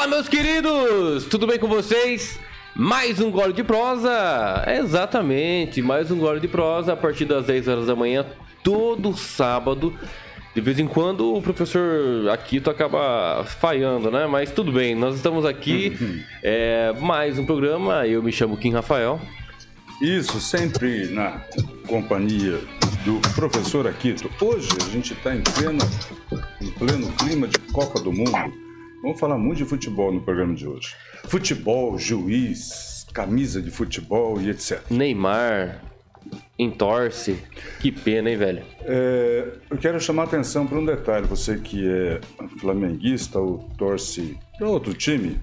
Fala, 0.00 0.12
meus 0.12 0.28
queridos! 0.30 1.26
Tudo 1.26 1.46
bem 1.46 1.58
com 1.58 1.68
vocês? 1.68 2.40
Mais 2.74 3.20
um 3.20 3.30
gole 3.30 3.52
de 3.52 3.62
prosa? 3.62 4.64
Exatamente, 4.66 5.82
mais 5.82 6.10
um 6.10 6.18
gole 6.18 6.40
de 6.40 6.48
prosa 6.48 6.94
a 6.94 6.96
partir 6.96 7.26
das 7.26 7.44
10 7.44 7.68
horas 7.68 7.86
da 7.86 7.94
manhã, 7.94 8.24
todo 8.64 9.14
sábado. 9.14 9.94
De 10.54 10.60
vez 10.62 10.78
em 10.78 10.86
quando 10.86 11.34
o 11.34 11.42
professor 11.42 12.30
Akito 12.30 12.70
acaba 12.70 13.44
falhando, 13.44 14.10
né? 14.10 14.26
Mas 14.26 14.50
tudo 14.50 14.72
bem, 14.72 14.94
nós 14.94 15.16
estamos 15.16 15.44
aqui. 15.44 15.94
é, 16.42 16.94
mais 16.98 17.38
um 17.38 17.44
programa. 17.44 18.06
Eu 18.06 18.22
me 18.22 18.32
chamo 18.32 18.56
Kim 18.56 18.72
Rafael. 18.72 19.20
Isso, 20.00 20.40
sempre 20.40 21.08
na 21.08 21.42
companhia 21.86 22.58
do 23.04 23.20
professor 23.34 23.86
Akito. 23.86 24.30
Hoje 24.40 24.70
a 24.80 24.88
gente 24.88 25.12
está 25.12 25.36
em 25.36 25.42
pleno, 25.42 25.84
em 26.58 26.70
pleno 26.70 27.12
clima 27.18 27.46
de 27.46 27.58
Copa 27.70 28.00
do 28.00 28.10
Mundo. 28.10 28.59
Vamos 29.02 29.18
falar 29.18 29.38
muito 29.38 29.58
de 29.58 29.64
futebol 29.64 30.12
no 30.12 30.20
programa 30.20 30.54
de 30.54 30.66
hoje. 30.66 30.94
Futebol, 31.24 31.98
juiz, 31.98 33.06
camisa 33.12 33.62
de 33.62 33.70
futebol 33.70 34.40
e 34.40 34.50
etc. 34.50 34.82
Neymar 34.90 35.82
entorce. 36.58 37.42
Que 37.80 37.90
pena, 37.90 38.30
hein, 38.30 38.36
velho? 38.36 38.62
É, 38.82 39.54
eu 39.70 39.78
quero 39.78 39.98
chamar 39.98 40.22
a 40.22 40.26
atenção 40.26 40.66
para 40.66 40.78
um 40.78 40.84
detalhe. 40.84 41.26
Você 41.26 41.56
que 41.58 41.88
é 41.88 42.20
flamenguista 42.58 43.38
ou 43.38 43.58
torce 43.78 44.38
para 44.58 44.68
outro 44.68 44.92
time. 44.92 45.38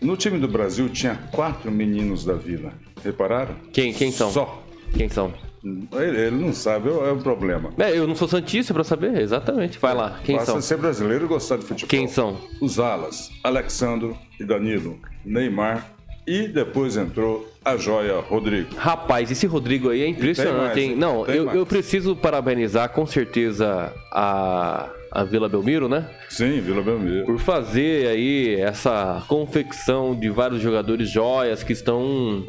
No 0.00 0.16
time 0.16 0.38
do 0.38 0.46
Brasil 0.46 0.88
tinha 0.88 1.16
quatro 1.32 1.70
meninos 1.72 2.24
da 2.24 2.34
vila. 2.34 2.72
Repararam? 3.02 3.56
Quem, 3.72 3.92
quem 3.92 4.12
são? 4.12 4.30
Só. 4.30 4.62
Quem 4.96 5.08
são? 5.08 5.32
Ele, 5.92 6.20
ele 6.20 6.36
não 6.36 6.52
sabe, 6.52 6.88
é 6.88 7.10
o 7.10 7.16
problema. 7.18 7.72
É, 7.78 7.96
eu 7.96 8.06
não 8.06 8.14
sou 8.14 8.28
santista 8.28 8.72
pra 8.72 8.84
saber, 8.84 9.20
exatamente. 9.20 9.78
Vai 9.78 9.94
lá, 9.94 10.20
quem 10.22 10.36
Basta 10.36 10.52
são? 10.52 10.60
ser 10.60 10.76
brasileiro 10.76 11.24
e 11.24 11.28
gostar 11.28 11.56
de 11.56 11.64
futebol. 11.64 11.88
Quem 11.88 12.06
são? 12.06 12.36
Os 12.60 12.78
alas, 12.78 13.30
Alexandro 13.42 14.16
e 14.38 14.44
Danilo, 14.44 14.98
Neymar 15.24 15.96
e 16.26 16.48
depois 16.48 16.96
entrou 16.96 17.48
a 17.64 17.76
joia 17.76 18.18
Rodrigo. 18.20 18.74
Rapaz, 18.76 19.30
esse 19.30 19.46
Rodrigo 19.46 19.90
aí 19.90 20.02
é 20.02 20.08
impressionante, 20.08 20.74
mais, 20.74 20.78
hein? 20.78 20.96
Não, 20.96 21.24
eu, 21.26 21.50
eu 21.52 21.64
preciso 21.64 22.16
parabenizar 22.16 22.88
com 22.90 23.06
certeza 23.06 23.92
a, 24.12 24.90
a 25.12 25.24
Vila 25.24 25.48
Belmiro, 25.48 25.88
né? 25.88 26.08
Sim, 26.28 26.60
Vila 26.60 26.82
Belmiro. 26.82 27.26
Por 27.26 27.38
fazer 27.38 28.08
aí 28.08 28.60
essa 28.60 29.24
confecção 29.28 30.18
de 30.18 30.28
vários 30.28 30.60
jogadores 30.60 31.08
joias 31.08 31.62
que 31.62 31.72
estão 31.72 32.44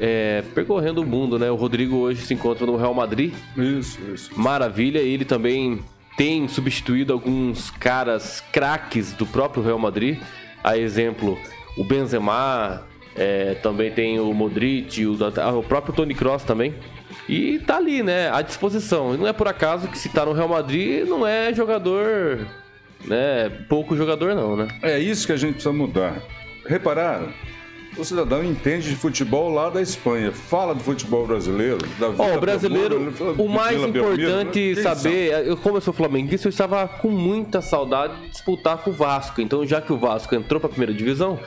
é, 0.00 0.42
percorrendo 0.54 1.02
o 1.02 1.06
mundo, 1.06 1.38
né? 1.38 1.50
O 1.50 1.56
Rodrigo 1.56 1.96
hoje 1.96 2.22
se 2.22 2.34
encontra 2.34 2.66
no 2.66 2.76
Real 2.76 2.94
Madrid. 2.94 3.32
Isso, 3.56 3.98
isso. 4.12 4.30
Maravilha, 4.38 4.98
ele 4.98 5.24
também 5.24 5.80
tem 6.16 6.48
substituído 6.48 7.12
alguns 7.12 7.70
caras 7.70 8.42
craques 8.52 9.12
do 9.12 9.26
próprio 9.26 9.62
Real 9.62 9.78
Madrid. 9.78 10.18
A 10.62 10.76
exemplo, 10.76 11.38
o 11.76 11.84
Benzema, 11.84 12.84
é, 13.18 13.54
também 13.54 13.90
tem 13.90 14.18
o 14.20 14.32
Modric, 14.32 15.04
o, 15.06 15.16
ah, 15.40 15.52
o 15.52 15.62
próprio 15.62 15.94
Toni 15.94 16.14
Kroos 16.14 16.44
também. 16.44 16.74
E 17.28 17.58
tá 17.60 17.76
ali, 17.76 18.02
né, 18.02 18.30
à 18.30 18.42
disposição. 18.42 19.14
E 19.14 19.18
não 19.18 19.26
é 19.26 19.32
por 19.32 19.48
acaso 19.48 19.88
que 19.88 19.98
se 19.98 20.08
tá 20.08 20.24
no 20.24 20.32
Real 20.32 20.48
Madrid, 20.48 21.06
não 21.06 21.26
é 21.26 21.52
jogador, 21.52 22.46
né, 23.04 23.50
pouco 23.68 23.96
jogador 23.96 24.34
não, 24.34 24.56
né? 24.56 24.68
É 24.82 24.98
isso 24.98 25.26
que 25.26 25.32
a 25.32 25.36
gente 25.36 25.54
precisa 25.54 25.72
mudar. 25.72 26.22
Repararam? 26.66 27.32
O 27.98 28.04
cidadão 28.04 28.44
entende 28.44 28.90
de 28.90 28.94
futebol 28.94 29.52
lá 29.52 29.68
da 29.70 29.82
Espanha. 29.82 30.30
Fala 30.30 30.72
do 30.72 30.80
futebol 30.84 31.26
brasileiro. 31.26 31.78
Da 31.98 32.06
Ó, 32.06 32.12
Vila 32.12 32.36
o 32.36 32.40
brasileiro, 32.40 33.00
Belmiro, 33.00 33.42
o 33.42 33.48
mais 33.48 33.76
Belmiro. 33.76 34.12
importante 34.12 34.72
Quem 34.74 34.82
saber, 34.84 35.44
eu, 35.44 35.56
como 35.56 35.78
eu 35.78 35.80
sou 35.80 35.92
flamenguista, 35.92 36.46
eu 36.46 36.50
estava 36.50 36.86
com 36.86 37.10
muita 37.10 37.60
saudade 37.60 38.14
de 38.20 38.28
disputar 38.28 38.78
com 38.78 38.90
o 38.90 38.92
Vasco. 38.92 39.40
Então, 39.40 39.66
já 39.66 39.80
que 39.80 39.92
o 39.92 39.98
Vasco 39.98 40.32
entrou 40.32 40.60
para 40.60 40.68
a 40.68 40.70
primeira 40.70 40.94
divisão, 40.94 41.40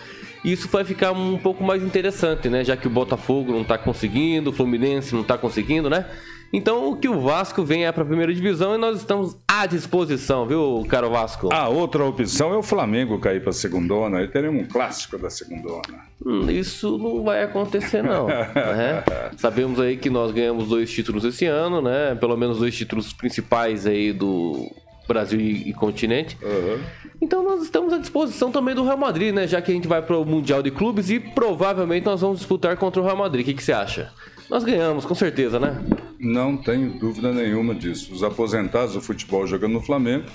isso 0.44 0.68
vai 0.68 0.84
ficar 0.84 1.14
um 1.14 1.38
pouco 1.38 1.64
mais 1.64 1.82
interessante, 1.82 2.50
né? 2.50 2.66
Já 2.66 2.76
que 2.76 2.86
o 2.86 2.90
Botafogo 2.90 3.54
não 3.54 3.64
tá 3.64 3.78
conseguindo, 3.78 4.50
o 4.50 4.54
Fluminense 4.54 5.16
não 5.16 5.24
tá 5.24 5.38
conseguindo, 5.38 5.90
né? 5.90 6.06
Então, 6.54 6.96
que 6.96 7.08
o 7.08 7.22
Vasco 7.22 7.64
venha 7.64 7.92
para 7.94 8.04
a 8.04 8.06
primeira 8.06 8.34
divisão 8.34 8.76
e 8.76 8.78
nós 8.78 8.98
estamos 8.98 9.38
à 9.48 9.66
disposição, 9.66 10.46
viu, 10.46 10.86
caro 10.90 11.10
Vasco? 11.10 11.50
A 11.52 11.70
outra 11.70 12.04
opção 12.04 12.54
é 12.54 12.58
o 12.58 12.64
Flamengo 12.64 13.20
cair 13.20 13.40
para 13.42 13.52
a 13.52 13.54
segundona. 13.54 14.18
Aí 14.20 14.28
teremos 14.28 14.64
um 14.64 14.66
clássico 14.68 15.18
da 15.18 15.30
segundona. 15.30 15.82
Hum, 16.26 16.50
Isso 16.52 16.98
não 16.98 17.24
vai 17.24 17.44
acontecer, 17.44 18.04
não. 18.04 18.28
né? 18.28 19.04
Sabemos 19.38 19.80
aí 19.80 19.96
que 19.98 20.10
nós 20.10 20.32
ganhamos 20.32 20.68
dois 20.68 20.92
títulos 20.92 21.24
esse 21.24 21.46
ano, 21.46 21.82
né? 21.82 22.16
Pelo 22.16 22.36
menos 22.36 22.60
dois 22.60 22.76
títulos 22.76 23.14
principais 23.14 23.88
aí 23.88 24.12
do 24.12 24.70
Brasil 25.08 25.40
e 25.40 25.70
e 25.70 25.74
continente. 25.74 26.38
Uhum. 26.42 26.80
Então 27.22 27.44
nós 27.44 27.62
estamos 27.64 27.94
à 27.94 27.98
disposição 27.98 28.52
também 28.52 28.76
do 28.76 28.84
Real 28.84 28.98
Madrid, 28.98 29.34
né? 29.34 29.48
Já 29.48 29.62
que 29.62 29.72
a 29.72 29.74
gente 29.74 29.88
vai 29.88 30.02
para 30.02 30.18
o 30.18 30.26
Mundial 30.26 30.62
de 30.62 30.72
Clubes 30.72 31.10
e 31.10 31.20
provavelmente 31.20 32.06
nós 32.06 32.22
vamos 32.22 32.40
disputar 32.40 32.76
contra 32.78 33.02
o 33.02 33.06
Real 33.06 33.18
Madrid. 33.18 33.44
O 33.44 33.46
que, 33.46 33.54
que 33.54 33.64
você 33.64 33.72
acha? 33.74 34.12
Nós 34.52 34.66
ganhamos, 34.66 35.06
com 35.06 35.16
certeza, 35.16 35.58
né? 35.60 35.82
Não 36.20 36.58
tenho 36.58 36.90
dúvida 37.00 37.32
nenhuma 37.32 37.74
disso. 37.74 38.14
Os 38.14 38.22
aposentados 38.22 38.94
do 38.94 39.02
futebol 39.02 39.48
jogando 39.48 39.72
no 39.72 39.82
Flamengo, 39.82 40.26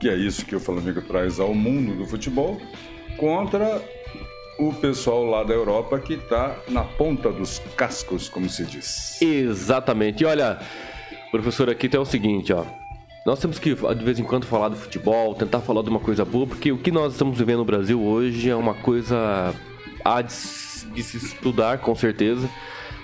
que 0.00 0.08
é 0.08 0.16
isso 0.16 0.46
que 0.46 0.56
o 0.56 0.60
Flamengo 0.60 1.02
traz 1.02 1.38
ao 1.38 1.54
mundo 1.54 1.94
do 1.98 2.06
futebol, 2.06 2.58
contra 3.18 3.82
o 4.58 4.72
pessoal 4.72 5.22
lá 5.26 5.44
da 5.44 5.52
Europa 5.52 5.98
que 5.98 6.14
está 6.14 6.56
na 6.68 6.82
ponta 6.82 7.30
dos 7.30 7.58
cascos, 7.76 8.26
como 8.28 8.48
se 8.48 8.64
diz. 8.64 9.20
Exatamente. 9.20 10.22
E 10.22 10.26
olha, 10.26 10.58
professor, 11.30 11.68
aqui 11.68 11.90
tem 11.90 12.00
o 12.00 12.06
seguinte, 12.06 12.54
ó. 12.54 12.64
Nós 13.26 13.38
temos 13.38 13.58
que 13.58 13.74
de 13.74 14.04
vez 14.04 14.18
em 14.18 14.24
quando 14.24 14.46
falar 14.46 14.70
do 14.70 14.76
futebol, 14.76 15.34
tentar 15.34 15.60
falar 15.60 15.82
de 15.82 15.90
uma 15.90 16.00
coisa 16.00 16.24
boa, 16.24 16.46
porque 16.46 16.72
o 16.72 16.78
que 16.78 16.90
nós 16.90 17.12
estamos 17.12 17.36
vivendo 17.38 17.58
no 17.58 17.64
Brasil 17.66 18.00
hoje 18.02 18.48
é 18.48 18.56
uma 18.56 18.74
coisa 18.74 19.54
a 20.04 20.22
de, 20.22 20.32
se- 20.32 20.86
de 20.86 21.02
se 21.02 21.18
estudar, 21.18 21.78
com 21.78 21.94
certeza. 21.94 22.48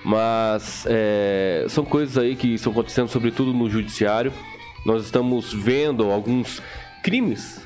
Mas 0.04 0.84
é, 0.88 1.66
são 1.68 1.84
coisas 1.84 2.16
aí 2.18 2.34
que 2.36 2.54
estão 2.54 2.72
acontecendo, 2.72 3.08
sobretudo 3.08 3.52
no 3.52 3.68
judiciário. 3.68 4.32
Nós 4.84 5.04
estamos 5.04 5.52
vendo 5.52 6.10
alguns 6.10 6.62
crimes, 7.02 7.60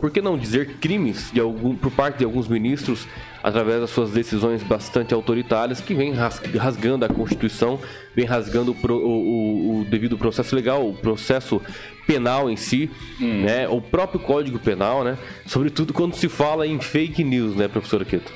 por 0.00 0.12
que 0.12 0.22
não 0.22 0.38
dizer 0.38 0.76
crimes, 0.80 1.30
de 1.32 1.40
algum, 1.40 1.74
por 1.74 1.90
parte 1.90 2.18
de 2.18 2.24
alguns 2.24 2.46
ministros, 2.46 3.06
através 3.42 3.80
das 3.80 3.90
suas 3.90 4.12
decisões 4.12 4.62
bastante 4.62 5.12
autoritárias, 5.12 5.80
que 5.80 5.92
vem 5.92 6.12
ras- 6.12 6.40
rasgando 6.56 7.04
a 7.04 7.08
Constituição, 7.08 7.80
vem 8.14 8.24
rasgando 8.24 8.70
o, 8.80 8.92
o- 8.92 9.80
o- 9.80 9.84
devido 9.86 10.16
processo 10.16 10.54
legal, 10.54 10.88
o 10.88 10.94
processo 10.94 11.60
penal 12.06 12.48
em 12.48 12.56
si, 12.56 12.88
né? 13.20 13.68
o 13.68 13.80
próprio 13.80 14.20
Código 14.20 14.60
Penal, 14.60 15.02
né? 15.02 15.18
sobretudo 15.46 15.92
quando 15.92 16.14
se 16.14 16.28
fala 16.28 16.64
em 16.64 16.78
fake 16.80 17.24
news, 17.24 17.56
né, 17.56 17.66
professor 17.66 18.04
Queto? 18.04 18.32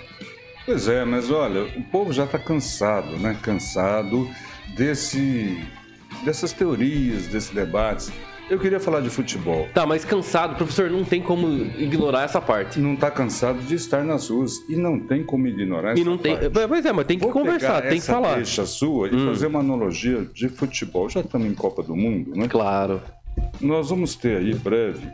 Pois 0.70 0.86
é, 0.86 1.04
mas 1.04 1.32
olha, 1.32 1.64
o 1.64 1.82
povo 1.82 2.12
já 2.12 2.22
está 2.22 2.38
cansado, 2.38 3.16
né? 3.16 3.36
Cansado 3.42 4.30
desse, 4.76 5.60
dessas 6.24 6.52
teorias, 6.52 7.26
desses 7.26 7.50
debates. 7.50 8.12
Eu 8.48 8.56
queria 8.56 8.78
falar 8.78 9.00
de 9.00 9.10
futebol. 9.10 9.68
Tá, 9.74 9.84
mas 9.84 10.04
cansado, 10.04 10.54
professor, 10.54 10.88
não 10.88 11.02
tem 11.02 11.20
como 11.20 11.48
ignorar 11.76 12.22
essa 12.22 12.40
parte. 12.40 12.78
Não 12.78 12.94
está 12.94 13.10
cansado 13.10 13.58
de 13.62 13.74
estar 13.74 14.04
nas 14.04 14.30
ruas 14.30 14.58
e 14.68 14.76
não 14.76 15.00
tem 15.00 15.24
como 15.24 15.48
ignorar 15.48 15.96
E 15.96 16.02
essa 16.02 16.08
não 16.08 16.16
tem. 16.16 16.36
parte. 16.36 16.68
Pois 16.68 16.86
é, 16.86 16.92
mas 16.92 17.04
tem 17.04 17.18
que 17.18 17.24
Vou 17.24 17.32
conversar, 17.32 17.82
tem 17.82 17.98
que 17.98 18.06
falar. 18.06 18.34
Hum. 18.34 18.36
deixa 18.36 18.64
sua 18.64 19.08
e 19.08 19.26
fazer 19.26 19.48
uma 19.48 19.58
analogia 19.58 20.24
de 20.32 20.48
futebol. 20.48 21.08
Já 21.08 21.18
estamos 21.18 21.48
em 21.48 21.54
Copa 21.54 21.82
do 21.82 21.96
Mundo, 21.96 22.30
né? 22.36 22.46
Claro. 22.46 23.02
Nós 23.60 23.90
vamos 23.90 24.14
ter 24.14 24.36
aí 24.36 24.54
breve 24.54 25.04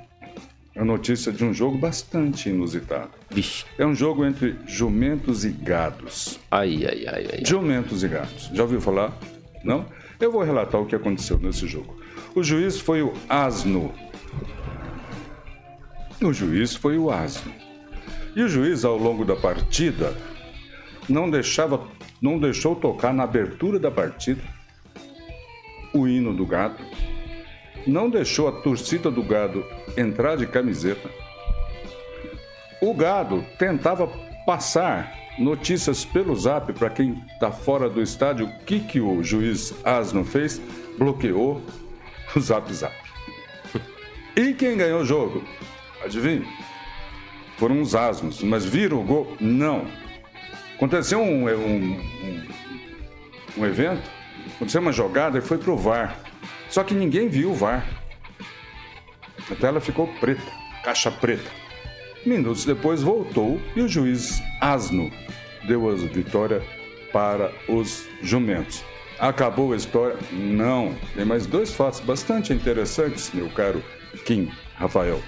a 0.76 0.84
notícia 0.84 1.32
de 1.32 1.44
um 1.44 1.54
jogo 1.54 1.78
bastante 1.78 2.50
inusitado. 2.50 3.10
Vixe. 3.30 3.64
É 3.78 3.86
um 3.86 3.94
jogo 3.94 4.24
entre 4.24 4.56
jumentos 4.66 5.44
e 5.44 5.50
gados. 5.50 6.38
Ai, 6.50 6.84
ai, 6.84 7.06
ai, 7.06 7.28
ai. 7.32 7.42
Jumentos 7.44 8.04
e 8.04 8.08
gatos. 8.08 8.50
Já 8.52 8.62
ouviu 8.62 8.80
falar? 8.80 9.16
Não? 9.64 9.86
Eu 10.20 10.30
vou 10.30 10.42
relatar 10.42 10.80
o 10.80 10.86
que 10.86 10.94
aconteceu 10.94 11.38
nesse 11.38 11.66
jogo. 11.66 11.96
O 12.34 12.42
juiz 12.42 12.78
foi 12.78 13.02
o 13.02 13.12
asno. 13.28 13.92
O 16.22 16.32
juiz 16.32 16.74
foi 16.74 16.98
o 16.98 17.10
asno. 17.10 17.52
E 18.34 18.42
o 18.42 18.48
juiz, 18.48 18.84
ao 18.84 18.98
longo 18.98 19.24
da 19.24 19.34
partida, 19.34 20.14
não 21.08 21.30
deixava, 21.30 21.86
não 22.20 22.38
deixou 22.38 22.76
tocar 22.76 23.14
na 23.14 23.22
abertura 23.22 23.78
da 23.78 23.90
partida 23.90 24.42
o 25.94 26.06
hino 26.06 26.34
do 26.34 26.44
gado, 26.44 26.76
não 27.86 28.10
deixou 28.10 28.48
a 28.48 28.52
torcida 28.52 29.10
do 29.10 29.22
gado 29.22 29.64
entrar 29.96 30.36
de 30.36 30.46
camiseta. 30.46 31.08
O 32.80 32.92
gado 32.92 33.44
tentava 33.58 34.06
passar 34.44 35.12
notícias 35.38 36.04
pelo 36.04 36.34
zap 36.34 36.72
para 36.72 36.90
quem 36.90 37.22
está 37.32 37.50
fora 37.50 37.88
do 37.88 38.02
estádio. 38.02 38.46
O 38.46 38.58
que, 38.64 38.80
que 38.80 39.00
o 39.00 39.22
juiz 39.22 39.74
Asno 39.84 40.24
fez? 40.24 40.60
Bloqueou 40.98 41.62
o 42.34 42.40
zap 42.40 42.72
zap. 42.72 42.94
E 44.36 44.52
quem 44.52 44.76
ganhou 44.76 45.00
o 45.00 45.04
jogo? 45.04 45.42
Adivinha? 46.04 46.46
Foram 47.56 47.80
os 47.80 47.94
asnos, 47.94 48.42
mas 48.42 48.66
viram 48.66 49.00
o 49.00 49.02
gol? 49.02 49.36
Não. 49.40 49.86
Aconteceu 50.74 51.20
um, 51.20 51.48
um, 51.48 51.92
um, 51.94 52.46
um 53.56 53.64
evento, 53.64 54.10
aconteceu 54.54 54.82
uma 54.82 54.92
jogada 54.92 55.38
e 55.38 55.40
foi 55.40 55.56
pro 55.56 55.74
VAR. 55.74 56.18
Só 56.68 56.84
que 56.84 56.92
ninguém 56.92 57.28
viu 57.28 57.50
o 57.50 57.54
VAR. 57.54 57.86
A 59.50 59.54
tela 59.54 59.80
ficou 59.80 60.08
preta, 60.20 60.42
caixa 60.82 61.10
preta. 61.10 61.50
Minutos 62.24 62.64
depois 62.64 63.02
voltou 63.02 63.60
e 63.76 63.80
o 63.80 63.88
juiz 63.88 64.42
Asno 64.60 65.10
deu 65.68 65.88
a 65.88 65.94
vitória 65.94 66.62
para 67.12 67.52
os 67.68 68.08
jumentos. 68.20 68.84
Acabou 69.18 69.72
a 69.72 69.76
história? 69.76 70.16
Não. 70.32 70.94
Tem 71.14 71.24
mais 71.24 71.46
dois 71.46 71.72
fatos 71.72 72.00
bastante 72.00 72.52
interessantes, 72.52 73.30
meu 73.32 73.48
caro 73.50 73.82
Kim 74.24 74.50
Rafael. 74.74 75.22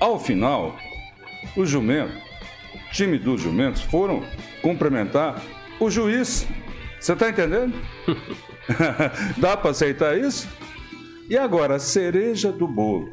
Ao 0.00 0.18
final, 0.18 0.76
o 1.56 1.64
jumento, 1.64 2.12
time 2.90 3.18
dos 3.18 3.40
jumentos, 3.40 3.82
foram 3.82 4.24
cumprimentar 4.60 5.40
o 5.78 5.88
juiz. 5.88 6.46
Você 6.98 7.12
está 7.12 7.30
entendendo? 7.30 7.74
Dá 9.38 9.56
para 9.56 9.70
aceitar 9.70 10.18
isso? 10.18 10.48
E 11.28 11.36
agora, 11.36 11.76
a 11.76 11.78
cereja 11.78 12.52
do 12.52 12.66
bolo. 12.66 13.08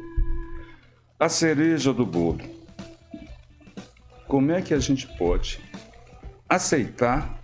A 1.18 1.28
cereja 1.28 1.92
do 1.92 2.04
bolo. 2.04 2.40
Como 4.26 4.52
é 4.52 4.62
que 4.62 4.74
a 4.74 4.78
gente 4.78 5.06
pode 5.16 5.60
aceitar 6.48 7.40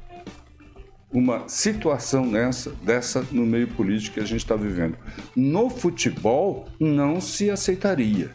uma 1.13 1.49
situação 1.49 2.27
nessa, 2.27 2.71
dessa 2.83 3.25
no 3.31 3.47
meio 3.47 3.69
político 3.69 4.15
que 4.15 4.21
a 4.21 4.27
gente 4.27 4.41
está 4.41 4.57
vivendo. 4.57 4.99
No 5.35 5.71
futebol, 5.71 6.69
não 6.79 7.21
se 7.21 7.51
aceitaria. 7.51 8.33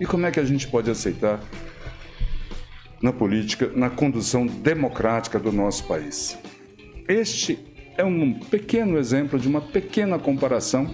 E 0.00 0.06
como 0.06 0.24
é 0.24 0.30
que 0.30 0.40
a 0.40 0.44
gente 0.44 0.66
pode 0.66 0.90
aceitar 0.90 1.38
na 3.02 3.12
política, 3.12 3.70
na 3.74 3.90
condução 3.90 4.46
democrática 4.46 5.38
do 5.38 5.52
nosso 5.52 5.84
país? 5.84 6.38
Este 7.06 7.58
é 8.00 8.04
um 8.04 8.32
pequeno 8.32 8.98
exemplo 8.98 9.38
de 9.38 9.46
uma 9.46 9.60
pequena 9.60 10.18
comparação 10.18 10.88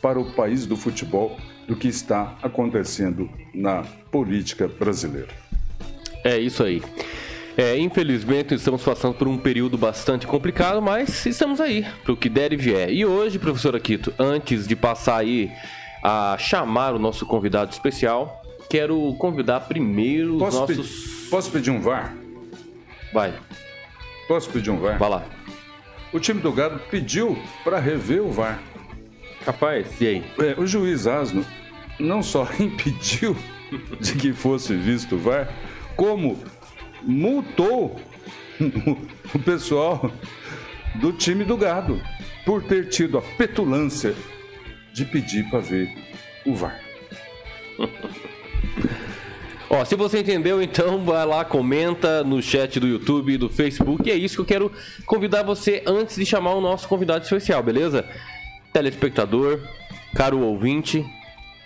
para 0.00 0.20
o 0.20 0.32
país 0.34 0.66
do 0.66 0.76
futebol 0.76 1.36
do 1.66 1.74
que 1.74 1.88
está 1.88 2.36
acontecendo 2.42 3.28
na 3.52 3.82
política 4.10 4.68
brasileira. 4.68 5.30
É 6.22 6.38
isso 6.38 6.62
aí. 6.62 6.80
É, 7.56 7.76
infelizmente 7.76 8.54
estamos 8.54 8.82
passando 8.82 9.14
por 9.14 9.26
um 9.26 9.36
período 9.36 9.76
bastante 9.76 10.26
complicado, 10.26 10.80
mas 10.80 11.26
estamos 11.26 11.60
aí 11.60 11.84
para 12.04 12.12
o 12.12 12.16
que 12.16 12.28
der 12.28 12.52
e 12.52 12.56
vier. 12.56 12.90
E 12.90 13.04
hoje, 13.04 13.38
professor 13.38 13.74
Aquito, 13.74 14.12
antes 14.18 14.66
de 14.66 14.76
passar 14.76 15.18
aí 15.18 15.50
a 16.02 16.36
chamar 16.38 16.94
o 16.94 16.98
nosso 17.00 17.26
convidado 17.26 17.72
especial, 17.72 18.42
quero 18.70 19.12
convidar 19.18 19.60
primeiro 19.60 20.38
posso 20.38 20.62
os 20.62 20.76
nossos. 20.76 21.24
Pe 21.24 21.30
posso 21.30 21.50
pedir 21.50 21.70
um 21.70 21.80
VAR? 21.80 22.14
Vai. 23.12 23.34
Posso 24.28 24.50
pedir 24.50 24.70
um 24.70 24.78
VAR? 24.78 24.98
Vai 24.98 25.10
lá. 25.10 25.43
O 26.14 26.20
time 26.20 26.40
do 26.40 26.52
Gado 26.52 26.78
pediu 26.92 27.36
para 27.64 27.80
rever 27.80 28.22
o 28.22 28.30
VAR. 28.30 28.62
Rapaz, 29.44 30.00
e 30.00 30.06
aí? 30.06 30.24
É, 30.38 30.54
o 30.58 30.64
juiz 30.64 31.08
Asno 31.08 31.44
não 31.98 32.22
só 32.22 32.48
impediu 32.60 33.36
de 34.00 34.14
que 34.14 34.32
fosse 34.32 34.76
visto 34.76 35.16
o 35.16 35.18
VAR, 35.18 35.52
como 35.96 36.38
multou 37.02 38.00
o 39.34 39.38
pessoal 39.40 40.08
do 40.94 41.12
time 41.12 41.42
do 41.44 41.56
gado 41.56 42.00
por 42.46 42.62
ter 42.62 42.88
tido 42.88 43.18
a 43.18 43.22
petulância 43.22 44.14
de 44.92 45.04
pedir 45.04 45.50
para 45.50 45.58
ver 45.58 45.92
o 46.46 46.54
VAR. 46.54 46.80
Ó, 49.70 49.84
se 49.84 49.96
você 49.96 50.20
entendeu, 50.20 50.62
então 50.62 50.98
vai 51.04 51.26
lá, 51.26 51.44
comenta 51.44 52.22
no 52.22 52.42
chat 52.42 52.78
do 52.78 52.86
YouTube 52.86 53.32
e 53.32 53.38
do 53.38 53.48
Facebook. 53.48 54.08
E 54.08 54.12
é 54.12 54.14
isso 54.14 54.36
que 54.36 54.40
eu 54.40 54.46
quero 54.46 54.72
convidar 55.06 55.42
você 55.42 55.82
antes 55.86 56.16
de 56.16 56.26
chamar 56.26 56.54
o 56.54 56.60
nosso 56.60 56.88
convidado 56.88 57.24
especial, 57.24 57.62
beleza? 57.62 58.04
Telespectador, 58.72 59.60
caro 60.14 60.40
ouvinte, 60.40 61.04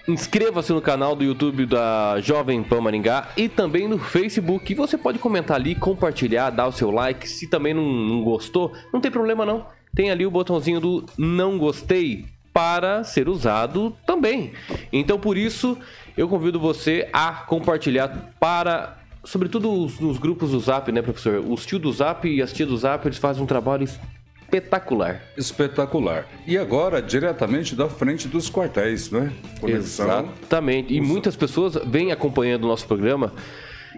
Inscreva-se 0.08 0.72
no 0.72 0.80
canal 0.80 1.14
do 1.14 1.22
YouTube 1.22 1.66
da 1.66 2.18
Jovem 2.22 2.62
Pan 2.62 2.80
Maringá 2.80 3.28
e 3.36 3.46
também 3.46 3.86
no 3.86 3.98
Facebook. 3.98 4.74
Você 4.74 4.96
pode 4.96 5.18
comentar 5.18 5.54
ali, 5.54 5.74
compartilhar, 5.74 6.48
dar 6.48 6.66
o 6.66 6.72
seu 6.72 6.90
like. 6.90 7.28
Se 7.28 7.46
também 7.46 7.74
não, 7.74 7.84
não 7.84 8.24
gostou, 8.24 8.72
não 8.90 9.02
tem 9.02 9.10
problema 9.10 9.44
não. 9.44 9.66
Tem 9.94 10.10
ali 10.10 10.24
o 10.24 10.30
botãozinho 10.30 10.80
do 10.80 11.04
não 11.18 11.58
gostei 11.58 12.24
para 12.54 13.04
ser 13.04 13.28
usado 13.28 13.94
também. 14.06 14.52
Então 14.90 15.18
por 15.18 15.36
isso 15.36 15.76
eu 16.18 16.28
convido 16.28 16.58
você 16.58 17.08
a 17.12 17.32
compartilhar 17.32 18.34
para 18.40 18.98
sobretudo 19.22 19.70
nos 20.00 20.18
grupos 20.18 20.50
do 20.50 20.58
Zap, 20.58 20.90
né, 20.90 21.00
professor? 21.00 21.44
Os 21.46 21.64
tios 21.64 21.80
do 21.80 21.92
Zap 21.92 22.28
e 22.28 22.42
as 22.42 22.52
tias 22.52 22.68
do 22.68 22.76
Zap, 22.76 23.06
eles 23.06 23.18
fazem 23.18 23.40
um 23.40 23.46
trabalho 23.46 23.84
espetacular. 23.84 25.22
Espetacular. 25.36 26.26
E 26.44 26.58
agora, 26.58 27.00
diretamente 27.00 27.76
da 27.76 27.88
frente 27.88 28.26
dos 28.26 28.50
quartéis, 28.50 29.12
né? 29.12 29.32
Conexão. 29.60 30.06
Exatamente. 30.06 30.92
E 30.92 31.00
muitas 31.00 31.36
pessoas 31.36 31.74
vêm 31.86 32.10
acompanhando 32.10 32.64
o 32.64 32.68
nosso 32.68 32.86
programa 32.86 33.32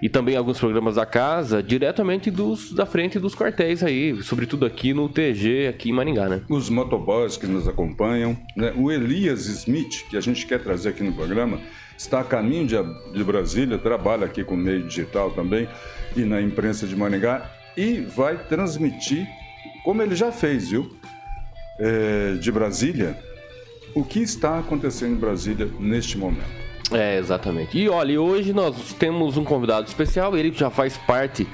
e 0.02 0.08
também 0.08 0.36
alguns 0.36 0.58
programas 0.58 0.96
da 0.96 1.04
casa 1.04 1.62
diretamente 1.62 2.30
dos, 2.30 2.72
da 2.72 2.86
frente 2.86 3.18
dos 3.18 3.34
quartéis 3.34 3.82
aí, 3.82 4.22
sobretudo 4.22 4.64
aqui 4.64 4.94
no 4.94 5.08
TG, 5.08 5.68
aqui 5.68 5.90
em 5.90 5.92
Maringá, 5.92 6.28
né? 6.28 6.42
Os 6.48 6.70
motoboys 6.70 7.36
que 7.36 7.46
nos 7.46 7.68
acompanham, 7.68 8.36
né? 8.56 8.72
o 8.76 8.90
Elias 8.90 9.46
Smith, 9.46 10.08
que 10.08 10.16
a 10.16 10.20
gente 10.20 10.46
quer 10.46 10.62
trazer 10.62 10.90
aqui 10.90 11.02
no 11.02 11.12
programa, 11.12 11.60
está 11.96 12.20
a 12.20 12.24
caminho 12.24 12.66
de, 12.66 12.76
de 13.12 13.22
Brasília, 13.22 13.76
trabalha 13.76 14.24
aqui 14.24 14.42
com 14.42 14.54
o 14.54 14.58
meio 14.58 14.86
digital 14.86 15.30
também 15.32 15.68
e 16.16 16.20
na 16.22 16.40
imprensa 16.40 16.86
de 16.86 16.96
Maringá 16.96 17.50
e 17.76 18.00
vai 18.00 18.36
transmitir 18.36 19.26
como 19.84 20.02
ele 20.02 20.14
já 20.14 20.30
fez, 20.30 20.70
viu? 20.70 20.90
É, 21.78 22.34
de 22.34 22.52
Brasília, 22.52 23.18
o 23.94 24.04
que 24.04 24.20
está 24.20 24.58
acontecendo 24.58 25.14
em 25.14 25.18
Brasília 25.18 25.66
neste 25.78 26.18
momento. 26.18 26.59
É, 26.92 27.18
exatamente. 27.18 27.78
E 27.78 27.88
olha, 27.88 28.20
hoje 28.20 28.52
nós 28.52 28.92
temos 28.94 29.36
um 29.36 29.44
convidado 29.44 29.86
especial, 29.86 30.36
ele 30.36 30.52
já 30.52 30.70
faz 30.70 30.96
parte 30.96 31.46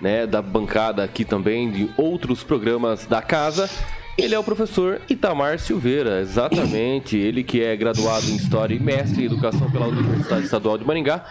né, 0.00 0.26
da 0.26 0.42
bancada 0.42 1.04
aqui 1.04 1.24
também 1.24 1.70
de 1.70 1.90
outros 1.96 2.42
programas 2.42 3.06
da 3.06 3.22
casa. 3.22 3.70
Ele 4.18 4.34
é 4.34 4.38
o 4.38 4.44
professor 4.44 5.00
Itamar 5.08 5.58
Silveira, 5.58 6.20
exatamente. 6.20 7.16
Ele 7.16 7.42
que 7.42 7.62
é 7.62 7.74
graduado 7.74 8.26
em 8.26 8.36
História 8.36 8.74
e 8.74 8.78
mestre 8.78 9.22
em 9.22 9.26
Educação 9.26 9.70
pela 9.70 9.86
Universidade 9.86 10.44
Estadual 10.44 10.76
de 10.76 10.84
Maringá 10.84 11.24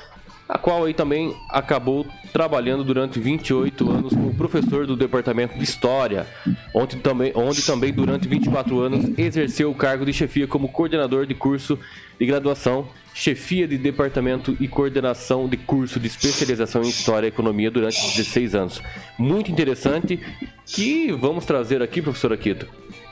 a 0.51 0.57
qual 0.57 0.83
aí 0.83 0.93
também 0.93 1.33
acabou 1.49 2.05
trabalhando 2.33 2.83
durante 2.83 3.17
28 3.21 3.89
anos 3.89 4.13
como 4.13 4.35
professor 4.35 4.85
do 4.85 4.97
Departamento 4.97 5.57
de 5.57 5.63
História, 5.63 6.27
onde 6.75 6.97
também, 6.97 7.31
onde 7.33 7.65
também 7.65 7.93
durante 7.93 8.27
24 8.27 8.77
anos 8.81 9.17
exerceu 9.17 9.71
o 9.71 9.75
cargo 9.75 10.05
de 10.05 10.11
chefia 10.11 10.45
como 10.45 10.67
coordenador 10.67 11.25
de 11.25 11.33
curso 11.33 11.79
de 12.19 12.25
graduação, 12.25 12.85
chefia 13.13 13.65
de 13.65 13.77
departamento 13.77 14.57
e 14.59 14.67
coordenação 14.67 15.47
de 15.47 15.55
curso 15.55 16.01
de 16.01 16.07
especialização 16.07 16.81
em 16.83 16.89
História 16.89 17.27
e 17.27 17.29
Economia 17.29 17.71
durante 17.71 18.01
16 18.01 18.53
anos. 18.53 18.81
Muito 19.17 19.49
interessante 19.49 20.19
que 20.65 21.13
vamos 21.13 21.45
trazer 21.45 21.81
aqui, 21.81 22.01
professor 22.01 22.33
Aquito, 22.33 22.67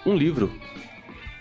um 0.06 0.14
livro 0.14 0.52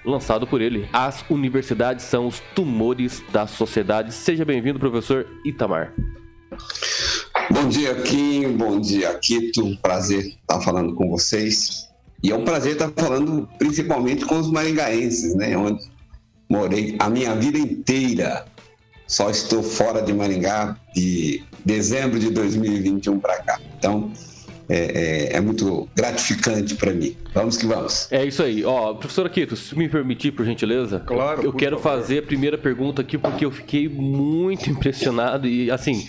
lançado 0.09 0.47
por 0.47 0.61
ele. 0.61 0.89
As 0.93 1.25
universidades 1.31 2.05
são 2.05 2.27
os 2.27 2.41
tumores 2.55 3.23
da 3.33 3.47
sociedade. 3.47 4.13
Seja 4.13 4.45
bem-vindo, 4.45 4.79
professor 4.79 5.27
Itamar. 5.45 5.93
Bom 7.51 7.69
dia, 7.69 7.95
Kim. 8.03 8.57
Bom 8.57 8.81
dia, 8.81 9.15
Quito. 9.19 9.77
Prazer 9.83 10.27
estar 10.27 10.61
falando 10.61 10.95
com 10.95 11.09
vocês. 11.09 11.89
E 12.23 12.31
é 12.31 12.35
um 12.35 12.45
prazer 12.45 12.73
estar 12.73 12.91
falando 12.97 13.49
principalmente 13.59 14.25
com 14.25 14.39
os 14.39 14.51
maringaenses, 14.51 15.35
né? 15.35 15.57
Onde 15.57 15.81
morei 16.49 16.97
a 16.99 17.09
minha 17.09 17.35
vida 17.35 17.59
inteira. 17.59 18.45
Só 19.07 19.31
estou 19.31 19.63
fora 19.63 20.03
de 20.03 20.13
Maringá 20.13 20.77
de 20.95 21.43
dezembro 21.65 22.19
de 22.19 22.31
2021 22.31 23.19
para 23.19 23.43
cá. 23.43 23.61
Então, 23.79 24.13
é, 24.69 25.33
é, 25.33 25.37
é 25.37 25.41
muito 25.41 25.89
gratificante 25.95 26.75
para 26.75 26.93
mim. 26.93 27.17
Vamos 27.33 27.57
que 27.57 27.67
vamos. 27.67 28.11
É 28.13 28.25
isso 28.25 28.43
aí. 28.43 28.65
Ó, 28.65 28.95
professor 28.95 29.27
Aquito, 29.27 29.57
se 29.57 29.77
me 29.77 29.89
permitir, 29.89 30.33
por 30.33 30.45
gentileza. 30.45 31.01
Claro. 31.01 31.43
Eu 31.43 31.53
quero 31.53 31.79
favor. 31.79 32.01
fazer 32.01 32.19
a 32.19 32.23
primeira 32.23 32.59
pergunta 32.59 33.03
aqui 33.03 33.17
porque 33.17 33.45
eu 33.45 33.51
fiquei 33.51 33.89
muito 33.89 34.69
impressionado 34.71 35.47
e, 35.47 35.71
assim, 35.71 36.09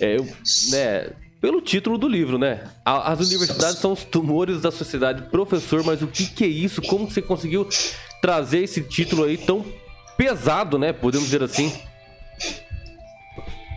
é, 0.00 0.16
eu, 0.16 0.26
né, 0.70 1.10
pelo 1.40 1.60
título 1.60 1.96
do 1.96 2.08
livro, 2.08 2.36
né? 2.36 2.64
As 2.84 3.20
universidades 3.20 3.78
são 3.78 3.92
os 3.92 4.04
tumores 4.04 4.60
da 4.60 4.70
sociedade. 4.70 5.22
Professor, 5.30 5.82
mas 5.84 6.02
o 6.02 6.06
que, 6.06 6.26
que 6.26 6.44
é 6.44 6.48
isso? 6.48 6.82
Como 6.82 7.10
você 7.10 7.22
conseguiu 7.22 7.66
trazer 8.20 8.64
esse 8.64 8.82
título 8.82 9.24
aí 9.24 9.38
tão 9.38 9.64
pesado, 10.18 10.78
né? 10.78 10.92
Podemos 10.92 11.26
dizer 11.26 11.42
assim. 11.42 11.72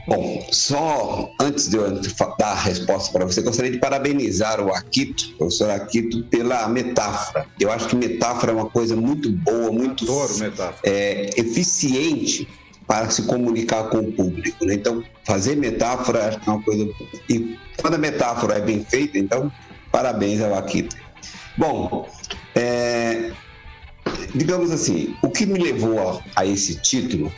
Bom, 0.06 0.46
só 0.52 1.32
antes 1.40 1.70
de 1.70 1.78
eu 1.78 1.90
dar 2.38 2.52
a 2.52 2.56
resposta 2.56 3.12
para 3.12 3.26
você, 3.26 3.42
gostaria 3.42 3.72
de 3.72 3.78
parabenizar 3.78 4.60
o 4.60 4.74
Aquito, 4.74 5.32
o 5.36 5.38
professor 5.38 5.70
Aquito, 5.70 6.24
pela 6.26 6.68
metáfora. 6.68 7.48
Eu 7.58 7.72
acho 7.72 7.88
que 7.88 7.96
metáfora 7.96 8.52
é 8.52 8.56
uma 8.56 8.70
coisa 8.70 8.96
muito 8.96 9.32
boa, 9.32 9.72
muito 9.72 10.06
é, 10.84 11.30
eficiente 11.38 12.48
para 12.86 13.10
se 13.10 13.24
comunicar 13.24 13.86
com 13.90 14.00
o 14.00 14.12
público. 14.12 14.66
Né? 14.66 14.74
Então, 14.74 15.02
fazer 15.24 15.56
metáfora 15.56 16.38
é 16.46 16.50
uma 16.50 16.62
coisa. 16.62 16.90
E 17.30 17.58
quando 17.80 17.94
a 17.94 17.98
metáfora 17.98 18.56
é 18.56 18.62
bem 18.62 18.84
feita, 18.84 19.18
então, 19.18 19.50
parabéns 19.90 20.42
ao 20.42 20.54
Aquito. 20.54 20.98
Bom, 21.58 22.10
é, 22.56 23.32
digamos 24.36 24.70
assim, 24.70 25.16
o 25.22 25.30
que 25.30 25.46
me 25.46 25.60
levou 25.60 26.22
a, 26.36 26.42
a 26.42 26.46
esse 26.46 26.76
título 26.82 27.32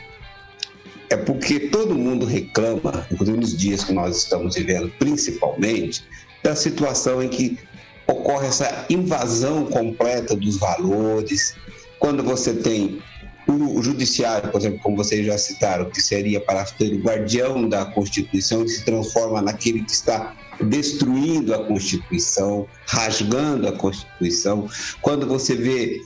é 1.10 1.16
porque 1.16 1.60
todo 1.60 1.94
mundo 1.94 2.26
reclama, 2.26 3.06
inclusive 3.10 3.38
nos 3.38 3.56
dias 3.56 3.84
que 3.84 3.92
nós 3.92 4.16
estamos 4.16 4.54
vivendo, 4.54 4.90
principalmente, 4.98 6.04
da 6.42 6.54
situação 6.54 7.22
em 7.22 7.28
que 7.28 7.58
ocorre 8.06 8.46
essa 8.46 8.86
invasão 8.88 9.66
completa 9.66 10.36
dos 10.36 10.56
valores, 10.58 11.54
quando 11.98 12.22
você 12.22 12.54
tem 12.54 13.00
o 13.48 13.80
judiciário, 13.80 14.50
por 14.50 14.60
exemplo, 14.60 14.80
como 14.82 14.96
vocês 14.96 15.24
já 15.24 15.38
citaram, 15.38 15.88
que 15.88 16.02
seria 16.02 16.40
para 16.40 16.66
ser 16.66 16.92
o 16.94 16.98
guardião 16.98 17.68
da 17.68 17.84
Constituição, 17.84 18.64
que 18.64 18.70
se 18.70 18.84
transforma 18.84 19.40
naquele 19.40 19.84
que 19.84 19.92
está 19.92 20.34
destruindo 20.60 21.54
a 21.54 21.64
Constituição, 21.64 22.66
rasgando 22.86 23.68
a 23.68 23.72
Constituição. 23.72 24.68
Quando 25.00 25.26
você 25.26 25.54
vê 25.54 26.00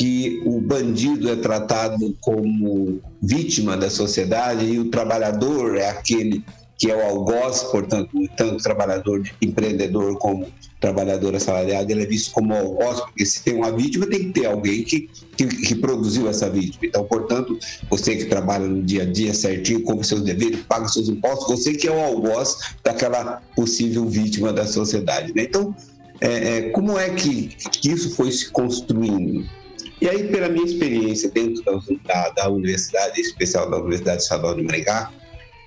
que 0.00 0.40
o 0.46 0.62
bandido 0.62 1.28
é 1.28 1.36
tratado 1.36 2.16
como 2.22 3.02
vítima 3.20 3.76
da 3.76 3.90
sociedade 3.90 4.64
e 4.64 4.78
o 4.78 4.88
trabalhador 4.88 5.76
é 5.76 5.90
aquele 5.90 6.42
que 6.78 6.90
é 6.90 6.96
o 6.96 7.02
algoz, 7.02 7.64
portanto, 7.64 8.08
tanto 8.34 8.62
trabalhador 8.62 9.22
empreendedor 9.42 10.16
como 10.16 10.46
trabalhador 10.80 11.36
assalariado, 11.36 11.92
ele 11.92 12.04
é 12.04 12.06
visto 12.06 12.32
como 12.32 12.54
algoz, 12.54 12.98
porque 13.02 13.26
se 13.26 13.42
tem 13.42 13.56
uma 13.56 13.70
vítima, 13.70 14.06
tem 14.06 14.20
que 14.20 14.40
ter 14.40 14.46
alguém 14.46 14.82
que, 14.84 15.10
que, 15.36 15.46
que, 15.46 15.74
produziu 15.74 16.30
essa 16.30 16.48
vítima. 16.48 16.86
Então, 16.86 17.04
portanto, 17.04 17.58
você 17.90 18.16
que 18.16 18.24
trabalha 18.24 18.66
no 18.66 18.82
dia 18.82 19.02
a 19.02 19.04
dia 19.04 19.34
certinho, 19.34 19.82
cumpre 19.82 20.06
seus 20.06 20.22
deveres, 20.22 20.60
paga 20.66 20.88
seus 20.88 21.10
impostos, 21.10 21.58
você 21.58 21.74
que 21.74 21.86
é 21.86 21.92
o 21.92 22.00
algoz 22.00 22.56
daquela 22.82 23.42
possível 23.54 24.08
vítima 24.08 24.50
da 24.50 24.66
sociedade. 24.66 25.34
Né? 25.34 25.42
Então, 25.42 25.76
é, 26.22 26.56
é, 26.56 26.62
como 26.70 26.98
é 26.98 27.10
que, 27.10 27.48
que 27.70 27.90
isso 27.90 28.16
foi 28.16 28.32
se 28.32 28.48
construindo? 28.48 29.59
E 30.00 30.08
aí, 30.08 30.28
pela 30.28 30.48
minha 30.48 30.64
experiência 30.64 31.30
dentro 31.30 31.62
da, 32.04 32.30
da 32.30 32.48
Universidade, 32.48 33.20
especial 33.20 33.70
da 33.70 33.78
Universidade 33.78 34.22
Estadual 34.22 34.54
de 34.54 34.62
Maringá, 34.62 35.12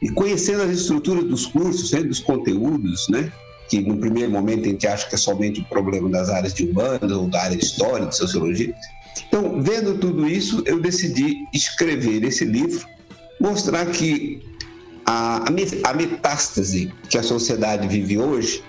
e 0.02 0.10
conhecendo 0.10 0.64
as 0.64 0.72
estruturas 0.72 1.24
dos 1.24 1.46
cursos, 1.46 1.92
né, 1.92 2.02
dos 2.02 2.20
conteúdos, 2.20 3.08
né, 3.10 3.32
que 3.70 3.80
no 3.82 3.98
primeiro 3.98 4.32
momento 4.32 4.66
a 4.66 4.70
gente 4.70 4.88
acha 4.88 5.08
que 5.08 5.16
é 5.16 5.18
somente 5.18 5.62
o 5.62 5.66
problema 5.66 6.10
das 6.10 6.30
áreas 6.30 6.54
de 6.54 6.66
humanas 6.66 7.12
ou 7.12 7.28
da 7.28 7.42
área 7.42 7.58
de 7.58 7.64
história, 7.64 8.08
de 8.08 8.16
sociologia. 8.18 8.74
Então, 9.28 9.62
vendo 9.62 9.98
tudo 9.98 10.28
isso, 10.28 10.64
eu 10.66 10.80
decidi 10.82 11.46
escrever 11.54 12.24
esse 12.24 12.44
livro, 12.44 12.86
mostrar 13.40 13.86
que 13.86 14.42
a, 15.06 15.46
a 15.84 15.94
metástase 15.94 16.92
que 17.10 17.18
a 17.18 17.24
sociedade 17.24 17.88
vive 17.88 18.18
hoje, 18.18 18.64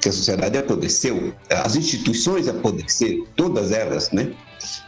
que 0.00 0.08
a 0.08 0.12
sociedade 0.12 0.58
apodreceu, 0.58 1.32
as 1.50 1.76
instituições 1.76 2.48
apodreceram, 2.48 3.26
todas 3.36 3.72
elas, 3.72 4.10
né? 4.10 4.32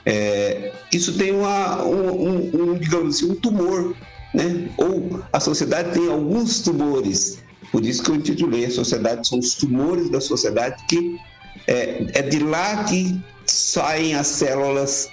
É, 0.05 0.73
isso 0.93 1.17
tem 1.17 1.33
uma, 1.33 1.83
um, 1.83 2.29
um, 2.29 2.71
um, 2.73 2.79
digamos 2.79 3.17
assim, 3.17 3.31
um 3.31 3.35
tumor, 3.35 3.95
né? 4.35 4.69
Ou 4.77 5.23
a 5.33 5.41
sociedade 5.41 5.93
tem 5.93 6.09
alguns 6.11 6.61
tumores. 6.61 7.39
Por 7.73 7.85
isso 7.85 8.03
que 8.03 8.11
eu 8.11 8.17
intitulei 8.17 8.67
a 8.67 8.71
sociedade 8.71 9.27
são 9.27 9.39
os 9.39 9.55
tumores 9.55 10.09
da 10.11 10.21
sociedade 10.21 10.83
que 10.89 11.19
é, 11.67 12.07
é 12.15 12.23
de 12.23 12.39
lá 12.39 12.85
que 12.85 13.21
saem 13.45 14.15
as 14.15 14.27
células 14.27 15.11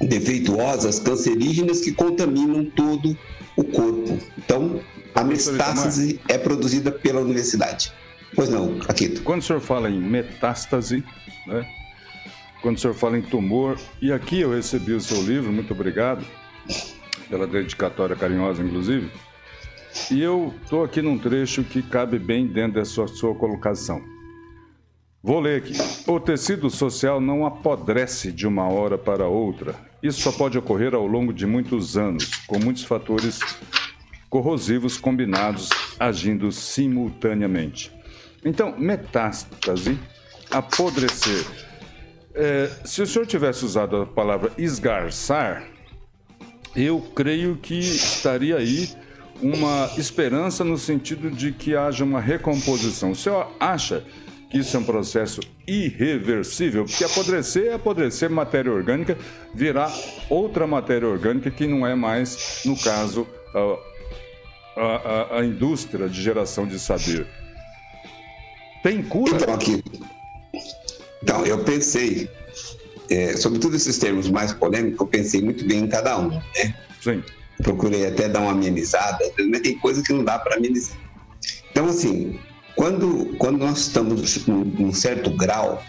defeituosas, 0.00 0.98
cancerígenas 0.98 1.80
que 1.80 1.92
contaminam 1.92 2.64
todo 2.64 3.16
o 3.56 3.64
corpo. 3.64 4.18
Então, 4.36 4.80
a 5.14 5.22
metástase 5.22 6.20
é 6.28 6.36
produzida 6.36 6.90
pela 6.90 7.20
universidade. 7.20 7.92
Pois 8.34 8.48
não, 8.48 8.78
Aquito. 8.88 9.22
Quando 9.22 9.40
o 9.40 9.44
senhor 9.44 9.60
fala 9.60 9.88
em 9.88 10.00
metástase, 10.00 11.04
né? 11.46 11.64
Quando 12.64 12.78
o 12.78 12.80
senhor 12.80 12.94
fala 12.94 13.18
em 13.18 13.22
tumor. 13.22 13.76
E 14.00 14.10
aqui 14.10 14.40
eu 14.40 14.54
recebi 14.54 14.94
o 14.94 15.00
seu 15.00 15.22
livro, 15.22 15.52
muito 15.52 15.74
obrigado 15.74 16.24
pela 17.28 17.46
dedicatória 17.46 18.16
carinhosa, 18.16 18.62
inclusive. 18.62 19.10
E 20.10 20.22
eu 20.22 20.52
estou 20.62 20.82
aqui 20.82 21.02
num 21.02 21.18
trecho 21.18 21.62
que 21.62 21.82
cabe 21.82 22.18
bem 22.18 22.46
dentro 22.46 22.80
da 22.80 22.84
sua, 22.86 23.06
sua 23.06 23.34
colocação. 23.34 24.02
Vou 25.22 25.40
ler 25.40 25.58
aqui. 25.58 25.74
O 26.06 26.18
tecido 26.18 26.70
social 26.70 27.20
não 27.20 27.44
apodrece 27.44 28.32
de 28.32 28.46
uma 28.46 28.66
hora 28.66 28.96
para 28.96 29.28
outra. 29.28 29.74
Isso 30.02 30.22
só 30.22 30.32
pode 30.32 30.56
ocorrer 30.56 30.94
ao 30.94 31.06
longo 31.06 31.34
de 31.34 31.46
muitos 31.46 31.98
anos, 31.98 32.30
com 32.46 32.58
muitos 32.58 32.84
fatores 32.84 33.40
corrosivos 34.30 34.96
combinados 34.96 35.68
agindo 36.00 36.50
simultaneamente. 36.50 37.92
Então, 38.42 38.74
metástase, 38.78 39.98
apodrecer, 40.50 41.44
é, 42.34 42.70
se 42.84 43.02
o 43.02 43.06
senhor 43.06 43.26
tivesse 43.26 43.64
usado 43.64 43.96
a 43.96 44.06
palavra 44.06 44.52
esgarçar, 44.58 45.64
eu 46.74 47.00
creio 47.14 47.56
que 47.56 47.78
estaria 47.78 48.56
aí 48.56 48.88
uma 49.40 49.90
esperança 49.96 50.64
no 50.64 50.76
sentido 50.76 51.30
de 51.30 51.52
que 51.52 51.76
haja 51.76 52.04
uma 52.04 52.20
recomposição. 52.20 53.12
O 53.12 53.16
senhor 53.16 53.54
acha 53.60 54.04
que 54.50 54.58
isso 54.58 54.76
é 54.76 54.80
um 54.80 54.84
processo 54.84 55.40
irreversível? 55.66 56.84
Porque 56.84 57.04
apodrecer 57.04 57.66
é 57.66 57.74
apodrecer 57.74 58.30
matéria 58.30 58.72
orgânica, 58.72 59.16
virar 59.52 59.92
outra 60.28 60.66
matéria 60.66 61.08
orgânica 61.08 61.50
que 61.50 61.66
não 61.66 61.86
é 61.86 61.94
mais, 61.94 62.62
no 62.64 62.76
caso, 62.78 63.26
a, 64.76 64.80
a, 64.80 65.38
a 65.38 65.44
indústria 65.44 66.08
de 66.08 66.20
geração 66.20 66.66
de 66.66 66.78
saber. 66.78 67.26
Tem 68.82 69.02
cura? 69.02 69.36
Então, 69.36 69.54
aqui, 69.54 69.82
então, 71.24 71.46
eu 71.46 71.64
pensei, 71.64 72.28
é, 73.08 73.34
sobre 73.34 73.58
todos 73.58 73.80
esses 73.80 73.96
termos 73.96 74.28
mais 74.28 74.52
polêmicos, 74.52 75.00
eu 75.00 75.06
pensei 75.06 75.40
muito 75.40 75.66
bem 75.66 75.78
em 75.78 75.86
cada 75.86 76.18
um, 76.18 76.28
né? 76.28 76.74
Sim. 77.00 77.22
Procurei 77.62 78.06
até 78.06 78.28
dar 78.28 78.40
uma 78.40 78.50
amenizada, 78.50 79.24
mas 79.48 79.62
tem 79.62 79.78
coisa 79.78 80.02
que 80.02 80.12
não 80.12 80.22
dá 80.22 80.38
para 80.38 80.56
amenizar. 80.56 80.98
Então, 81.70 81.86
assim, 81.86 82.38
quando, 82.76 83.34
quando 83.38 83.56
nós 83.56 83.78
estamos 83.78 84.46
num 84.46 84.92
certo 84.92 85.34
grau, 85.34 85.82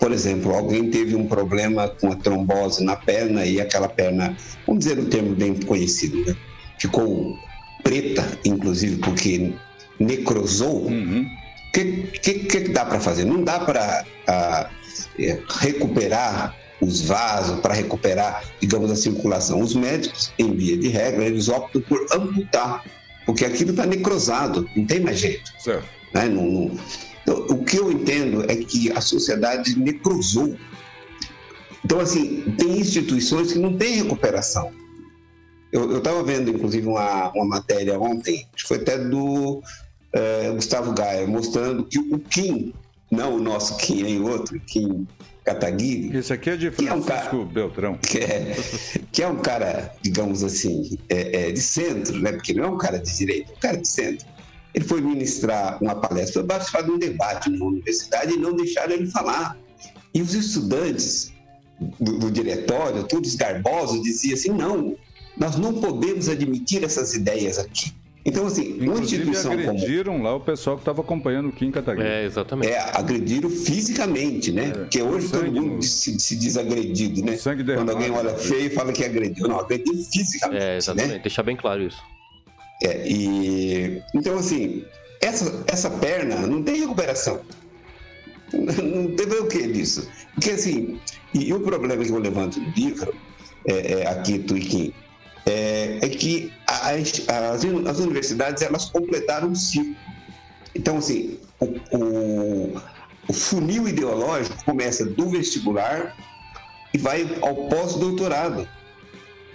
por 0.00 0.10
exemplo, 0.10 0.52
alguém 0.52 0.90
teve 0.90 1.14
um 1.14 1.28
problema 1.28 1.88
com 1.88 2.10
a 2.10 2.16
trombose 2.16 2.82
na 2.82 2.96
perna 2.96 3.46
e 3.46 3.60
aquela 3.60 3.88
perna, 3.88 4.36
vamos 4.66 4.84
dizer 4.84 4.98
um 4.98 5.06
termo 5.06 5.36
bem 5.36 5.54
conhecido, 5.54 6.16
né? 6.26 6.36
ficou 6.80 7.38
preta, 7.84 8.26
inclusive 8.44 8.96
porque 8.96 9.52
necrosou. 10.00 10.88
Uhum 10.88 11.43
que, 11.74 12.02
que, 12.20 12.34
que 12.44 12.60
dá 12.68 12.84
para 12.84 13.00
fazer? 13.00 13.24
Não 13.24 13.42
dá 13.42 13.58
para 13.58 14.04
é, 15.18 15.40
recuperar 15.60 16.56
os 16.80 17.02
vasos, 17.02 17.60
para 17.60 17.74
recuperar, 17.74 18.44
digamos, 18.60 18.90
a 18.90 18.96
circulação. 18.96 19.60
Os 19.60 19.74
médicos, 19.74 20.32
em 20.38 20.54
via 20.54 20.76
de 20.76 20.88
regra, 20.88 21.24
eles 21.24 21.48
optam 21.48 21.82
por 21.82 22.06
amputar, 22.12 22.84
porque 23.26 23.44
aquilo 23.44 23.70
está 23.70 23.84
necrosado, 23.86 24.68
não 24.76 24.86
tem 24.86 25.00
mais 25.00 25.18
jeito. 25.18 25.50
Certo. 25.58 25.86
Né? 26.14 26.26
Não, 26.28 26.44
não... 26.44 26.78
Então, 27.22 27.46
o 27.48 27.64
que 27.64 27.78
eu 27.78 27.90
entendo 27.90 28.44
é 28.50 28.54
que 28.54 28.92
a 28.92 29.00
sociedade 29.00 29.78
necrosou. 29.78 30.54
Então, 31.84 31.98
assim, 31.98 32.54
tem 32.58 32.78
instituições 32.78 33.52
que 33.52 33.58
não 33.58 33.76
têm 33.76 34.02
recuperação. 34.02 34.70
Eu 35.72 35.98
estava 35.98 36.22
vendo, 36.22 36.50
inclusive, 36.50 36.86
uma, 36.86 37.32
uma 37.32 37.46
matéria 37.46 37.98
ontem, 37.98 38.46
acho 38.54 38.62
que 38.62 38.68
foi 38.68 38.76
até 38.76 38.96
do 38.96 39.60
é, 40.14 40.50
Gustavo 40.52 40.92
Gaia, 40.92 41.26
mostrando 41.26 41.84
que 41.84 41.98
o 41.98 42.18
Kim, 42.20 42.72
não 43.10 43.36
o 43.36 43.40
nosso 43.40 43.76
Kim, 43.78 44.06
em 44.06 44.20
outro, 44.20 44.58
Kim 44.60 45.06
Kataguiri. 45.44 46.16
Esse 46.16 46.32
aqui 46.32 46.50
é 46.50 46.56
de 46.56 46.70
Francisco 46.70 46.94
é 46.94 47.00
um 47.00 47.02
cara, 47.02 47.44
Beltrão. 47.44 47.98
Que 47.98 48.18
é, 48.18 48.56
que 49.10 49.22
é 49.22 49.28
um 49.28 49.36
cara, 49.36 49.92
digamos 50.00 50.44
assim, 50.44 50.96
é, 51.08 51.48
é, 51.48 51.52
de 51.52 51.60
centro, 51.60 52.18
né? 52.18 52.32
porque 52.32 52.54
não 52.54 52.64
é 52.64 52.68
um 52.68 52.78
cara 52.78 52.98
de 52.98 53.14
direita, 53.14 53.52
é 53.52 53.56
um 53.56 53.60
cara 53.60 53.76
de 53.76 53.88
centro. 53.88 54.26
Ele 54.72 54.84
foi 54.84 55.00
ministrar 55.00 55.82
uma 55.82 55.94
palestra, 55.96 56.40
foi 56.40 56.44
participar 56.44 56.82
de 56.82 56.90
um 56.90 56.98
debate 56.98 57.50
na 57.50 57.64
universidade 57.64 58.34
e 58.34 58.36
não 58.36 58.54
deixaram 58.54 58.92
ele 58.92 59.06
falar. 59.06 59.56
E 60.12 60.22
os 60.22 60.32
estudantes 60.34 61.32
do, 62.00 62.18
do 62.18 62.30
diretório, 62.30 63.04
todos 63.04 63.34
garbosos, 63.34 64.02
diziam 64.02 64.34
assim: 64.34 64.50
não, 64.50 64.96
nós 65.36 65.56
não 65.56 65.74
podemos 65.74 66.28
admitir 66.28 66.82
essas 66.82 67.14
ideias 67.14 67.58
aqui. 67.58 67.92
Então, 68.26 68.46
assim, 68.46 68.62
Inclusive, 68.62 68.88
uma 68.88 69.00
instituição 69.00 69.52
agrediram 69.52 70.12
como... 70.14 70.24
lá 70.24 70.34
o 70.34 70.40
pessoal 70.40 70.76
que 70.76 70.80
estava 70.80 71.02
acompanhando 71.02 71.50
o 71.50 71.52
Kim 71.52 71.70
Kataguiri. 71.70 72.08
É, 72.08 72.24
exatamente. 72.24 72.72
É, 72.72 72.78
agrediram 72.96 73.50
fisicamente, 73.50 74.50
né? 74.50 74.68
É. 74.68 74.70
Porque 74.72 75.02
hoje 75.02 75.28
todo 75.28 75.44
mundo 75.52 75.74
no... 75.76 75.82
se, 75.82 76.18
se, 76.18 76.34
diz 76.34 76.56
agredido, 76.56 77.22
né? 77.22 77.36
Quando 77.76 77.90
alguém 77.90 78.10
olha 78.10 78.34
feio 78.34 78.72
fala 78.72 78.92
que 78.92 79.04
agrediu. 79.04 79.46
Não, 79.46 79.60
agrediu 79.60 79.94
fisicamente. 80.10 80.62
É, 80.62 80.76
exatamente. 80.78 81.12
Né? 81.12 81.18
Deixar 81.18 81.42
bem 81.42 81.54
claro 81.54 81.82
isso. 81.82 82.02
É, 82.82 83.06
e... 83.06 84.02
Então, 84.14 84.38
assim, 84.38 84.84
essa, 85.20 85.62
essa 85.66 85.90
perna 85.90 86.46
não 86.46 86.62
tem 86.62 86.80
recuperação. 86.80 87.40
Não 88.54 89.16
teve 89.16 89.34
o 89.36 89.48
que 89.48 89.66
disso? 89.66 90.08
Porque, 90.34 90.50
assim, 90.50 91.00
e, 91.32 91.48
e, 91.48 91.52
o 91.52 91.58
problema 91.58 91.96
que 91.96 92.08
eu 92.08 92.18
levanto 92.18 92.60
no 92.60 92.70
livro, 92.70 93.12
é, 93.66 94.02
é 94.02 94.08
aqui, 94.08 94.38
Tuiquim, 94.38 94.94
é, 95.46 95.98
é 96.02 96.08
que 96.08 96.52
as, 96.66 97.22
as, 97.28 97.64
as, 97.86 97.98
universidades 97.98 98.62
elas 98.62 98.86
completaram 98.86 99.48
um 99.48 99.54
ciclo. 99.54 99.94
Então, 100.74 100.98
assim, 100.98 101.38
o, 101.60 101.66
o, 101.96 102.82
o 103.28 103.32
funil 103.32 103.88
ideológico 103.88 104.64
começa 104.64 105.04
do 105.04 105.30
vestibular 105.30 106.16
e 106.92 106.98
vai 106.98 107.28
ao 107.42 107.54
pós-doutorado. 107.68 108.68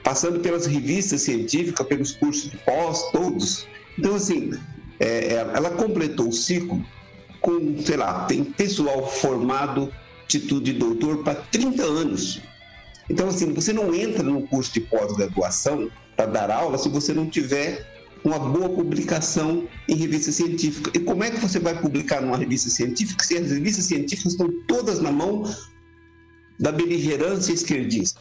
passando 0.04 0.40
pelas 0.40 0.66
revistas 0.66 1.22
científicas, 1.22 1.86
pelos 1.88 2.12
cursos 2.14 2.50
de 2.50 2.58
pós, 2.58 3.12
todos. 3.12 3.68
Então, 3.98 4.16
assim, 4.16 4.52
é, 5.00 5.34
é 5.34 5.52
ela 5.54 5.72
completou 5.72 6.30
o 6.30 6.34
ciclo 6.34 6.84
com, 7.42 7.78
sei 7.84 7.98
lá, 7.98 8.26
tem 8.26 8.44
pessoal 8.44 9.08
formado, 9.08 9.92
título 10.28 10.62
de 10.62 10.74
doutor 10.74 11.24
para 11.24 11.36
30 11.36 11.84
anos. 11.84 12.42
Então, 13.10 13.28
assim, 13.28 13.52
você 13.54 13.74
não 13.74 13.94
entra 13.94 14.24
no 14.24 14.48
curso 14.48 14.74
de 14.74 14.82
pós-graduação 14.82 15.90
para 16.16 16.26
dar 16.26 16.52
aula 16.52 16.78
se 16.78 16.90
você 16.90 17.14
não 17.14 17.30
tiver 17.30 17.86
uma 18.24 18.38
boa 18.38 18.70
publicação 18.70 19.68
em 19.88 19.96
revista 19.96 20.32
científica. 20.32 20.92
E 20.94 21.00
como 21.00 21.24
é 21.24 21.32
que 21.32 21.40
você 21.40 21.60
vai 21.60 21.80
publicar 21.80 22.22
numa 22.22 22.38
revista 22.38 22.70
científica 22.70 23.24
se 23.24 23.38
as 23.38 23.52
revistas 23.52 23.86
científicas 23.86 24.34
estão 24.34 24.52
todas 24.68 25.00
na 25.00 25.12
mão 25.12 25.44
da 26.60 26.72
beligerância 26.72 27.54
esquerdista? 27.54 28.20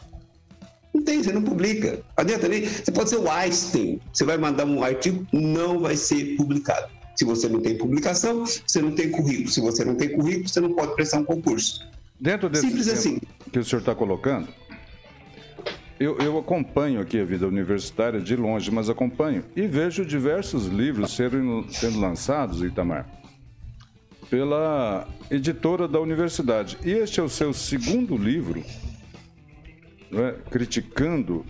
Não 0.93 1.03
tem, 1.03 1.21
você 1.21 1.31
não 1.31 1.43
publica. 1.43 2.01
Adianta 2.17 2.47
nem. 2.47 2.65
Você 2.65 2.91
pode 2.91 3.09
ser 3.09 3.17
o 3.17 3.29
Einstein. 3.29 3.99
Você 4.11 4.23
vai 4.23 4.37
mandar 4.37 4.65
um 4.65 4.83
artigo, 4.83 5.25
não 5.31 5.79
vai 5.79 5.95
ser 5.95 6.35
publicado. 6.35 6.89
Se 7.15 7.25
você 7.25 7.47
não 7.47 7.59
tem 7.59 7.77
publicação, 7.77 8.45
você 8.45 8.81
não 8.81 8.91
tem 8.91 9.11
currículo. 9.11 9.49
Se 9.49 9.61
você 9.61 9.83
não 9.83 9.95
tem 9.95 10.09
currículo, 10.09 10.47
você 10.47 10.59
não 10.59 10.73
pode 10.73 10.95
prestar 10.95 11.19
um 11.19 11.25
concurso. 11.25 11.87
Dentro 12.19 12.49
desse 12.49 12.67
Simples 12.67 12.87
assim. 12.87 13.19
que 13.51 13.59
o 13.59 13.63
senhor 13.63 13.79
está 13.79 13.95
colocando, 13.95 14.47
eu, 15.99 16.17
eu, 16.19 16.37
acompanho 16.37 17.01
aqui 17.01 17.19
a 17.19 17.25
vida 17.25 17.45
universitária 17.45 18.21
de 18.21 18.35
longe, 18.35 18.71
mas 18.71 18.89
acompanho 18.89 19.43
e 19.55 19.67
vejo 19.67 20.05
diversos 20.05 20.67
livros 20.67 21.11
sendo, 21.11 21.65
sendo 21.69 21.99
lançados, 21.99 22.61
Itamar, 22.63 23.05
pela 24.29 25.05
editora 25.29 25.87
da 25.87 25.99
universidade. 25.99 26.77
E 26.85 26.91
este 26.91 27.19
é 27.19 27.23
o 27.23 27.27
seu 27.27 27.53
segundo 27.53 28.15
livro, 28.15 28.63
né, 30.09 30.35
criticando 30.49 31.45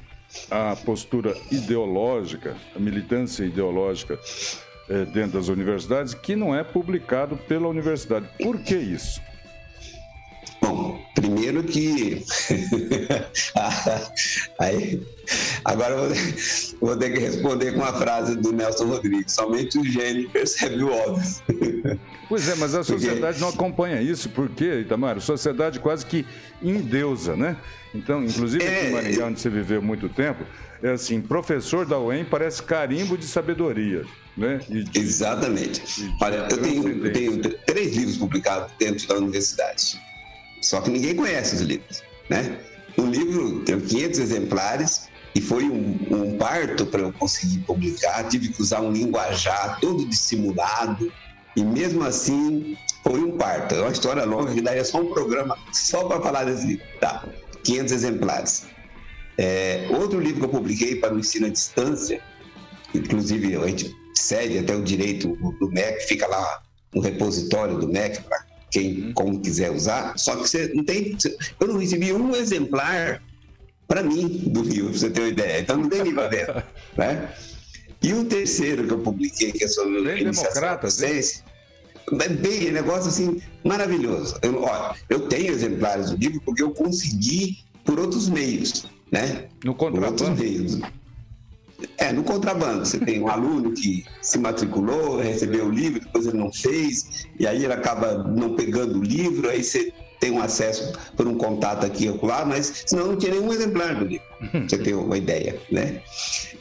a 0.50 0.76
postura 0.76 1.36
ideológica, 1.52 2.56
a 2.76 2.80
militância 2.80 3.44
ideológica 3.44 4.20
é, 4.90 5.06
dentro 5.06 5.40
das 5.40 5.48
universidades, 5.48 6.16
que 6.16 6.36
não 6.36 6.56
é 6.56 6.64
publicado 6.64 7.38
pela 7.38 7.68
universidade. 7.68 8.28
Por 8.42 8.60
que 8.60 8.76
isso? 8.76 9.22
Bom, 10.62 11.00
primeiro 11.16 11.64
que. 11.64 12.24
Aí, 14.60 15.02
agora 15.64 15.96
eu 15.96 16.10
vou, 16.10 16.18
vou, 16.82 16.98
ter 16.98 17.14
que 17.14 17.20
responder 17.20 17.72
com 17.74 17.80
uma 17.80 17.94
frase 17.94 18.36
do 18.36 18.52
Nelson 18.52 18.86
Rodrigues: 18.86 19.34
somente 19.34 19.78
o 19.78 19.84
gênio 19.84 20.30
percebe 20.30 20.84
o 20.84 20.92
óbvio. 20.92 22.00
Pois 22.28 22.48
é, 22.48 22.56
mas 22.56 22.76
a 22.76 22.84
sociedade 22.84 23.40
porque... 23.40 23.42
não 23.42 23.50
acompanha 23.50 24.02
isso, 24.02 24.30
por 24.30 24.50
quê, 24.50 24.82
Itamar? 24.82 25.18
A 25.18 25.22
sociedade 25.22 25.80
quase 25.80 26.06
que 26.06 26.26
endeusa, 26.62 27.36
né? 27.36 27.58
Então, 27.94 28.24
inclusive 28.24 28.64
aqui 28.64 28.86
em 28.86 28.90
é. 28.90 28.92
Maringá, 28.92 29.26
onde 29.26 29.40
você 29.40 29.50
viveu 29.50 29.82
muito 29.82 30.08
tempo, 30.10 30.44
é 30.84 30.92
assim: 30.92 31.22
professor 31.22 31.86
da 31.86 32.00
UEM 32.00 32.26
parece 32.26 32.62
carimbo 32.62 33.18
de 33.18 33.26
sabedoria. 33.26 34.06
Né? 34.38 34.62
De, 34.70 34.86
Exatamente. 34.98 35.82
De, 35.82 36.16
Olha, 36.22 36.48
eu 36.50 36.62
tenho, 36.62 37.06
eu 37.06 37.12
tenho 37.12 37.42
três 37.66 37.96
livros 37.96 38.18
publicados 38.18 38.72
dentro 38.78 39.08
da 39.08 39.16
universidade. 39.16 40.00
Só 40.62 40.82
que 40.82 40.90
ninguém 40.90 41.16
conhece 41.16 41.56
os 41.56 41.62
livros, 41.62 42.04
né? 42.30 42.60
O 42.98 43.06
livro 43.06 43.62
tem 43.62 43.80
500 43.80 44.20
exemplares 44.20 45.10
e 45.34 45.42
foi 45.42 45.64
um, 45.64 45.98
um 46.12 46.38
parto 46.38 46.86
para 46.86 47.02
eu 47.02 47.14
conseguir 47.14 47.60
publicar. 47.60 48.28
Tive 48.28 48.50
que 48.50 48.62
usar 48.62 48.82
um 48.82 48.92
linguajar 48.92 49.80
todo 49.80 50.06
dissimulado 50.06 51.12
e 51.56 51.64
mesmo 51.64 52.04
assim 52.04 52.78
foi 53.04 53.20
um 53.22 53.38
parto. 53.38 53.76
É 53.76 53.82
uma 53.82 53.92
história 53.92 54.26
longa 54.26 54.54
que 54.54 54.62
daria 54.62 54.84
só 54.84 55.00
um 55.02 55.14
programa 55.14 55.58
só 55.72 56.04
para 56.06 56.22
falar 56.22 56.44
desse 56.44 56.68
livro. 56.68 56.86
Tá, 57.00 57.26
500 57.64 57.94
exemplares. 57.94 58.66
É, 59.38 59.88
outro 59.92 60.20
livro 60.20 60.42
que 60.42 60.46
eu 60.46 60.50
publiquei 60.50 60.96
para 60.98 61.14
o 61.14 61.20
ensino 61.20 61.46
à 61.48 61.50
distância, 61.50 62.22
inclusive 62.94 63.56
a 63.56 63.68
gente 63.68 63.96
cede 64.14 64.58
até 64.58 64.76
o 64.76 64.84
direito 64.84 65.30
do 65.60 65.72
MEC, 65.72 66.08
fica 66.08 66.28
lá 66.28 66.62
no 66.94 67.02
repositório 67.02 67.78
do 67.78 67.88
MEC 67.88 68.22
para 68.24 68.49
quem 68.72 69.08
uhum. 69.08 69.14
como 69.14 69.40
quiser 69.40 69.72
usar, 69.72 70.18
só 70.18 70.36
que 70.36 70.48
você 70.48 70.72
não 70.74 70.84
tem. 70.84 71.18
Eu 71.60 71.68
não 71.68 71.78
recebi 71.78 72.14
um 72.14 72.36
exemplar 72.36 73.22
para 73.88 74.04
mim 74.04 74.28
do 74.28 74.62
livro, 74.62 74.92
pra 74.92 75.00
você 75.00 75.10
ter 75.10 75.22
uma 75.22 75.30
ideia. 75.30 75.62
Então 75.62 75.78
não 75.78 75.90
tem 75.90 76.04
livro 76.04 76.30
dentro. 76.30 76.64
né? 76.96 77.30
E 78.02 78.14
o 78.14 78.26
terceiro 78.26 78.88
que 78.88 78.94
eu 78.94 79.00
publiquei, 79.00 79.52
que 79.52 79.64
é 79.64 79.68
sobre 79.68 80.02
bem 80.02 80.24
democrata, 80.24 80.88
é 80.88 82.30
bem 82.30 82.72
negócio 82.72 83.10
assim 83.10 83.42
maravilhoso. 83.64 84.38
Eu, 84.42 84.64
olha, 84.64 84.96
eu 85.10 85.28
tenho 85.28 85.52
exemplares 85.52 86.12
do 86.12 86.18
livro 86.18 86.42
porque 86.46 86.64
eu 86.64 86.72
consegui 86.72 87.60
por 87.84 88.00
outros 88.00 88.30
meios, 88.30 88.86
né? 89.12 89.48
No 89.64 89.76
contrabando. 89.76 90.16
Por 90.16 90.30
outros 90.30 90.40
meios. 90.40 90.80
É, 91.98 92.12
no 92.12 92.24
contrabando. 92.24 92.86
Você 92.86 93.00
tem 93.00 93.22
um 93.22 93.28
aluno 93.32 93.72
que 93.72 94.06
se 94.22 94.38
matriculou, 94.38 95.20
recebeu 95.20 95.66
o 95.66 95.72
livro, 95.72 96.02
depois 96.02 96.28
ele 96.28 96.38
não 96.38 96.52
fez, 96.52 97.28
e 97.40 97.48
aí 97.48 97.64
ele 97.64 97.74
acaba 97.74 98.24
não 98.24 98.56
pegando 98.56 99.00
o 99.00 99.04
livro, 99.04 99.50
aí 99.50 99.64
você 99.64 99.94
tem 100.20 100.32
um 100.32 100.42
acesso 100.42 100.94
por 101.16 101.28
um 101.28 101.36
contato 101.36 101.86
aqui 101.86 102.06
e 102.06 102.26
lá, 102.26 102.46
mas 102.46 102.84
senão 102.86 103.08
não 103.08 103.16
tinha 103.16 103.34
nenhum 103.34 103.54
exemplar 103.54 103.96
do 103.96 104.06
livro. 104.06 104.26
Você 104.68 104.78
tem 104.78 104.94
uma 104.94 105.18
ideia, 105.18 105.58
né? 105.72 106.02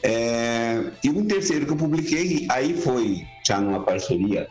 É, 0.01 0.83
e 1.03 1.09
um 1.09 1.25
terceiro 1.25 1.65
que 1.65 1.73
eu 1.73 1.77
publiquei, 1.77 2.47
aí 2.49 2.73
foi 2.73 3.21
já 3.45 3.59
numa 3.59 3.83
parceria 3.83 4.47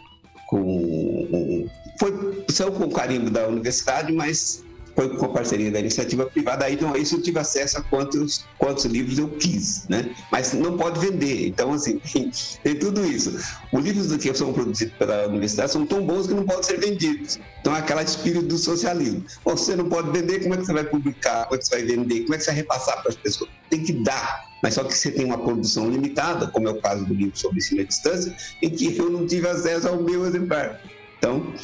com. 0.46 1.66
Foi, 1.98 2.44
saiu 2.48 2.72
com 2.72 2.84
o 2.84 2.90
carimbo 2.90 3.30
da 3.30 3.48
universidade, 3.48 4.12
mas 4.12 4.64
foi 4.98 5.08
com 5.10 5.26
a 5.26 5.28
parceria 5.28 5.70
da 5.70 5.78
iniciativa 5.78 6.26
privada, 6.26 6.64
aí 6.64 6.74
então 6.74 6.96
isso 6.96 7.14
eu 7.14 7.22
tive 7.22 7.38
acesso 7.38 7.78
a 7.78 7.82
quantos, 7.82 8.44
quantos 8.58 8.84
livros 8.84 9.16
eu 9.16 9.28
quis, 9.28 9.86
né? 9.88 10.12
Mas 10.32 10.52
não 10.54 10.76
pode 10.76 10.98
vender, 10.98 11.46
então 11.46 11.72
assim, 11.72 12.00
tem, 12.00 12.32
tem 12.64 12.74
tudo 12.74 13.06
isso. 13.06 13.30
Os 13.72 13.84
livros 13.84 14.16
que 14.16 14.34
são 14.34 14.52
produzidos 14.52 14.92
pela 14.94 15.28
universidade 15.28 15.70
são 15.70 15.86
tão 15.86 16.04
bons 16.04 16.26
que 16.26 16.34
não 16.34 16.44
podem 16.44 16.64
ser 16.64 16.80
vendidos. 16.80 17.38
Então 17.60 17.76
é 17.76 17.78
aquela 17.78 18.02
espírito 18.02 18.46
do 18.46 18.58
socialismo. 18.58 19.24
Você 19.44 19.76
não 19.76 19.88
pode 19.88 20.10
vender, 20.10 20.40
como 20.40 20.54
é 20.54 20.56
que 20.56 20.66
você 20.66 20.72
vai 20.72 20.82
publicar? 20.82 21.44
Como 21.44 21.54
é 21.54 21.58
que 21.58 21.66
você 21.68 21.76
vai 21.76 21.84
vender? 21.84 22.20
Como 22.22 22.34
é 22.34 22.38
que 22.38 22.42
você 22.42 22.50
vai 22.50 22.56
repassar 22.56 23.00
para 23.00 23.10
as 23.10 23.16
pessoas? 23.16 23.50
Tem 23.70 23.84
que 23.84 23.92
dar. 23.92 24.48
Mas 24.64 24.74
só 24.74 24.82
que 24.82 24.92
você 24.92 25.12
tem 25.12 25.26
uma 25.26 25.38
produção 25.38 25.88
limitada, 25.88 26.48
como 26.48 26.66
é 26.66 26.72
o 26.72 26.80
caso 26.80 27.04
do 27.04 27.14
livro 27.14 27.38
sobre 27.38 27.58
ensino 27.58 27.82
à 27.82 27.84
distância, 27.84 28.34
em 28.60 28.68
que 28.68 28.96
eu 28.96 29.08
não 29.08 29.24
tive 29.28 29.46
acesso 29.46 29.86
ao 29.86 30.02
meu 30.02 30.26
exemplar. 30.26 30.80
Então, 31.18 31.54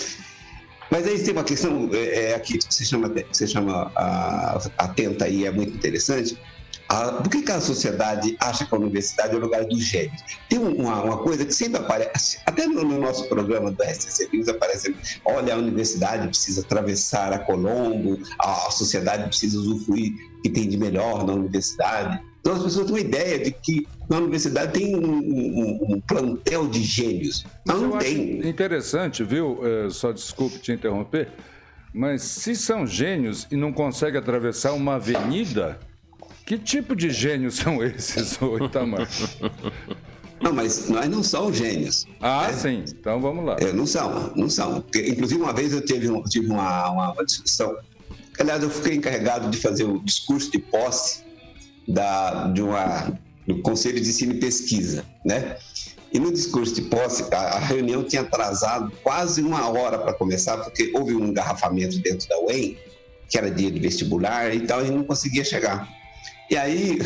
mas 0.91 1.07
aí 1.07 1.19
tem 1.23 1.33
uma 1.33 1.45
questão 1.45 1.91
é, 1.93 2.31
é 2.31 2.35
aqui 2.35 2.59
que 2.59 2.73
você 2.73 2.85
chama, 2.85 3.13
você 3.31 3.47
chama 3.47 3.91
a, 3.95 4.59
atenta 4.79 5.25
aí, 5.25 5.45
é 5.45 5.51
muito 5.51 5.75
interessante. 5.75 6.39
A, 6.89 7.13
por 7.13 7.31
que, 7.31 7.43
que, 7.43 7.51
a 7.51 7.61
sociedade 7.61 8.37
acha 8.39 8.67
que 8.67 8.75
a 8.75 8.79
universidade 8.79 9.33
é 9.33 9.37
o 9.37 9.41
lugar 9.41 9.65
dos 9.65 9.83
gênios? 9.83 10.23
Tem 10.49 10.59
uma, 10.59 11.03
uma 11.03 11.19
coisa 11.19 11.45
que 11.45 11.53
sempre 11.53 11.81
aparece, 11.81 12.39
até 12.45 12.67
no, 12.67 12.85
no 12.85 13.01
nosso 13.01 13.27
programa 13.29 13.71
do 13.71 13.83
SCC 13.83 14.29
News 14.33 14.49
aparece, 14.49 14.95
olha, 15.25 15.55
a 15.55 15.57
universidade 15.57 16.29
precisa 16.29 16.61
atravessar 16.61 17.33
a 17.33 17.39
Colombo, 17.39 18.19
a, 18.39 18.69
a 18.69 18.71
sociedade 18.71 19.29
precisa 19.29 19.59
usufruir 19.59 20.13
que 20.43 20.51
tem 20.51 20.69
de 20.69 20.77
melhor 20.77 21.27
na 21.27 21.33
universidade. 21.33 22.21
Então 22.45 22.57
as 22.57 22.63
pessoas 22.63 22.85
têm 22.85 22.95
uma 22.95 23.01
ideia 23.01 23.39
de 23.43 23.51
que 23.51 23.89
na 24.07 24.19
universidade 24.19 24.79
tem 24.79 24.95
um, 24.95 25.03
um, 25.03 25.95
um 25.95 26.01
plantel 26.03 26.69
de 26.69 26.83
gênios. 26.83 27.43
Mas 27.67 27.81
não, 27.81 27.89
não 27.89 27.99
tem. 27.99 28.47
Interessante, 28.47 29.25
viu? 29.25 29.61
É, 29.67 29.89
só 29.89 30.13
desculpe 30.13 30.59
te 30.59 30.71
interromper, 30.71 31.31
mas 31.91 32.21
se 32.21 32.55
são 32.55 32.87
gênios 32.87 33.47
e 33.51 33.57
não 33.57 33.73
conseguem 33.73 34.21
atravessar 34.21 34.75
uma 34.75 34.97
avenida, 34.97 35.81
que 36.45 36.59
tipo 36.59 36.95
de 36.95 37.09
gênios 37.09 37.55
são 37.57 37.83
esses, 37.83 38.39
Itamar? 38.63 39.09
Não, 40.43 40.53
mas 40.53 40.91
nós 40.91 41.09
não 41.09 41.23
somos 41.23 41.57
gênios. 41.57 42.07
Ah, 42.21 42.49
né? 42.49 42.53
sim. 42.53 42.85
Então 42.87 43.23
vamos 43.23 43.43
lá. 43.43 43.57
É, 43.59 43.73
não 43.73 43.87
são, 43.87 44.35
não 44.37 44.51
são. 44.51 44.85
Inclusive, 44.95 45.41
uma 45.41 45.55
vez 45.55 45.73
eu 45.73 45.83
tive, 45.83 46.11
um, 46.11 46.23
tive 46.25 46.49
uma, 46.49 46.91
uma, 46.91 47.13
uma 47.13 47.25
discussão. 47.25 47.75
Aliás, 48.39 48.63
eu 48.63 48.69
fiquei 48.69 48.97
encarregado 48.97 49.49
de 49.49 49.57
fazer 49.57 49.85
o 49.85 49.99
discurso 50.01 50.51
de 50.51 50.59
posse 50.59 51.24
da, 51.87 52.49
de 52.49 52.63
uma, 52.63 53.19
do 53.47 53.61
Conselho 53.63 54.01
de 54.01 54.09
Ensino 54.09 54.33
e 54.35 54.39
Pesquisa, 54.39 55.05
né? 55.25 55.57
E 56.13 56.19
no 56.21 56.33
discurso 56.33 56.75
de 56.75 56.83
posse, 56.83 57.25
a, 57.35 57.37
a 57.37 57.59
reunião 57.59 58.05
tinha 58.05 58.23
atrasado 58.23 58.93
quase 59.03 59.43
uma 59.43 59.69
hora 59.69 59.99
para 59.99 60.13
começar, 60.13 60.59
porque 60.59 60.93
houve 60.95 61.15
um 61.15 61.27
engarrafamento 61.27 61.99
dentro 61.99 62.29
da 62.29 62.39
UEM, 62.41 62.79
que 63.29 63.37
era 63.37 63.51
dia 63.51 63.71
de 63.71 63.81
vestibular 63.81 64.55
e 64.55 64.61
tal, 64.61 64.87
e 64.87 64.91
não 64.91 65.03
conseguia 65.03 65.45
chegar. 65.45 65.89
E 66.49 66.57
aí, 66.57 66.99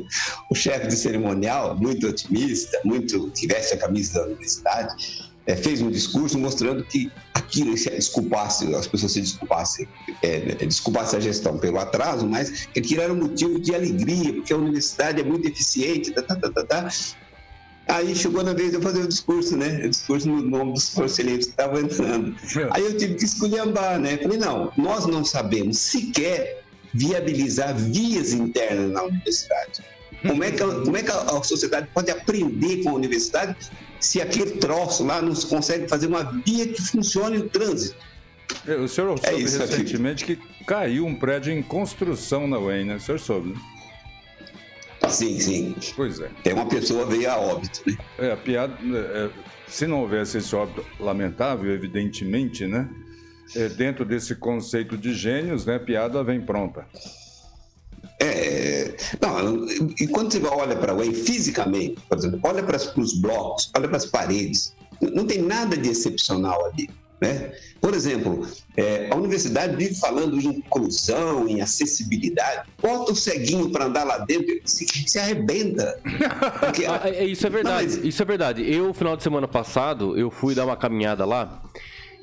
o 0.50 0.54
chefe 0.54 0.86
de 0.86 0.96
cerimonial, 0.96 1.76
muito 1.76 2.08
otimista, 2.08 2.80
muito 2.84 3.30
que 3.32 3.46
veste 3.46 3.74
a 3.74 3.76
camisa 3.76 4.20
da 4.20 4.26
universidade, 4.26 4.94
é, 5.46 5.56
fez 5.56 5.80
um 5.82 5.90
discurso 5.90 6.38
mostrando 6.38 6.84
que 6.84 7.10
aquilo 7.32 7.76
se 7.76 7.90
desculpasse, 7.90 8.74
as 8.74 8.86
pessoas 8.86 9.12
se 9.12 9.20
desculpassem, 9.20 9.88
é, 10.22 10.38
desculpasse 10.66 11.16
a 11.16 11.20
gestão 11.20 11.58
pelo 11.58 11.78
atraso, 11.78 12.26
mas 12.26 12.66
que 12.66 12.80
aquilo 12.80 13.02
era 13.02 13.12
um 13.12 13.16
motivo 13.16 13.58
de 13.58 13.74
alegria, 13.74 14.32
porque 14.32 14.52
a 14.52 14.56
universidade 14.56 15.20
é 15.20 15.24
muito 15.24 15.46
eficiente, 15.46 16.12
tá, 16.12 16.22
tá, 16.22 16.36
tá, 16.36 16.50
tá, 16.50 16.64
tá. 16.64 16.88
Aí 17.86 18.16
chegou 18.16 18.42
na 18.42 18.54
vez 18.54 18.70
de 18.70 18.76
eu 18.76 18.82
fazer 18.82 19.02
o 19.02 19.06
discurso, 19.06 19.56
né? 19.58 19.84
O 19.84 19.90
discurso 19.90 20.26
no 20.26 20.40
nome 20.40 20.72
dos 20.72 20.88
conselheiros 20.88 21.44
que 21.44 21.50
estavam 21.50 21.80
entrando. 21.80 22.34
Aí 22.70 22.82
eu 22.82 22.96
tive 22.96 23.14
que 23.14 23.24
esculhambar, 23.24 24.00
né? 24.00 24.16
Falei, 24.16 24.38
não, 24.38 24.72
nós 24.76 25.04
não 25.06 25.22
sabemos 25.22 25.78
sequer 25.78 26.64
viabilizar 26.94 27.76
vias 27.76 28.32
internas 28.32 28.90
na 28.90 29.02
universidade. 29.02 29.84
Como 30.26 30.42
é 30.42 30.50
que, 30.50 30.58
como 30.58 30.96
é 30.96 31.02
que 31.02 31.10
a, 31.10 31.20
a 31.20 31.42
sociedade 31.42 31.88
pode 31.92 32.10
aprender 32.10 32.82
com 32.82 32.90
a 32.90 32.94
universidade 32.94 33.56
se 34.00 34.20
aquele 34.20 34.52
troço 34.52 35.04
lá 35.04 35.20
não 35.20 35.34
consegue 35.34 35.88
fazer 35.88 36.06
uma 36.06 36.24
via 36.44 36.66
que 36.68 36.80
funcione 36.82 37.38
o 37.38 37.48
trânsito? 37.48 37.96
É, 38.66 38.76
o 38.76 38.88
senhor 38.88 39.14
é 39.22 39.30
soube 39.30 39.42
é 39.42 39.60
recentemente 39.60 40.24
aqui. 40.24 40.36
que 40.36 40.64
caiu 40.64 41.06
um 41.06 41.14
prédio 41.14 41.52
em 41.52 41.62
construção 41.62 42.46
na 42.46 42.58
UEM, 42.58 42.84
né? 42.84 42.96
O 42.96 43.00
senhor 43.00 43.18
soube, 43.18 43.50
né? 43.50 43.60
Sim, 45.10 45.38
sim. 45.38 45.74
Pois 45.94 46.18
é. 46.20 46.30
Tem 46.42 46.54
uma 46.54 46.66
pessoa 46.66 47.04
veio 47.06 47.30
a 47.30 47.36
óbito, 47.36 47.82
né? 47.86 47.96
É, 48.18 48.32
a 48.32 48.36
piada. 48.36 48.74
É, 48.82 49.30
se 49.68 49.86
não 49.86 50.00
houvesse 50.00 50.38
esse 50.38 50.54
óbito 50.54 50.84
lamentável, 50.98 51.70
evidentemente, 51.72 52.66
né? 52.66 52.88
É, 53.54 53.68
dentro 53.68 54.04
desse 54.04 54.34
conceito 54.34 54.96
de 54.96 55.12
gênios, 55.14 55.66
né? 55.66 55.76
A 55.76 55.80
piada 55.80 56.22
vem 56.24 56.40
pronta. 56.40 56.86
É, 58.24 58.96
não, 59.20 59.66
e 60.00 60.06
quando 60.08 60.32
você 60.32 60.40
olha 60.46 60.76
para 60.76 60.94
o 60.94 60.98
Whey 60.98 61.12
fisicamente, 61.12 62.00
por 62.08 62.16
exemplo, 62.16 62.40
olha 62.42 62.62
para 62.62 62.76
os 62.76 63.20
blocos, 63.20 63.70
olha 63.76 63.86
para 63.86 63.98
as 63.98 64.06
paredes, 64.06 64.74
não 65.00 65.26
tem 65.26 65.42
nada 65.42 65.76
de 65.76 65.90
excepcional 65.90 66.64
ali. 66.66 66.88
Né? 67.20 67.52
Por 67.80 67.94
exemplo, 67.94 68.46
é, 68.76 69.08
a 69.10 69.14
universidade 69.14 69.76
vive 69.76 69.94
falando 69.94 70.38
em 70.40 70.46
inclusão, 70.46 71.48
em 71.48 71.60
acessibilidade. 71.60 72.68
Bota 72.80 73.12
o 73.12 73.16
ceguinho 73.16 73.70
para 73.70 73.86
andar 73.86 74.04
lá 74.04 74.18
dentro, 74.18 74.54
se, 74.64 74.86
se 75.06 75.18
arrebenta. 75.18 76.00
Porque, 76.60 76.84
ah, 76.86 77.02
é, 77.04 77.24
isso 77.24 77.46
é 77.46 77.50
verdade, 77.50 77.86
não, 77.86 77.96
mas... 77.96 78.04
isso 78.04 78.22
é 78.22 78.24
verdade. 78.24 78.62
Eu, 78.70 78.92
final 78.92 79.16
de 79.16 79.22
semana 79.22 79.46
passado, 79.46 80.18
eu 80.18 80.30
fui 80.30 80.54
dar 80.54 80.64
uma 80.64 80.76
caminhada 80.76 81.24
lá 81.24 81.62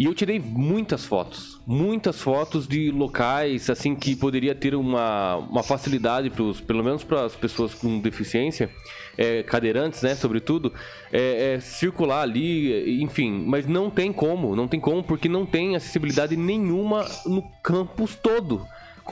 e 0.02 0.06
eu 0.06 0.16
tirei 0.16 0.40
muitas 0.40 1.06
fotos, 1.06 1.62
muitas 1.64 2.20
fotos 2.20 2.68
de 2.68 2.90
locais 2.90 3.70
assim 3.70 3.94
que 3.94 4.16
poderia 4.16 4.56
ter 4.56 4.74
uma, 4.74 5.36
uma 5.36 5.62
facilidade 5.62 6.32
pros, 6.32 6.60
pelo 6.60 6.84
menos 6.84 7.04
para 7.04 7.24
as 7.24 7.36
pessoas 7.36 7.76
com 7.76 8.00
deficiência, 8.00 8.68
é, 9.16 9.44
cadeirantes, 9.44 10.02
né, 10.02 10.16
sobretudo, 10.16 10.74
é, 11.14 11.54
é, 11.54 11.60
circular 11.60 12.24
ali, 12.24 13.00
enfim, 13.04 13.44
mas 13.46 13.68
não 13.68 13.92
tem 13.92 14.12
como, 14.12 14.56
não 14.56 14.68
tem 14.68 14.80
como 14.80 15.04
porque 15.04 15.30
não 15.30 15.46
tem 15.46 15.76
acessibilidade 15.76 16.36
nenhuma 16.36 17.06
no 17.28 17.44
campus 17.62 18.16
todo. 18.16 18.66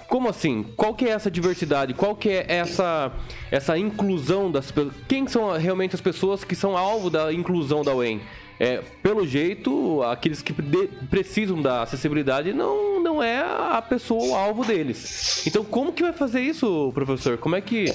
Como 0.07 0.27
assim? 0.27 0.63
Qual 0.75 0.95
que 0.95 1.05
é 1.05 1.09
essa 1.09 1.29
diversidade? 1.29 1.93
Qual 1.93 2.15
que 2.15 2.29
é 2.29 2.45
essa, 2.47 3.11
essa 3.51 3.77
inclusão 3.77 4.51
das 4.51 4.71
pessoas? 4.71 4.95
Quem 5.07 5.27
são 5.27 5.55
realmente 5.55 5.93
as 5.93 6.01
pessoas 6.01 6.43
que 6.43 6.55
são 6.55 6.75
alvo 6.75 7.11
da 7.11 7.31
inclusão 7.31 7.83
da 7.83 7.93
UEM? 7.93 8.21
É, 8.59 8.81
pelo 9.01 9.25
jeito, 9.25 10.03
aqueles 10.03 10.41
que 10.41 10.51
precisam 11.09 11.61
da 11.61 11.83
acessibilidade 11.83 12.51
não, 12.51 13.01
não 13.01 13.23
é 13.23 13.39
a 13.39 13.81
pessoa 13.81 14.21
o 14.23 14.35
alvo 14.35 14.65
deles. 14.65 15.47
Então, 15.47 15.63
como 15.63 15.93
que 15.93 16.03
vai 16.03 16.11
fazer 16.11 16.41
isso, 16.41 16.91
professor? 16.93 17.37
Como 17.37 17.55
é 17.55 17.61
que. 17.61 17.85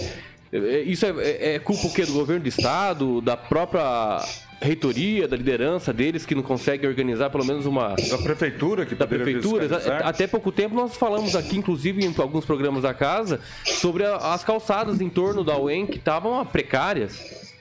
É, 0.50 0.80
isso 0.80 1.04
é, 1.04 1.10
é, 1.18 1.54
é 1.54 1.58
culpa 1.58 1.86
o 1.86 1.92
quê? 1.92 2.06
Do 2.06 2.14
governo 2.14 2.42
do 2.42 2.48
estado, 2.48 3.20
da 3.20 3.36
própria 3.36 4.22
reitoria, 4.64 5.28
da 5.28 5.36
liderança 5.36 5.92
deles 5.92 6.24
que 6.24 6.34
não 6.34 6.42
consegue 6.42 6.86
organizar 6.86 7.28
pelo 7.28 7.44
menos 7.44 7.66
uma 7.66 7.94
da 7.94 8.18
prefeitura 8.18 8.86
que 8.86 8.94
da 8.94 9.06
prefeitura. 9.06 9.66
Até 10.02 10.26
pouco 10.26 10.50
tempo 10.50 10.74
nós 10.74 10.96
falamos 10.96 11.36
aqui, 11.36 11.58
inclusive 11.58 12.02
em 12.02 12.14
alguns 12.16 12.46
programas 12.46 12.84
da 12.84 12.94
casa, 12.94 13.40
sobre 13.64 14.04
as 14.04 14.42
calçadas 14.42 15.00
em 15.02 15.10
torno 15.10 15.44
da 15.44 15.58
UEM 15.58 15.86
que 15.86 15.98
estavam 15.98 16.44
precárias. 16.46 17.53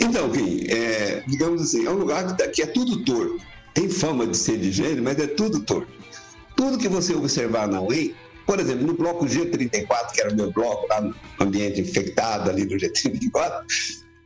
Então, 0.00 0.30
Kim, 0.30 0.66
é, 0.68 1.22
digamos 1.26 1.62
assim, 1.62 1.86
é 1.86 1.90
um 1.90 1.96
lugar 1.96 2.26
que, 2.26 2.38
tá, 2.38 2.48
que 2.48 2.62
é 2.62 2.66
tudo 2.66 3.04
torto. 3.04 3.40
Tem 3.72 3.88
fama 3.88 4.26
de 4.26 4.36
ser 4.36 4.58
de 4.58 4.70
gênero, 4.70 5.02
mas 5.02 5.18
é 5.18 5.26
tudo 5.26 5.60
torto. 5.60 5.92
Tudo 6.56 6.78
que 6.78 6.88
você 6.88 7.14
observar 7.14 7.66
na 7.66 7.80
UEM, 7.80 8.14
por 8.46 8.60
exemplo, 8.60 8.86
no 8.86 8.94
bloco 8.94 9.26
G34, 9.26 10.12
que 10.12 10.20
era 10.20 10.32
o 10.32 10.36
meu 10.36 10.52
bloco, 10.52 10.86
lá 10.86 11.00
no 11.00 11.14
ambiente 11.40 11.80
infectado 11.80 12.50
ali 12.50 12.64
do 12.64 12.76
G34, 12.76 13.62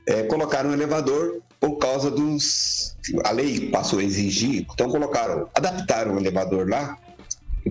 é, 0.06 0.22
colocaram 0.24 0.70
um 0.70 0.72
elevador 0.72 1.40
por 1.58 1.76
causa 1.76 2.10
dos. 2.10 2.96
A 3.24 3.30
lei 3.30 3.70
passou 3.70 3.98
a 4.00 4.04
exigir, 4.04 4.66
então 4.72 4.90
colocaram, 4.90 5.48
adaptaram 5.54 6.14
o 6.14 6.18
elevador 6.18 6.68
lá 6.68 6.98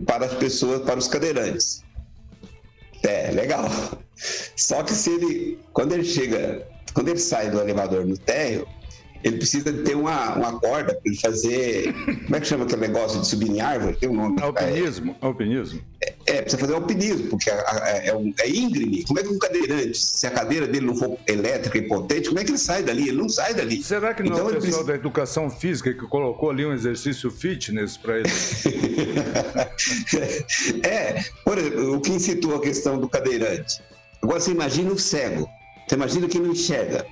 para 0.05 0.25
as 0.25 0.33
pessoas, 0.33 0.81
para 0.81 0.97
os 0.97 1.07
cadeirantes. 1.07 1.83
É, 3.03 3.31
legal. 3.31 3.69
Só 4.55 4.81
que 4.83 4.93
se 4.93 5.11
ele, 5.11 5.59
quando 5.71 5.93
ele 5.93 6.03
chega 6.03 6.67
quando 6.97 7.09
ele 7.09 7.19
sai 7.19 7.51
do 7.51 7.59
elevador 7.59 8.07
no 8.07 8.17
térreo, 8.17 8.67
ele 9.23 9.37
precisa 9.37 9.71
ter 9.71 9.95
uma, 9.95 10.33
uma 10.33 10.59
corda 10.59 10.95
para 10.95 11.01
ele 11.05 11.15
fazer. 11.15 11.93
Como 12.23 12.35
é 12.35 12.39
que 12.39 12.47
chama 12.47 12.63
aquele 12.63 12.81
negócio 12.81 13.21
de 13.21 13.27
subir 13.27 13.51
em 13.51 13.61
árvore? 13.61 13.95
Tem 13.97 14.09
um 14.09 14.15
nome. 14.15 14.41
Alpinismo. 14.41 15.15
É, 15.21 15.25
alpinismo. 15.27 15.79
É, 16.01 16.15
é, 16.25 16.41
precisa 16.41 16.59
fazer 16.59 16.73
alpinismo, 16.73 17.27
porque 17.27 17.51
é, 17.51 18.07
é, 18.07 18.15
um, 18.15 18.33
é 18.39 18.49
íngreme. 18.49 19.03
Como 19.03 19.19
é 19.19 19.21
que 19.21 19.29
um 19.29 19.37
cadeirante, 19.37 19.99
se 19.99 20.25
a 20.25 20.31
cadeira 20.31 20.65
dele 20.65 20.87
não 20.87 20.95
for 20.95 21.19
elétrica 21.27 21.77
e 21.77 21.83
potente, 21.83 22.29
como 22.29 22.39
é 22.39 22.43
que 22.43 22.49
ele 22.49 22.57
sai 22.57 22.81
dali? 22.81 23.09
Ele 23.09 23.17
não 23.17 23.29
sai 23.29 23.53
dali. 23.53 23.83
Será 23.83 24.15
que 24.15 24.23
não 24.23 24.31
então, 24.31 24.39
é 24.39 24.41
o 24.41 24.45
pessoal 24.55 24.61
precisa... 24.61 24.83
da 24.85 24.95
educação 24.95 25.51
física 25.51 25.93
que 25.93 26.07
colocou 26.07 26.49
ali 26.49 26.65
um 26.65 26.73
exercício 26.73 27.29
fitness 27.29 27.95
para 27.95 28.21
ele? 28.21 28.29
é, 30.81 31.23
por 31.45 31.59
exemplo, 31.59 31.95
o 31.95 32.01
que 32.01 32.09
incitou 32.09 32.55
a 32.55 32.59
questão 32.59 32.99
do 32.99 33.07
cadeirante. 33.07 33.83
Agora 34.19 34.39
você 34.39 34.49
imagina 34.49 34.91
o 34.91 34.97
cego. 34.97 35.47
Você 35.87 35.95
imagina 35.95 36.27
que 36.27 36.39
não 36.39 36.51
enxerga. 36.51 37.05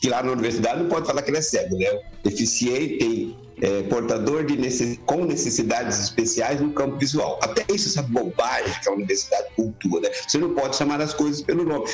Que 0.00 0.08
lá 0.08 0.22
na 0.22 0.32
universidade 0.32 0.82
não 0.82 0.88
pode 0.88 1.06
falar 1.06 1.20
que 1.22 1.30
ele 1.30 1.38
é 1.38 1.42
cego, 1.42 1.76
né? 1.76 1.86
Deficiente, 2.24 3.36
é, 3.60 3.82
portador 3.82 4.44
de 4.44 4.56
necess... 4.56 4.98
com 5.04 5.24
necessidades 5.24 5.98
especiais 5.98 6.60
no 6.60 6.72
campo 6.72 6.96
visual. 6.96 7.38
Até 7.42 7.66
isso, 7.72 7.88
essa 7.88 8.02
bobagem 8.02 8.72
que 8.82 8.88
a 8.88 8.92
universidade 8.92 9.48
cultua, 9.54 10.00
né? 10.00 10.10
Você 10.26 10.38
não 10.38 10.54
pode 10.54 10.76
chamar 10.76 11.00
as 11.00 11.12
coisas 11.12 11.42
pelo 11.42 11.64
nome. 11.64 11.86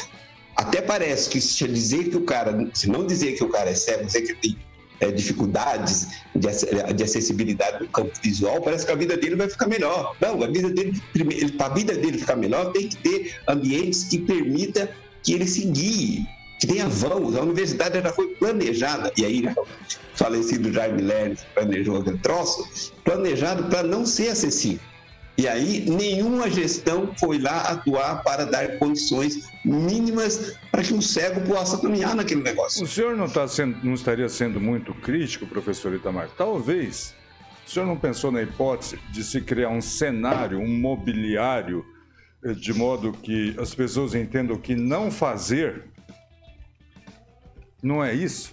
Até 0.54 0.80
parece 0.80 1.28
que 1.28 1.40
se 1.40 1.66
dizer 1.66 2.10
que 2.10 2.16
o 2.16 2.22
cara, 2.22 2.70
se 2.72 2.88
não 2.88 3.06
dizer 3.06 3.32
que 3.32 3.42
o 3.42 3.48
cara 3.48 3.70
é 3.70 3.74
cego, 3.74 4.04
dizer 4.04 4.22
que 4.22 4.34
tem 4.34 4.56
é, 5.00 5.10
dificuldades 5.10 6.08
de, 6.34 6.94
de, 6.94 7.04
acessibilidade 7.04 7.82
no 7.82 7.88
campo 7.88 8.12
visual, 8.22 8.60
parece 8.62 8.86
que 8.86 8.92
a 8.92 8.94
vida 8.94 9.16
dele 9.16 9.36
vai 9.36 9.48
ficar 9.48 9.66
melhor. 9.66 10.16
Não, 10.20 10.42
a 10.42 10.46
vida 10.46 10.70
dele, 10.70 11.02
para 11.58 11.66
a 11.66 11.74
vida 11.74 11.94
dele 11.94 12.18
ficar 12.18 12.36
melhor, 12.36 12.72
tem 12.72 12.88
que 12.88 12.96
ter 12.96 13.36
ambientes 13.46 14.04
que 14.04 14.18
permita 14.18 14.90
que 15.26 15.32
ele 15.34 15.46
se 15.46 15.66
guie, 15.66 16.24
que 16.60 16.68
tenha 16.68 16.88
vãos. 16.88 17.34
A 17.34 17.42
universidade 17.42 18.00
já 18.00 18.12
foi 18.12 18.28
planejada, 18.28 19.12
e 19.18 19.24
aí 19.24 19.44
o 19.44 19.66
falecido 20.14 20.72
Jaime 20.72 21.02
Lerner 21.02 21.36
planejou 21.52 21.98
aquele 21.98 22.18
troço, 22.18 22.92
planejado 23.04 23.64
para 23.64 23.82
não 23.82 24.06
ser 24.06 24.28
acessível. 24.28 24.80
E 25.36 25.46
aí 25.46 25.84
nenhuma 25.90 26.48
gestão 26.48 27.12
foi 27.18 27.38
lá 27.38 27.60
atuar 27.62 28.22
para 28.22 28.46
dar 28.46 28.78
condições 28.78 29.50
mínimas 29.62 30.56
para 30.70 30.82
que 30.82 30.94
um 30.94 31.02
cego 31.02 31.42
possa 31.42 31.76
caminhar 31.76 32.14
naquele 32.14 32.42
negócio. 32.42 32.82
O 32.82 32.86
senhor 32.86 33.14
não, 33.14 33.28
tá 33.28 33.46
sendo, 33.46 33.76
não 33.84 33.92
estaria 33.92 34.28
sendo 34.30 34.58
muito 34.58 34.94
crítico, 34.94 35.46
professor 35.46 35.92
Itamar? 35.92 36.30
Talvez. 36.38 37.14
O 37.66 37.70
senhor 37.70 37.84
não 37.84 37.98
pensou 37.98 38.30
na 38.30 38.42
hipótese 38.42 38.98
de 39.10 39.24
se 39.24 39.40
criar 39.40 39.70
um 39.70 39.82
cenário, 39.82 40.58
um 40.58 40.68
mobiliário 40.68 41.84
de 42.54 42.72
modo 42.72 43.12
que 43.12 43.54
as 43.58 43.74
pessoas 43.74 44.14
entendam 44.14 44.56
que 44.56 44.74
não 44.74 45.10
fazer 45.10 45.84
não 47.82 48.02
é 48.02 48.12
isso? 48.12 48.52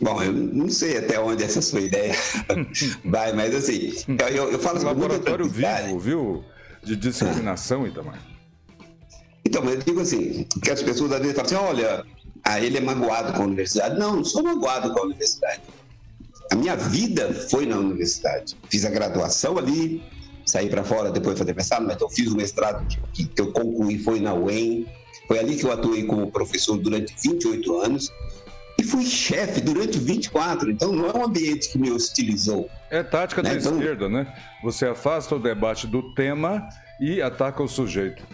Bom, 0.00 0.22
eu 0.22 0.32
não 0.32 0.70
sei 0.70 0.96
até 0.96 1.20
onde 1.20 1.44
essa 1.44 1.60
sua 1.60 1.80
ideia 1.80 2.14
vai, 3.04 3.34
mas 3.34 3.54
assim, 3.54 3.92
eu, 4.18 4.28
eu, 4.28 4.52
eu 4.52 4.58
falo 4.58 4.78
assim, 4.78 4.86
laboratório 4.86 5.46
vivo, 5.46 5.98
viu? 5.98 6.44
De 6.82 6.96
discriminação, 6.96 7.86
Itamar. 7.86 8.18
Então, 9.44 9.62
eu 9.64 9.76
digo 9.76 10.00
assim, 10.00 10.44
que 10.62 10.70
as 10.70 10.82
pessoas 10.82 11.12
às 11.12 11.20
vezes 11.20 11.34
falam 11.34 11.46
assim, 11.46 11.54
olha, 11.54 12.06
ah, 12.44 12.58
ele 12.58 12.78
é 12.78 12.80
magoado 12.80 13.34
com 13.34 13.42
a 13.42 13.46
universidade. 13.46 13.98
Não, 13.98 14.16
não 14.16 14.24
sou 14.24 14.42
magoado 14.42 14.90
com 14.94 15.00
a 15.00 15.02
universidade. 15.02 15.60
A 16.50 16.54
minha 16.54 16.76
vida 16.76 17.34
foi 17.50 17.66
na 17.66 17.76
universidade. 17.76 18.56
Fiz 18.70 18.86
a 18.86 18.90
graduação 18.90 19.58
ali, 19.58 20.02
saí 20.46 20.68
para 20.68 20.84
fora 20.84 21.10
depois 21.10 21.34
de 21.34 21.40
fazer 21.40 21.54
mestrado, 21.54 21.86
mas 21.86 22.00
eu 22.00 22.08
fiz 22.08 22.28
o 22.28 22.36
mestrado 22.36 22.86
que, 23.12 23.26
que 23.26 23.40
eu 23.40 23.52
concluí 23.52 23.98
foi 23.98 24.20
na 24.20 24.34
UEM. 24.34 24.86
Foi 25.26 25.38
ali 25.38 25.56
que 25.56 25.64
eu 25.64 25.72
atuei 25.72 26.04
como 26.04 26.30
professor 26.30 26.76
durante 26.76 27.14
28 27.22 27.80
anos 27.80 28.12
e 28.78 28.82
fui 28.82 29.04
chefe 29.04 29.60
durante 29.60 29.98
24. 29.98 30.70
Então 30.70 30.92
não 30.92 31.08
é 31.08 31.16
um 31.16 31.24
ambiente 31.24 31.68
que 31.68 31.78
me 31.78 31.90
hostilizou. 31.90 32.68
É 32.90 33.02
tática 33.02 33.42
né? 33.42 33.50
da 33.50 33.56
então, 33.56 33.76
esquerda, 33.76 34.08
né? 34.08 34.34
Você 34.62 34.86
afasta 34.86 35.34
o 35.36 35.38
debate 35.38 35.86
do 35.86 36.14
tema 36.14 36.68
e 37.00 37.20
ataca 37.22 37.62
o 37.62 37.68
sujeito. 37.68 38.26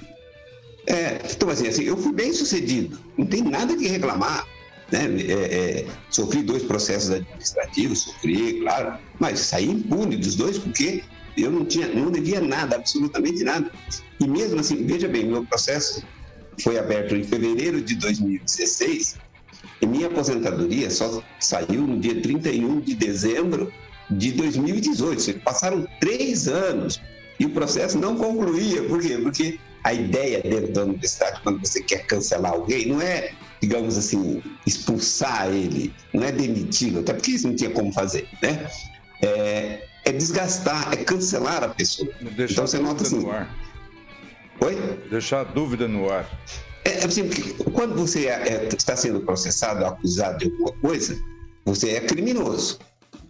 É, 0.86 1.20
então 1.30 1.48
assim, 1.50 1.66
assim 1.66 1.82
eu 1.82 1.96
fui 1.96 2.12
bem 2.12 2.32
sucedido, 2.32 2.98
não 3.18 3.26
tem 3.26 3.42
nada 3.42 3.76
que 3.76 3.88
reclamar. 3.88 4.46
Né? 4.90 5.00
É, 5.28 5.32
é, 5.32 5.86
sofri 6.08 6.42
dois 6.42 6.62
processos 6.62 7.10
administrativos, 7.10 8.02
sofri, 8.02 8.60
claro, 8.60 8.96
mas 9.18 9.40
saí 9.40 9.68
impune 9.68 10.16
dos 10.16 10.36
dois 10.36 10.58
porque 10.58 11.02
eu 11.36 11.50
não 11.50 11.64
tinha, 11.64 11.88
não 11.88 12.10
devia 12.10 12.40
nada, 12.40 12.76
absolutamente 12.76 13.42
nada. 13.44 13.70
E 14.20 14.26
mesmo 14.26 14.60
assim, 14.60 14.84
veja 14.86 15.08
bem, 15.08 15.26
meu 15.26 15.44
processo 15.44 16.02
foi 16.62 16.78
aberto 16.78 17.14
em 17.14 17.22
fevereiro 17.22 17.80
de 17.80 17.94
2016 17.96 19.16
e 19.80 19.86
minha 19.86 20.06
aposentadoria 20.06 20.90
só 20.90 21.22
saiu 21.38 21.86
no 21.86 21.98
dia 22.00 22.20
31 22.20 22.80
de 22.80 22.94
dezembro 22.94 23.72
de 24.10 24.32
2018. 24.32 25.40
Passaram 25.40 25.86
três 26.00 26.48
anos 26.48 27.00
e 27.38 27.46
o 27.46 27.50
processo 27.50 27.98
não 27.98 28.16
concluía. 28.16 28.82
Por 28.84 29.00
quê? 29.00 29.18
Porque 29.18 29.58
a 29.84 29.92
ideia 29.92 30.40
dentro 30.40 30.72
da 30.72 30.84
universidade, 30.84 31.40
quando 31.42 31.60
você 31.60 31.82
quer 31.82 32.06
cancelar 32.06 32.52
alguém, 32.52 32.86
não 32.86 33.00
é, 33.00 33.32
digamos 33.60 33.96
assim, 33.96 34.42
expulsar 34.66 35.48
ele, 35.48 35.92
não 36.12 36.24
é 36.24 36.32
demiti-lo, 36.32 37.00
até 37.00 37.12
porque 37.12 37.32
isso 37.32 37.46
não 37.46 37.54
tinha 37.54 37.70
como 37.70 37.92
fazer, 37.92 38.26
né? 38.42 38.68
É, 39.22 39.86
é 40.06 40.12
desgastar, 40.12 40.92
é 40.92 40.96
cancelar 40.96 41.64
a 41.64 41.68
pessoa. 41.68 42.08
Deixar 42.36 42.52
então 42.52 42.66
você 42.66 42.78
nota 42.78 43.02
assim. 43.02 43.20
No 43.20 43.30
ar. 43.30 43.54
Oi? 44.60 44.74
Deixar 45.10 45.40
a 45.40 45.44
dúvida 45.44 45.86
no 45.86 46.10
ar. 46.10 46.26
É, 46.84 47.04
assim, 47.04 47.28
quando 47.72 47.96
você 47.96 48.26
é, 48.26 48.48
é, 48.48 48.68
está 48.68 48.96
sendo 48.96 49.20
processado, 49.20 49.84
acusado 49.84 50.38
de 50.38 50.44
alguma 50.46 50.72
coisa, 50.74 51.20
você 51.64 51.90
é 51.90 52.00
criminoso 52.00 52.78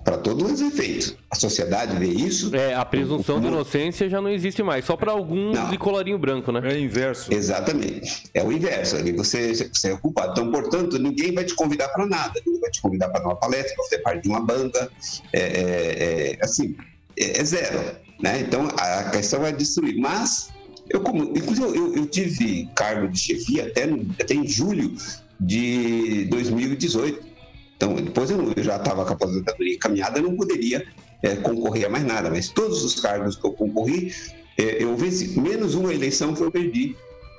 para 0.07 0.17
todos 0.19 0.53
os 0.53 0.61
efeitos. 0.61 1.17
A 1.29 1.35
sociedade 1.35 1.97
vê 1.99 2.07
isso. 2.07 2.55
É, 2.55 2.73
a 2.75 2.85
presunção 2.85 3.35
o, 3.35 3.39
o, 3.39 3.41
de 3.41 3.49
inocência 3.49 4.09
já 4.09 4.21
não 4.21 4.31
existe 4.31 4.63
mais, 4.63 4.85
só 4.85 4.97
para 4.97 5.11
alguns 5.11 5.53
não. 5.59 5.69
de 5.69 5.77
colarinho 5.77 6.17
branco, 6.17 6.53
né? 6.53 6.61
É 6.63 6.79
inverso. 6.79 7.35
Exatamente. 7.35 8.23
É 8.33 8.41
o 8.41 8.53
inverso. 8.53 8.95
Ali 8.95 9.11
você, 9.11 9.53
você 9.53 9.93
é 9.93 9.97
culpado. 9.97 10.31
Então, 10.31 10.49
portanto, 10.53 10.97
ninguém 10.97 11.35
vai 11.35 11.43
te 11.43 11.57
convidar 11.57 11.89
para 11.89 12.07
nada. 12.07 12.41
Ninguém 12.47 12.61
vai 12.61 12.71
te 12.71 12.81
convidar 12.81 13.09
para 13.09 13.21
uma 13.25 13.35
palestra, 13.35 13.75
para 13.75 13.85
fazer 13.85 13.99
parte 13.99 14.23
de 14.23 14.29
uma 14.29 14.41
banda. 14.41 14.89
É, 15.33 15.41
é, 15.41 16.33
é 16.35 16.39
assim, 16.41 16.77
é, 17.19 17.41
é, 17.41 17.45
zero. 17.45 17.81
Né? 18.23 18.43
Então, 18.43 18.69
a 18.79 19.11
questão 19.11 19.45
é 19.45 19.51
destruir. 19.51 19.99
Mas, 19.99 20.51
eu, 20.89 21.01
como, 21.01 21.37
inclusive, 21.37 21.67
eu, 21.77 21.97
eu 21.97 22.07
tive 22.07 22.69
cargo 22.77 23.09
de 23.09 23.19
chefia 23.19 23.67
até, 23.67 23.89
até 24.23 24.35
em 24.35 24.47
julho 24.47 24.95
de 25.41 26.27
2018. 26.27 27.36
Então, 27.77 27.95
depois 27.95 28.31
eu, 28.31 28.53
já 28.59 28.77
estava 28.77 29.05
com 29.05 29.11
a 29.11 29.15
aposentadoria 29.15 29.75
encaminhada, 29.75 30.21
não 30.21 30.35
poderia 30.35 30.87
é, 31.23 31.37
concorrer 31.37 31.87
a 31.87 31.89
mais 31.89 32.05
nada, 32.05 32.31
mas 32.31 32.49
todos 32.49 32.83
os 32.83 32.99
cargos 33.01 33.37
que 33.37 33.47
eu 33.47 33.53
concorri, 33.53 34.15
é, 34.59 34.83
eu 34.83 34.97
venci, 34.97 35.39
menos 35.39 35.75
uma 35.75 35.93
eleição 35.93 36.35
que 36.35 36.41
eu 36.41 36.51
perdi. 36.51 36.97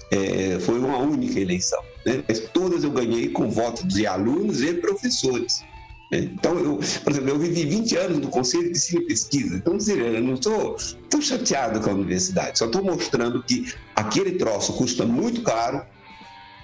É, 0.09 0.57
foi 0.61 0.79
uma 0.79 0.97
única 0.99 1.37
eleição, 1.37 1.83
né? 2.05 2.23
mas 2.25 2.39
todas 2.39 2.85
eu 2.85 2.91
ganhei 2.91 3.27
com 3.27 3.49
votos 3.49 3.85
de 3.93 4.07
alunos 4.07 4.61
e 4.61 4.73
professores. 4.75 5.65
Né? 6.09 6.29
Então, 6.33 6.57
eu, 6.57 6.79
por 7.03 7.11
exemplo, 7.11 7.29
eu 7.29 7.37
vivi 7.37 7.65
20 7.65 7.97
anos 7.97 8.19
no 8.19 8.29
Conselho 8.29 8.71
de 8.71 8.77
Ensino 8.77 9.01
e 9.01 9.05
Pesquisa, 9.05 9.57
então 9.57 9.77
eu 9.89 10.21
não 10.21 10.35
estou 10.35 10.77
chateado 11.19 11.81
com 11.81 11.89
a 11.89 11.93
universidade, 11.93 12.57
só 12.57 12.67
estou 12.67 12.83
mostrando 12.83 13.43
que 13.43 13.73
aquele 13.93 14.33
troço 14.33 14.71
custa 14.73 15.05
muito 15.05 15.41
caro, 15.41 15.83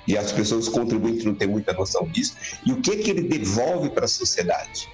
e 0.08 0.18
as 0.18 0.32
pessoas 0.32 0.68
contribuintes 0.68 1.26
não 1.26 1.36
têm 1.36 1.48
muita 1.48 1.74
noção 1.74 2.08
disso, 2.08 2.36
e 2.66 2.72
o 2.72 2.82
que, 2.82 2.98
que 2.98 3.10
ele 3.10 3.24
devolve 3.24 3.90
para 3.90 4.06
a 4.06 4.08
sociedade. 4.08 4.90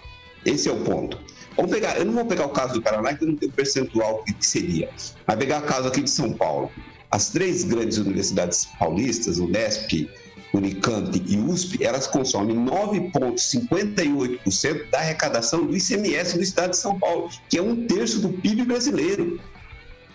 Esse 0.45 0.69
é 0.69 0.71
o 0.71 0.79
ponto. 0.81 1.19
Vamos 1.55 1.71
pegar, 1.71 1.97
eu 1.97 2.05
não 2.05 2.13
vou 2.13 2.25
pegar 2.25 2.45
o 2.45 2.49
caso 2.49 2.75
do 2.75 2.81
Paraná, 2.81 3.13
que 3.13 3.23
eu 3.23 3.27
não 3.27 3.35
tenho 3.35 3.51
percentual 3.51 4.23
que 4.23 4.45
seria, 4.45 4.89
mas 5.27 5.37
pegar 5.37 5.61
o 5.61 5.65
caso 5.65 5.87
aqui 5.87 6.01
de 6.01 6.09
São 6.09 6.33
Paulo. 6.33 6.71
As 7.11 7.29
três 7.29 7.63
grandes 7.63 7.97
universidades 7.97 8.67
paulistas, 8.79 9.39
Unesp, 9.39 10.07
Unicamp 10.53 11.21
e 11.27 11.37
USP, 11.37 11.83
elas 11.83 12.07
consomem 12.07 12.55
9,58% 12.55 14.89
da 14.89 14.99
arrecadação 14.99 15.65
do 15.65 15.75
ICMS 15.75 16.37
do 16.37 16.43
estado 16.43 16.71
de 16.71 16.77
São 16.77 16.97
Paulo, 16.97 17.29
que 17.49 17.57
é 17.57 17.61
um 17.61 17.85
terço 17.87 18.19
do 18.19 18.29
PIB 18.29 18.63
brasileiro. 18.63 19.37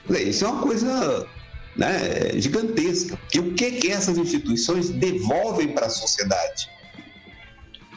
Isso 0.08 0.44
é 0.44 0.48
uma 0.48 0.62
coisa 0.62 1.26
né, 1.76 2.38
gigantesca. 2.38 3.18
E 3.32 3.40
o 3.40 3.54
que, 3.54 3.72
que 3.72 3.90
essas 3.90 4.18
instituições 4.18 4.90
devolvem 4.90 5.68
para 5.68 5.86
a 5.86 5.90
sociedade? 5.90 6.68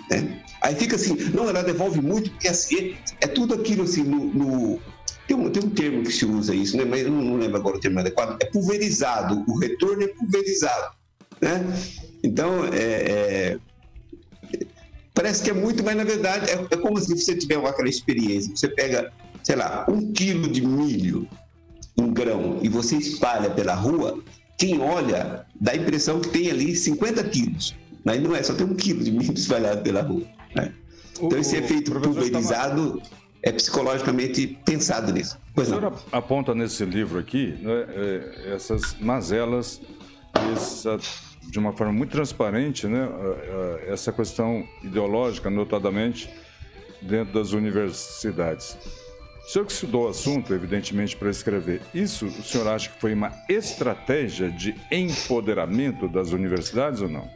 Né? 0.09 0.43
Aí 0.61 0.75
fica 0.75 0.95
assim, 0.95 1.15
não, 1.33 1.49
ela 1.49 1.61
devolve 1.61 2.01
muito, 2.01 2.31
porque 2.31 2.47
assim, 2.47 2.95
é 3.21 3.27
tudo 3.27 3.53
aquilo 3.53 3.83
assim, 3.83 4.03
no, 4.03 4.33
no 4.33 4.81
tem, 5.27 5.35
um, 5.35 5.49
tem 5.49 5.63
um 5.63 5.69
termo 5.69 6.03
que 6.03 6.11
se 6.11 6.25
usa 6.25 6.55
isso, 6.55 6.77
né? 6.77 6.85
mas 6.85 7.01
eu 7.01 7.11
não, 7.11 7.21
não 7.21 7.37
lembro 7.37 7.57
agora 7.57 7.77
o 7.77 7.79
termo 7.79 7.99
adequado, 7.99 8.37
é 8.41 8.45
pulverizado, 8.45 9.43
o 9.47 9.59
retorno 9.59 10.03
é 10.03 10.07
pulverizado. 10.07 10.95
Né? 11.41 11.65
Então, 12.23 12.65
é, 12.73 12.79
é, 12.79 13.57
parece 15.13 15.43
que 15.43 15.49
é 15.49 15.53
muito, 15.53 15.83
mas 15.83 15.97
na 15.97 16.03
verdade 16.03 16.49
é, 16.49 16.53
é 16.53 16.77
como 16.77 16.99
se 16.99 17.15
você 17.15 17.35
tiver 17.35 17.57
aquela 17.57 17.89
experiência, 17.89 18.55
você 18.55 18.69
pega, 18.69 19.11
sei 19.43 19.57
lá, 19.57 19.85
um 19.89 20.13
quilo 20.13 20.47
de 20.47 20.65
milho, 20.65 21.27
um 21.97 22.13
grão 22.13 22.59
e 22.61 22.69
você 22.69 22.95
espalha 22.95 23.49
pela 23.49 23.73
rua, 23.73 24.23
quem 24.57 24.79
olha 24.79 25.45
dá 25.59 25.71
a 25.71 25.75
impressão 25.75 26.19
que 26.19 26.29
tem 26.29 26.49
ali 26.49 26.75
50 26.75 27.23
quilos. 27.25 27.75
Mas 28.03 28.21
não 28.21 28.35
é, 28.35 28.41
só 28.41 28.53
tem 28.53 28.65
um 28.65 28.75
quilo 28.75 29.03
de 29.03 29.11
milho 29.11 29.33
espalhado 29.37 29.81
pela 29.81 30.01
rua. 30.01 30.23
Né? 30.55 30.73
Então, 31.19 31.37
esse 31.39 31.57
efeito 31.57 31.91
pulverizado 31.91 33.01
é 33.43 33.51
psicologicamente 33.51 34.59
pensado 34.65 35.11
nisso. 35.11 35.37
Pois 35.53 35.67
o 35.67 35.71
senhor 35.75 35.81
não. 35.81 35.99
aponta 36.11 36.53
nesse 36.53 36.85
livro 36.85 37.19
aqui 37.19 37.57
né, 37.61 37.85
é, 37.89 38.53
essas 38.53 38.95
mazelas, 38.99 39.81
essa, 40.53 40.97
de 41.49 41.57
uma 41.57 41.73
forma 41.73 41.93
muito 41.93 42.11
transparente, 42.11 42.87
né, 42.87 43.07
essa 43.87 44.11
questão 44.11 44.63
ideológica, 44.83 45.49
notadamente, 45.49 46.29
dentro 47.01 47.33
das 47.33 47.51
universidades. 47.51 48.77
O 49.47 49.49
senhor 49.49 49.65
que 49.65 49.71
estudou 49.71 50.03
o 50.03 50.07
assunto, 50.09 50.53
evidentemente, 50.53 51.15
para 51.15 51.29
escrever, 51.29 51.81
isso 51.93 52.25
o 52.25 52.43
senhor 52.43 52.67
acha 52.67 52.89
que 52.89 52.99
foi 52.99 53.13
uma 53.13 53.31
estratégia 53.47 54.51
de 54.51 54.75
empoderamento 54.91 56.09
das 56.09 56.33
universidades 56.33 56.99
ou 56.99 57.07
não? 57.07 57.29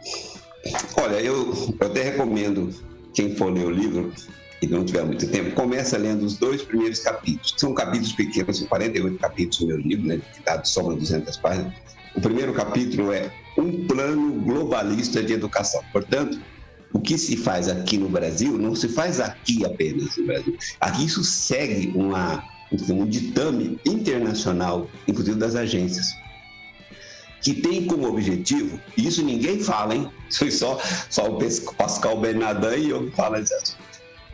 Olha, 0.97 1.21
eu, 1.21 1.53
eu 1.79 1.87
até 1.87 2.03
recomendo 2.03 2.69
quem 3.13 3.33
for 3.33 3.49
ler 3.49 3.65
o 3.65 3.71
livro 3.71 4.13
e 4.61 4.67
não 4.67 4.83
tiver 4.83 5.05
muito 5.05 5.25
tempo, 5.25 5.55
começa 5.55 5.97
lendo 5.97 6.25
os 6.25 6.37
dois 6.37 6.61
primeiros 6.61 6.99
capítulos. 6.99 7.55
São 7.57 7.73
capítulos 7.73 8.11
pequenos, 8.11 8.57
são 8.57 8.67
48 8.67 9.17
capítulos 9.17 9.61
no 9.61 9.67
meu 9.67 9.77
livro, 9.77 10.07
né, 10.07 10.19
que 10.35 10.43
dá 10.43 10.61
soma 10.65 10.93
200 10.93 11.37
páginas. 11.37 11.73
O 12.13 12.19
primeiro 12.19 12.53
capítulo 12.53 13.13
é 13.13 13.31
um 13.57 13.87
plano 13.87 14.33
globalista 14.41 15.23
de 15.23 15.31
educação. 15.31 15.81
Portanto, 15.93 16.37
o 16.93 16.99
que 16.99 17.17
se 17.17 17.37
faz 17.37 17.67
aqui 17.67 17.97
no 17.97 18.09
Brasil 18.09 18.57
não 18.57 18.75
se 18.75 18.87
faz 18.89 19.19
aqui 19.19 19.65
apenas 19.65 20.15
no 20.17 20.25
Brasil. 20.25 20.57
Aqui 20.79 21.05
isso 21.05 21.23
segue 21.23 21.91
uma, 21.95 22.43
um 22.89 23.05
ditame 23.05 23.79
internacional, 23.85 24.89
inclusive 25.07 25.37
das 25.37 25.55
agências, 25.55 26.15
que 27.41 27.53
tem 27.53 27.85
como 27.85 28.07
objetivo, 28.07 28.79
e 28.95 29.07
isso 29.07 29.23
ninguém 29.23 29.59
fala, 29.59 29.95
hein? 29.95 30.09
Foi 30.31 30.51
só, 30.51 30.79
só 31.09 31.27
o 31.27 31.39
Pascal 31.75 32.19
Bernardin 32.19 32.87
e 32.87 32.89
eu 32.89 33.09
que 33.09 33.15
falo 33.15 33.37
isso. 33.37 33.75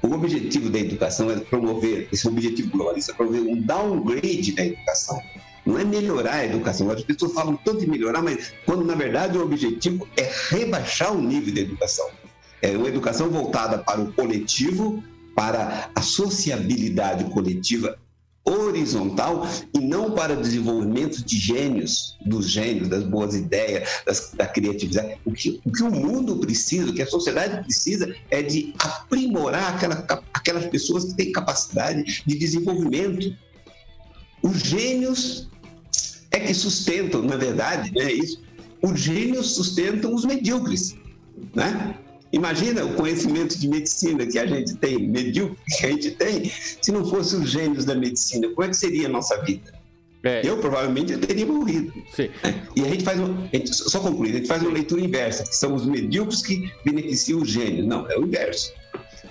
O 0.04 0.14
objetivo 0.14 0.70
da 0.70 0.80
educação 0.80 1.32
é 1.32 1.36
promover, 1.38 2.08
esse 2.12 2.28
objetivo 2.28 2.70
globalista 2.70 3.12
é 3.12 3.16
promover 3.16 3.42
um 3.42 3.60
downgrade 3.62 4.52
da 4.54 4.66
educação. 4.66 5.20
Não 5.66 5.78
é 5.78 5.84
melhorar 5.84 6.36
a 6.36 6.46
educação. 6.46 6.90
As 6.90 7.04
pessoas 7.04 7.34
falam 7.34 7.58
tanto 7.58 7.82
de 7.82 7.90
melhorar, 7.90 8.22
mas 8.22 8.54
quando 8.66 8.86
na 8.86 8.96
verdade 8.96 9.38
o 9.38 9.44
objetivo 9.44 10.08
é 10.16 10.32
rebaixar 10.50 11.14
o 11.14 11.22
nível 11.22 11.54
da 11.54 11.62
educação. 11.62 12.10
É 12.62 12.76
uma 12.76 12.88
educação 12.88 13.30
voltada 13.30 13.78
para 13.80 14.02
o 14.02 14.12
coletivo, 14.14 15.04
para 15.36 15.90
a 15.94 16.02
sociabilidade 16.02 17.26
coletiva 17.26 17.98
horizontal 18.48 19.46
e 19.74 19.80
não 19.80 20.12
para 20.12 20.34
o 20.34 20.42
desenvolvimento 20.42 21.24
de 21.24 21.38
gênios, 21.38 22.18
dos 22.26 22.50
gênios, 22.50 22.88
das 22.88 23.04
boas 23.04 23.36
ideias, 23.36 24.02
das, 24.06 24.32
da 24.34 24.48
criatividade. 24.48 25.20
O 25.26 25.34
que, 25.34 25.60
o 25.66 25.72
que 25.72 25.84
o 25.84 25.92
mundo 25.92 26.38
precisa, 26.38 26.90
o 26.90 26.94
que 26.94 27.02
a 27.02 27.08
sociedade 27.08 27.62
precisa 27.64 28.16
é 28.32 28.42
de 28.42 28.74
aprimorar 28.80 29.76
aquela, 29.76 30.24
aquelas 30.34 30.66
pessoas 30.68 31.06
que 31.06 31.16
têm 31.16 31.32
capacidade 31.32 32.24
de 32.26 32.38
desenvolvimento. 32.38 33.36
Os 34.42 34.60
gênios 34.60 35.50
é 36.32 36.40
que 36.40 36.54
sustentam, 36.54 37.22
na 37.24 37.36
verdade, 37.36 37.92
né, 37.92 38.12
isso. 38.12 38.42
Os 38.82 39.00
gênios 39.00 39.56
sustentam 39.56 40.14
os 40.14 40.24
medíocres, 40.24 40.96
né? 41.54 41.96
Imagina 42.32 42.84
o 42.86 42.94
conhecimento 42.94 43.58
de 43.58 43.68
medicina 43.68 44.26
que 44.26 44.38
a 44.38 44.46
gente 44.46 44.76
tem, 44.76 45.08
medíocre 45.08 45.58
que 45.78 45.86
a 45.86 45.90
gente 45.90 46.12
tem, 46.12 46.52
se 46.82 46.92
não 46.92 47.06
fosse 47.06 47.36
os 47.36 47.50
gênios 47.50 47.86
da 47.86 47.96
medicina, 47.96 48.50
como 48.50 48.64
é 48.64 48.70
que 48.70 48.76
seria 48.76 49.08
a 49.08 49.10
nossa 49.10 49.42
vida? 49.44 49.78
É. 50.24 50.42
Eu 50.44 50.58
provavelmente 50.58 51.14
eu 51.14 51.20
teria 51.20 51.46
morrido. 51.46 51.94
Sim. 52.12 52.30
E 52.76 52.82
a 52.82 52.90
gente 52.90 53.04
faz, 53.04 53.20
uma, 53.20 53.48
gente, 53.54 53.74
só 53.74 54.00
concluir, 54.00 54.32
a 54.32 54.38
gente 54.38 54.48
faz 54.48 54.62
uma 54.62 54.72
leitura 54.72 55.02
inversa, 55.02 55.44
que 55.44 55.56
são 55.56 55.74
os 55.74 55.86
medíocres 55.86 56.42
que 56.42 56.70
beneficiam 56.84 57.42
os 57.42 57.50
gênios. 57.50 57.86
Não, 57.86 58.10
é 58.10 58.18
o 58.18 58.24
inverso. 58.24 58.74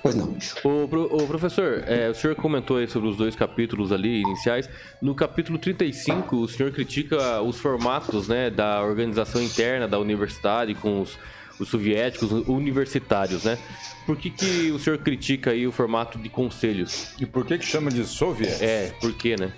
Pois 0.02 0.14
não. 0.14 0.36
O, 0.64 1.22
o 1.22 1.26
professor, 1.26 1.82
é, 1.86 2.08
o 2.08 2.14
senhor 2.14 2.36
comentou 2.36 2.76
aí 2.76 2.86
sobre 2.86 3.08
os 3.08 3.16
dois 3.16 3.34
capítulos 3.34 3.90
ali 3.92 4.20
iniciais. 4.20 4.68
No 5.02 5.14
capítulo 5.14 5.58
35, 5.58 6.36
o 6.36 6.48
senhor 6.48 6.70
critica 6.72 7.40
os 7.42 7.58
formatos 7.58 8.28
né, 8.28 8.48
da 8.48 8.82
organização 8.82 9.42
interna 9.42 9.88
da 9.88 9.98
universidade 9.98 10.74
com 10.74 11.02
os 11.02 11.18
os 11.58 11.68
soviéticos, 11.68 12.30
universitários, 12.48 13.44
né? 13.44 13.58
Por 14.04 14.16
que, 14.16 14.30
que 14.30 14.70
o 14.70 14.78
senhor 14.78 14.98
critica 14.98 15.50
aí 15.50 15.66
o 15.66 15.72
formato 15.72 16.18
de 16.18 16.28
conselhos? 16.28 17.08
E 17.18 17.26
por 17.26 17.44
que 17.44 17.58
que 17.58 17.66
chama 17.66 17.90
de 17.90 18.04
soviéticos? 18.04 18.62
É, 18.62 18.92
por 19.00 19.12
quê, 19.14 19.36
né? 19.36 19.52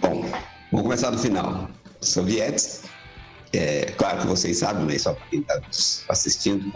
Bom, 0.00 0.22
vamos 0.70 0.82
começar 0.82 1.10
do 1.10 1.18
final. 1.18 1.70
Sovietes, 2.00 2.82
é, 3.52 3.86
claro 3.96 4.20
que 4.20 4.26
vocês 4.26 4.58
sabem, 4.58 4.84
mas 4.84 5.02
só 5.02 5.14
para 5.14 5.26
quem 5.26 5.40
está 5.40 5.60
assistindo, 6.08 6.72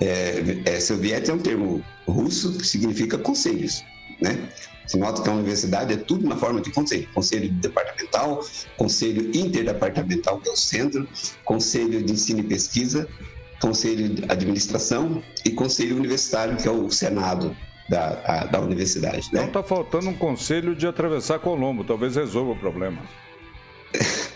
é, 0.00 0.62
é, 0.64 0.80
soviete 0.80 1.30
é 1.30 1.34
um 1.34 1.38
termo 1.38 1.84
russo 2.06 2.56
que 2.58 2.66
significa 2.66 3.18
conselhos. 3.18 3.84
né? 4.20 4.48
Se 4.86 4.98
nota 4.98 5.22
que 5.22 5.28
a 5.28 5.32
universidade 5.32 5.94
é 5.94 5.96
tudo 5.96 6.28
na 6.28 6.36
forma 6.36 6.60
de 6.60 6.70
conselho. 6.70 7.08
Conselho 7.14 7.50
departamental, 7.52 8.44
conselho 8.76 9.30
interdepartamental, 9.34 10.40
que 10.40 10.48
é 10.48 10.52
o 10.52 10.56
centro, 10.56 11.08
conselho 11.44 12.02
de 12.02 12.12
ensino 12.12 12.40
e 12.40 12.42
pesquisa, 12.42 13.08
conselho 13.62 14.08
de 14.08 14.24
administração 14.28 15.22
e 15.44 15.50
conselho 15.50 15.96
universitário, 15.96 16.56
que 16.56 16.66
é 16.66 16.70
o 16.70 16.90
senado 16.90 17.56
da, 17.88 18.20
a, 18.24 18.44
da 18.46 18.60
universidade. 18.60 19.30
Né? 19.32 19.44
Então 19.44 19.46
está 19.46 19.62
faltando 19.62 20.08
um 20.08 20.14
conselho 20.14 20.74
de 20.74 20.86
atravessar 20.86 21.38
Colombo, 21.38 21.84
talvez 21.84 22.16
resolva 22.16 22.52
o 22.52 22.58
problema. 22.58 23.00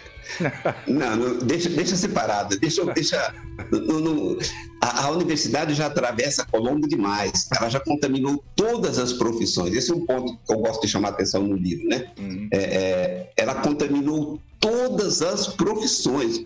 Não, 0.87 1.17
não, 1.17 1.39
deixa, 1.39 1.71
deixa 1.71 1.97
separado. 1.97 2.59
Deixa, 2.59 2.85
deixa, 2.93 3.35
não, 3.73 4.01
não, 4.01 4.39
a, 4.83 5.05
a, 5.05 5.11
universidade 5.11 5.73
já 5.73 5.87
atravessa 5.87 6.45
Colombo 6.45 6.87
demais. 6.87 7.49
Ela 7.59 7.71
já 7.71 7.81
contaminou 7.81 8.45
todas 8.55 8.99
as 8.99 9.15
profissões. 9.15 9.75
Esse 9.75 9.93
é 9.93 9.95
um 9.95 10.05
ponto 10.05 10.37
que 10.47 10.53
eu 10.53 10.59
gosto 10.59 10.83
de 10.83 10.89
chamar 10.89 11.09
a 11.09 11.11
atenção 11.13 11.43
no 11.43 11.57
livro, 11.57 11.89
né? 11.89 12.11
Uhum. 12.19 12.49
É, 12.53 12.59
é, 12.59 13.33
ela 13.35 13.55
contaminou 13.55 14.39
todas 14.61 15.23
as 15.23 15.47
profissões. 15.47 16.45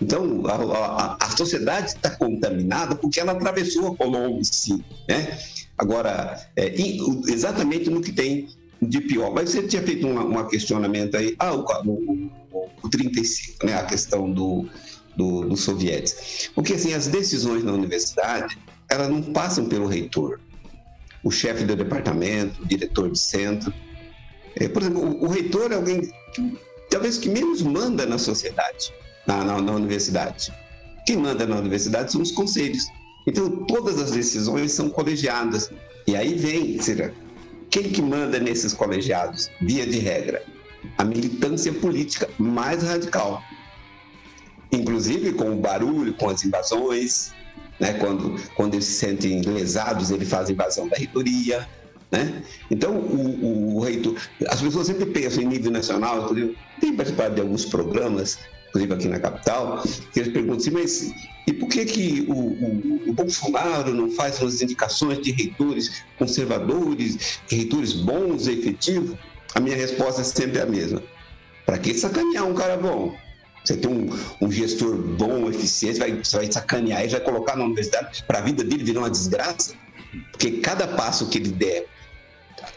Então, 0.00 0.42
a, 0.46 0.52
a, 0.52 1.16
a 1.20 1.36
sociedade 1.36 1.88
está 1.88 2.10
contaminada 2.10 2.94
porque 2.94 3.18
ela 3.18 3.32
atravessou 3.32 3.88
a 3.88 3.96
Colombo 3.96 4.38
em 4.38 4.44
si, 4.44 4.84
né? 5.08 5.38
Agora, 5.78 6.38
é, 6.54 6.74
exatamente 7.28 7.90
no 7.90 8.00
que 8.00 8.12
tem 8.12 8.48
de 8.80 9.00
pior. 9.00 9.32
Mas 9.32 9.50
você 9.50 9.62
tinha 9.62 9.82
feito 9.82 10.06
um, 10.06 10.48
questionamento 10.48 11.16
aí, 11.16 11.34
ah, 11.38 11.54
o, 11.54 11.64
o, 11.86 12.70
o 12.82 12.88
35, 12.88 13.66
né, 13.66 13.74
a 13.74 13.84
questão 13.84 14.30
do, 14.30 14.68
do, 15.16 15.48
dos 15.48 15.60
sovietes. 15.60 16.50
Porque, 16.54 16.74
assim, 16.74 16.92
as 16.94 17.08
decisões 17.08 17.64
na 17.64 17.72
universidade, 17.72 18.58
elas 18.88 19.08
não 19.08 19.22
passam 19.22 19.66
pelo 19.66 19.86
reitor, 19.86 20.40
o 21.22 21.30
chefe 21.30 21.64
do 21.64 21.74
departamento, 21.74 22.62
o 22.62 22.66
diretor 22.66 23.10
de 23.10 23.18
centro. 23.18 23.72
É, 24.54 24.68
por 24.68 24.82
exemplo, 24.82 25.02
o, 25.02 25.24
o, 25.24 25.28
reitor 25.28 25.72
é 25.72 25.74
alguém 25.74 26.12
que, 26.32 26.58
talvez 26.90 27.18
que 27.18 27.28
menos 27.28 27.62
manda 27.62 28.06
na 28.06 28.18
sociedade, 28.18 28.92
na, 29.26 29.44
na, 29.44 29.60
na 29.60 29.72
universidade. 29.72 30.52
Quem 31.06 31.16
manda 31.16 31.46
na 31.46 31.56
universidade 31.56 32.12
são 32.12 32.22
os 32.22 32.32
conselhos. 32.32 32.86
Então, 33.26 33.64
todas 33.66 33.98
as 33.98 34.12
decisões 34.12 34.72
são 34.72 34.88
colegiadas. 34.88 35.70
E 36.06 36.14
aí 36.14 36.34
vem, 36.34 36.80
seja, 36.80 37.12
quem 37.70 37.84
que 37.84 38.00
manda 38.00 38.38
nesses 38.38 38.72
colegiados, 38.72 39.50
via 39.60 39.86
de 39.86 39.98
regra? 39.98 40.42
A 40.96 41.04
militância 41.04 41.72
política 41.72 42.28
mais 42.38 42.82
radical. 42.82 43.42
Inclusive 44.72 45.32
com 45.32 45.52
o 45.52 45.56
barulho, 45.56 46.14
com 46.14 46.28
as 46.28 46.44
invasões, 46.44 47.32
né? 47.80 47.94
quando, 47.94 48.40
quando 48.54 48.74
eles 48.74 48.86
se 48.86 48.94
sentem 48.94 49.40
lesados, 49.42 50.10
ele 50.10 50.24
faz 50.24 50.48
invasão 50.50 50.88
da 50.88 50.96
reitoria. 50.96 51.68
Né? 52.10 52.42
Então, 52.70 52.96
o, 52.96 53.44
o, 53.44 53.76
o 53.76 53.80
reitor, 53.80 54.16
as 54.48 54.60
pessoas 54.60 54.86
sempre 54.86 55.06
pensam 55.06 55.42
em 55.42 55.46
nível 55.46 55.72
nacional, 55.72 56.24
inclusive, 56.24 56.56
tem 56.80 56.94
participado 56.94 57.34
de 57.34 57.40
alguns 57.40 57.64
programas 57.64 58.38
inclusive 58.68 58.94
aqui 58.94 59.08
na 59.08 59.18
capital, 59.18 59.82
que 60.12 60.20
eles 60.20 60.32
perguntam 60.32 60.56
assim, 60.58 60.70
mas 60.70 61.12
e 61.46 61.52
por 61.52 61.68
que, 61.68 61.84
que 61.84 62.26
o, 62.28 62.34
o, 62.34 63.10
o 63.10 63.12
Bolsonaro 63.12 63.94
não 63.94 64.10
faz 64.10 64.40
umas 64.40 64.60
indicações 64.60 65.20
de 65.20 65.30
reitores 65.30 66.02
conservadores, 66.18 67.38
reitores 67.48 67.92
bons 67.92 68.48
e 68.48 68.52
efetivos? 68.52 69.16
A 69.54 69.60
minha 69.60 69.76
resposta 69.76 70.22
é 70.22 70.24
sempre 70.24 70.60
a 70.60 70.66
mesma. 70.66 71.02
Para 71.64 71.78
que 71.78 71.94
sacanear 71.94 72.44
um 72.44 72.54
cara 72.54 72.76
bom? 72.76 73.16
Você 73.64 73.76
tem 73.76 73.90
um, 73.90 74.08
um 74.40 74.50
gestor 74.50 74.96
bom, 74.96 75.48
eficiente, 75.48 75.98
vai, 75.98 76.12
você 76.12 76.36
vai 76.36 76.50
sacanear 76.50 77.04
e 77.04 77.08
vai 77.08 77.20
colocar 77.20 77.56
na 77.56 77.64
universidade 77.64 78.22
para 78.24 78.38
a 78.38 78.42
vida 78.42 78.62
dele 78.62 78.84
virar 78.84 79.00
uma 79.00 79.10
desgraça? 79.10 79.74
Porque 80.32 80.58
cada 80.58 80.86
passo 80.86 81.28
que 81.28 81.38
ele 81.38 81.50
der 81.50 81.86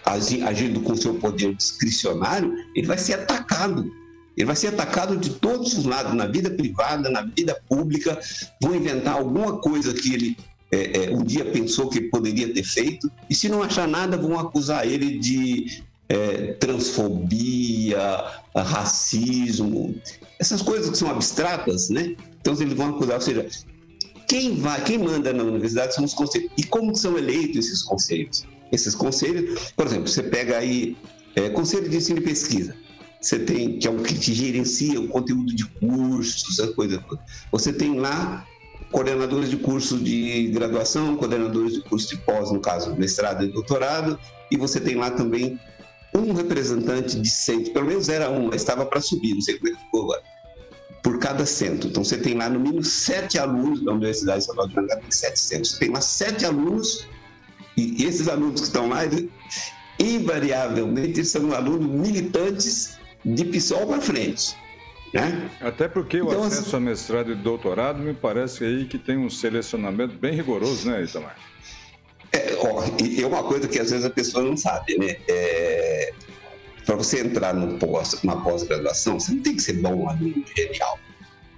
agindo 0.06 0.82
com 0.82 0.95
seu 0.95 1.15
poder 1.15 1.54
discricionário, 1.56 2.54
ele 2.75 2.88
vai 2.88 2.97
ser 2.97 3.13
atacado. 3.13 3.91
Ele 4.39 4.45
vai 4.45 4.56
ser 4.56 4.67
atacado 4.67 5.17
de 5.17 5.32
todos 5.32 5.73
os 5.73 5.84
lados, 5.84 6.13
na 6.13 6.25
vida 6.25 6.49
privada, 6.49 7.10
na 7.10 7.23
vida 7.23 7.62
pública. 7.67 8.17
Vão 8.62 8.73
inventar 8.73 9.15
alguma 9.15 9.58
coisa 9.58 9.93
que 9.93 10.13
ele 10.13 10.38
é, 10.71 11.08
é, 11.08 11.12
um 11.12 11.23
dia 11.23 11.43
pensou 11.43 11.89
que 11.89 11.99
poderia 11.99 12.54
ter 12.54 12.63
feito, 12.63 13.12
e 13.30 13.36
se 13.36 13.49
não 13.49 13.62
achar 13.62 13.88
nada, 13.88 14.15
vão 14.15 14.39
acusar 14.39 14.88
ele 14.88 15.19
de 15.19 15.84
é, 16.08 16.54
transfobia, 16.54 17.99
racismo, 18.56 19.95
essas 20.39 20.62
coisas 20.62 20.89
que 20.91 20.97
são 20.97 21.10
abstratas, 21.10 21.89
né? 21.89 22.15
Então 22.39 22.54
eles 22.54 22.73
vão 22.73 22.91
acusar, 22.91 23.15
ou 23.15 23.21
seja, 23.21 23.45
quem 24.25 24.56
vai, 24.56 24.82
quem 24.86 24.99
manda 24.99 25.34
na 25.34 25.43
universidade 25.43 25.93
são 25.93 26.06
os 26.06 26.13
conselhos. 26.13 26.49
E 26.58 26.63
como 26.63 26.95
são 26.95 27.17
eleitos 27.17 27.65
esses 27.65 27.82
conselhos? 27.82 28.45
Esses 28.71 28.95
conselhos, 28.95 29.73
por 29.75 29.88
exemplo, 29.88 30.08
você 30.08 30.23
pega 30.23 30.60
aí 30.60 30.95
é, 31.36 31.49
Conselho 31.49 31.89
de 31.89 31.97
Ensino 31.97 32.19
e 32.19 32.23
Pesquisa 32.23 32.75
você 33.19 33.39
tem, 33.39 33.77
que 33.77 33.88
é 33.88 33.91
o 33.91 34.01
que 34.01 34.34
gerencia 34.34 34.99
o 34.99 35.08
conteúdo 35.08 35.53
de 35.53 35.65
cursos, 35.65 36.58
essa 36.58 36.71
coisa 36.73 37.03
toda. 37.08 37.21
Você 37.51 37.73
tem 37.73 37.99
lá 37.99 38.45
coordenadores 38.91 39.49
de 39.49 39.58
curso 39.58 39.97
de 39.97 40.47
graduação, 40.47 41.15
coordenadores 41.17 41.73
de 41.73 41.82
curso 41.82 42.10
de 42.10 42.17
pós, 42.17 42.51
no 42.51 42.60
caso, 42.60 42.95
mestrado 42.95 43.43
e 43.43 43.47
doutorado, 43.47 44.19
e 44.49 44.58
você 44.58 44.79
tem 44.79 44.95
lá 44.95 45.12
também 45.12 45.60
um 46.15 46.34
representante 46.34 47.19
de 47.19 47.29
centro, 47.29 47.71
pelo 47.71 47.86
menos 47.86 48.10
era 48.10 48.29
um, 48.32 48.47
mas 48.47 48.62
estava 48.62 48.86
para 48.86 48.99
subir, 48.99 49.34
não 49.34 49.41
sei 49.41 49.60
como 49.60 49.69
é 49.69 49.75
que 49.75 49.84
ficou 49.84 50.03
agora, 50.03 50.23
por 51.03 51.19
cada 51.19 51.45
centro. 51.45 51.89
Então 51.89 52.03
você 52.03 52.17
tem 52.17 52.34
lá 52.34 52.49
no 52.49 52.60
mínimo 52.60 52.84
sete 52.84 53.38
alunos 53.38 53.84
da 53.84 53.91
Universidade 53.91 54.39
Estadual 54.39 54.67
de 54.67 54.75
Maringá, 54.75 54.95
tem 54.97 55.12
sete 55.12 55.39
centros. 55.39 55.71
Você 55.71 55.79
tem 55.79 55.89
lá 55.89 56.01
sete 56.01 56.45
alunos, 56.45 57.05
e 57.77 58.03
esses 58.03 58.27
alunos 58.27 58.62
que 58.62 58.67
estão 58.67 58.89
lá, 58.89 59.01
invariavelmente 59.99 61.23
são 61.25 61.53
alunos 61.53 61.88
militantes 61.88 62.98
de 63.23 63.45
PSOL 63.45 63.88
para 63.88 64.01
frente. 64.01 64.55
Né? 65.13 65.49
Até 65.60 65.88
porque 65.88 66.17
então, 66.17 66.41
o 66.41 66.43
acesso 66.43 66.67
assim, 66.67 66.77
a 66.77 66.79
mestrado 66.79 67.32
e 67.32 67.36
doutorado 67.36 67.99
me 67.99 68.13
parece 68.13 68.63
aí 68.63 68.86
que 68.86 68.97
tem 68.97 69.17
um 69.17 69.29
selecionamento 69.29 70.15
bem 70.15 70.34
rigoroso, 70.34 70.89
né, 70.89 71.03
Itamar? 71.03 71.36
É, 72.32 72.55
ó, 72.60 72.84
é 72.84 73.25
uma 73.25 73.43
coisa 73.43 73.67
que 73.67 73.79
às 73.79 73.89
vezes 73.89 74.05
a 74.05 74.10
pessoa 74.10 74.43
não 74.43 74.55
sabe, 74.55 74.97
né? 74.99 75.15
É, 75.27 76.13
para 76.86 76.95
você 76.95 77.21
entrar 77.21 77.53
no 77.55 77.79
pós, 77.79 78.21
numa 78.23 78.43
pós-graduação, 78.43 79.19
você 79.19 79.32
não 79.32 79.41
tem 79.41 79.55
que 79.55 79.63
ser 79.63 79.73
bom 79.73 80.08
aluno 80.08 80.43
genial. 80.55 80.99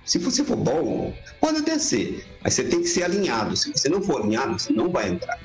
Se 0.05 0.17
você 0.17 0.43
for 0.43 0.57
bom, 0.57 1.13
pode 1.39 1.59
até 1.59 1.77
ser, 1.77 2.25
mas 2.43 2.53
você 2.53 2.63
tem 2.63 2.81
que 2.81 2.87
ser 2.87 3.03
alinhado. 3.03 3.55
Se 3.55 3.71
você 3.71 3.89
não 3.89 4.01
for 4.01 4.21
alinhado, 4.21 4.57
você 4.57 4.73
não 4.73 4.89
vai 4.89 5.09
entrar. 5.09 5.37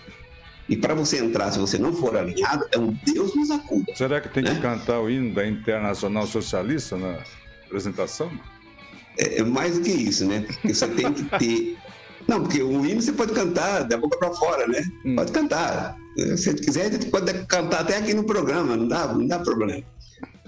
E 0.68 0.76
para 0.76 0.94
você 0.94 1.18
entrar, 1.18 1.52
se 1.52 1.58
você 1.58 1.78
não 1.78 1.92
for 1.92 2.16
alinhado, 2.16 2.66
é 2.72 2.78
um 2.78 2.92
Deus 3.04 3.34
nos 3.34 3.50
acuda. 3.50 3.94
Será 3.94 4.20
que 4.20 4.28
tem 4.28 4.42
né? 4.42 4.54
que 4.54 4.60
cantar 4.60 5.00
o 5.00 5.08
hino 5.08 5.32
da 5.32 5.46
Internacional 5.46 6.26
Socialista 6.26 6.96
na 6.96 7.18
apresentação? 7.66 8.30
É, 9.18 9.38
é 9.38 9.44
mais 9.44 9.78
do 9.78 9.84
que 9.84 9.90
isso, 9.90 10.26
né? 10.26 10.40
Porque 10.40 10.74
você 10.74 10.88
tem 10.88 11.12
que 11.12 11.24
ter. 11.38 11.76
Não, 12.26 12.42
porque 12.42 12.60
o 12.60 12.84
hino 12.84 13.00
você 13.00 13.12
pode 13.12 13.32
cantar 13.32 13.84
da 13.84 13.96
boca 13.96 14.18
para 14.18 14.32
fora, 14.34 14.66
né? 14.66 14.82
Hum. 15.04 15.14
Pode 15.14 15.30
cantar. 15.30 15.96
Se 16.16 16.36
você 16.36 16.54
quiser, 16.54 17.10
pode 17.10 17.32
cantar 17.46 17.82
até 17.82 17.98
aqui 17.98 18.14
no 18.14 18.24
programa, 18.24 18.74
não 18.74 18.88
dá, 18.88 19.06
não 19.06 19.26
dá 19.26 19.38
problema. 19.38 19.84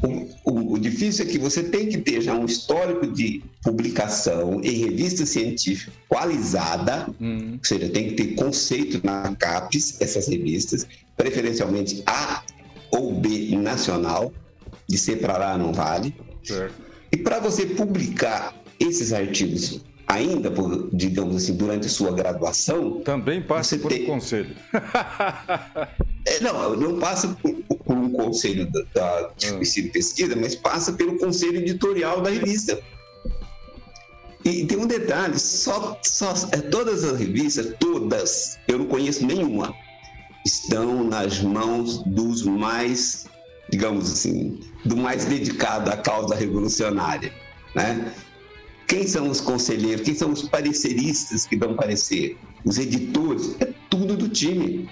O, 0.03 0.51
o, 0.51 0.73
o, 0.75 0.79
difícil 0.79 1.25
é 1.25 1.29
que 1.29 1.39
você 1.39 1.63
tem 1.63 1.89
que 1.89 1.99
ter 1.99 2.21
já 2.21 2.33
um 2.35 2.45
histórico 2.45 3.07
de 3.07 3.43
publicação 3.65 4.61
em 4.63 4.85
revista 4.85 5.27
científica 5.27 5.93
qualizada, 6.09 7.09
hum. 7.21 7.55
ou 7.55 7.65
seja, 7.65 7.89
tem 7.89 8.09
que 8.09 8.15
ter 8.15 8.35
conceito 8.37 9.05
na 9.05 9.35
CAPES, 9.35 10.01
essas 10.01 10.29
revistas, 10.29 10.87
preferencialmente 11.17 12.03
A 12.07 12.45
ou 12.93 13.13
B 13.13 13.57
nacional, 13.57 14.33
de 14.89 14.97
ser 14.97 15.17
para 15.17 15.37
lá 15.37 15.59
não 15.59 15.73
vale. 15.73 16.15
E 17.11 17.17
para 17.17 17.41
você 17.41 17.67
publicar 17.67 18.55
esses 18.79 19.13
artigos 19.13 19.81
ainda, 20.09 20.51
por, 20.51 20.89
digamos 20.93 21.37
assim, 21.37 21.55
durante 21.55 21.87
a 21.87 21.91
sua 21.91 22.11
graduação. 22.11 23.01
Também 23.01 23.43
passa 23.43 23.77
por 23.77 23.93
tem... 23.93 24.05
um 24.05 24.07
conselho. 24.07 24.57
é, 26.25 26.41
não, 26.41 26.75
não 26.75 26.99
passa 26.99 27.29
por, 27.29 27.58
por 27.89 27.97
um 27.97 28.11
conselho 28.11 28.71
da, 28.71 28.83
da 28.95 29.31
de 29.35 29.49
ah. 29.49 29.91
pesquisa, 29.91 30.37
mas 30.37 30.55
passa 30.55 30.93
pelo 30.93 31.17
conselho 31.17 31.57
editorial 31.57 32.21
da 32.21 32.29
revista. 32.29 32.79
E 34.45 34.67
tem 34.67 34.77
um 34.79 34.87
detalhe, 34.87 35.39
só, 35.39 35.99
só 36.05 36.35
é, 36.53 36.59
todas 36.59 37.03
as 37.03 37.19
revistas, 37.19 37.75
todas, 37.81 38.59
eu 38.69 38.79
não 38.79 38.87
conheço 38.87 39.27
nenhuma, 39.27 39.75
estão 40.45 41.03
nas 41.03 41.41
mãos 41.41 42.03
dos 42.05 42.43
mais, 42.43 43.27
digamos 43.71 44.13
assim, 44.13 44.61
do 44.85 44.97
mais 44.97 45.25
dedicado 45.25 45.91
à 45.91 45.97
causa 45.97 46.35
revolucionária, 46.35 47.33
né? 47.75 48.13
Quem 48.87 49.07
são 49.07 49.29
os 49.29 49.41
conselheiros? 49.41 50.03
Quem 50.03 50.15
são 50.15 50.33
os 50.33 50.43
pareceristas 50.49 51.47
que 51.47 51.57
dão 51.57 51.75
parecer? 51.75 52.39
Os 52.65 52.79
editores? 52.79 53.55
É 53.61 53.69
tudo 53.91 54.17
do 54.17 54.29
time. 54.29 54.89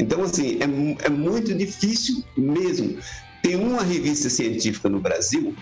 Então, 0.00 0.22
assim, 0.22 0.58
é, 0.60 1.06
é 1.06 1.10
muito 1.10 1.54
difícil 1.54 2.24
mesmo. 2.34 2.98
Tem 3.42 3.54
uma 3.54 3.82
revista 3.82 4.30
científica 4.30 4.88
no 4.88 4.98
Brasil 4.98 5.54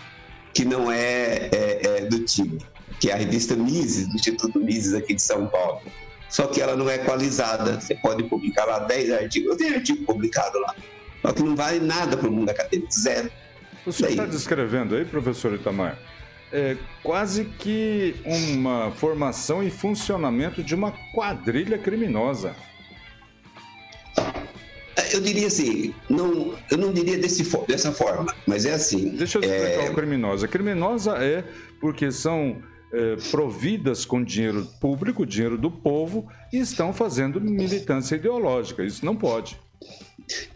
que 0.54 0.64
não 0.64 0.90
é, 0.90 1.48
é, 1.52 1.80
é 1.82 2.00
do 2.02 2.20
time, 2.20 2.58
que 3.00 3.10
é 3.10 3.14
a 3.14 3.16
revista 3.16 3.56
Mises, 3.56 4.06
do 4.06 4.14
Instituto 4.14 4.60
Mises 4.60 4.94
aqui 4.94 5.14
de 5.14 5.22
São 5.22 5.48
Paulo. 5.48 5.82
Só 6.28 6.46
que 6.46 6.60
ela 6.60 6.76
não 6.76 6.88
é 6.88 6.96
equalizada. 6.96 7.80
Você 7.80 7.96
pode 7.96 8.22
publicar 8.24 8.64
lá 8.64 8.78
10 8.78 9.10
artigos. 9.10 9.50
Eu 9.50 9.56
tenho 9.56 9.74
artigo 9.74 10.04
publicado 10.04 10.56
lá. 10.60 10.74
Só 11.20 11.32
que 11.32 11.42
não 11.42 11.56
vale 11.56 11.80
nada 11.80 12.16
para 12.16 12.28
o 12.28 12.32
mundo 12.32 12.48
acadêmico, 12.48 12.92
zero. 12.92 13.28
O 13.84 13.92
senhor 13.92 14.10
está 14.10 14.26
descrevendo 14.26 14.94
aí, 14.94 15.04
professor 15.04 15.52
Itamar, 15.52 15.98
é 16.52 16.76
quase 17.02 17.44
que 17.44 18.14
uma 18.24 18.92
formação 18.92 19.64
e 19.64 19.70
funcionamento 19.70 20.62
de 20.62 20.76
uma 20.76 20.92
quadrilha 21.12 21.76
criminosa. 21.76 22.54
Eu 25.12 25.20
diria 25.20 25.46
assim, 25.46 25.94
não, 26.08 26.54
eu 26.70 26.76
não 26.76 26.92
diria 26.92 27.18
desse, 27.18 27.44
dessa 27.66 27.92
forma, 27.92 28.34
mas 28.46 28.66
é 28.66 28.72
assim. 28.72 29.10
Deixa 29.10 29.38
eu 29.38 29.42
explicar 29.42 29.86
é... 29.86 29.90
o 29.90 29.94
criminosa. 29.94 30.48
Criminosa 30.48 31.12
é 31.18 31.44
porque 31.80 32.10
são 32.10 32.62
é, 32.92 33.16
providas 33.30 34.04
com 34.04 34.22
dinheiro 34.22 34.66
público, 34.80 35.24
dinheiro 35.24 35.56
do 35.56 35.70
povo, 35.70 36.28
e 36.52 36.58
estão 36.58 36.92
fazendo 36.92 37.40
militância 37.40 38.16
ideológica. 38.16 38.82
Isso 38.82 39.04
não 39.04 39.14
pode. 39.14 39.58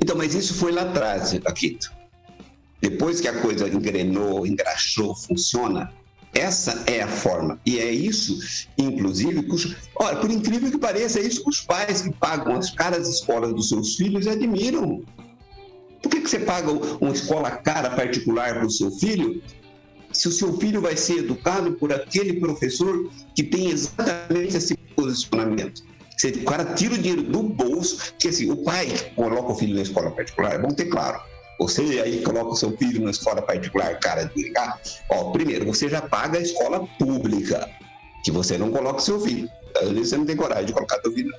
Então, 0.01 0.16
mas 0.16 0.34
isso 0.34 0.55
foi 0.55 0.72
lá 0.72 0.82
atrás, 0.82 1.38
Paquito. 1.38 1.93
Depois 2.80 3.20
que 3.20 3.28
a 3.28 3.40
coisa 3.40 3.68
engrenou, 3.68 4.47
engraxou, 4.47 5.14
funciona, 5.14 5.93
essa 6.35 6.83
é 6.87 7.03
a 7.03 7.09
forma. 7.09 7.61
E 7.64 7.78
é 7.78 7.91
isso, 7.91 8.39
inclusive, 8.78 9.43
que 9.43 9.76
olha, 9.97 10.16
por 10.16 10.30
incrível 10.30 10.70
que 10.70 10.78
pareça, 10.78 11.18
é 11.18 11.22
isso 11.22 11.43
que 11.43 11.51
os 11.51 11.61
pais 11.61 12.03
que 12.03 12.12
pagam 12.12 12.57
as 12.57 12.70
caras 12.70 13.09
escolas 13.09 13.53
dos 13.53 13.68
seus 13.68 13.97
filhos 13.97 14.26
admiram. 14.26 15.03
Por 16.03 16.11
que, 16.11 16.20
que 16.20 16.28
você 16.28 16.41
paga 16.41 16.72
uma 16.72 17.12
escola 17.12 17.51
cara 17.51 17.91
particular 17.91 18.55
para 18.55 18.66
o 18.66 18.70
seu 18.70 18.91
filho 18.91 19.43
se 20.12 20.28
o 20.28 20.33
seu 20.33 20.59
filho 20.59 20.80
vai 20.80 20.97
ser 20.97 21.18
educado 21.18 21.72
por 21.74 21.93
aquele 21.93 22.35
professor 22.41 23.11
que 23.35 23.43
tem 23.43 23.70
exatamente 23.70 24.57
esse 24.57 24.76
posicionamento? 24.97 25.83
o 26.24 26.45
cara 26.45 26.64
tira 26.74 26.95
o 26.95 26.99
dinheiro 26.99 27.22
do 27.24 27.43
bolso, 27.43 28.14
que 28.16 28.28
assim, 28.28 28.49
o 28.49 28.59
pai 28.59 28.87
coloca 29.16 29.53
o 29.53 29.55
filho 29.57 29.74
na 29.74 29.83
escola 29.83 30.11
particular, 30.12 30.55
é 30.55 30.59
bom 30.59 30.68
ter 30.68 30.85
claro. 30.85 31.20
Você 31.59 31.82
aí 32.00 32.22
coloca 32.22 32.50
o 32.50 32.57
seu 32.57 32.76
filho 32.76 33.05
na 33.05 33.11
escola 33.11 33.42
particular, 33.42 33.98
cara 34.00 34.24
de 34.24 34.34
brincar. 34.34 34.80
Ó, 35.11 35.30
primeiro, 35.30 35.66
você 35.66 35.88
já 35.88 36.00
paga 36.00 36.38
a 36.38 36.42
escola 36.42 36.86
pública, 36.98 37.68
que 38.24 38.30
você 38.30 38.59
não 38.59 38.70
coloca 38.70 39.00
seu 39.00 39.20
filho. 39.20 39.48
Às 39.76 39.90
vezes 39.90 40.09
você 40.11 40.16
não 40.16 40.26
tem 40.26 40.36
coragem 40.36 40.66
de 40.66 40.72
colocar 40.72 41.00
seu 41.00 41.12
filho. 41.12 41.32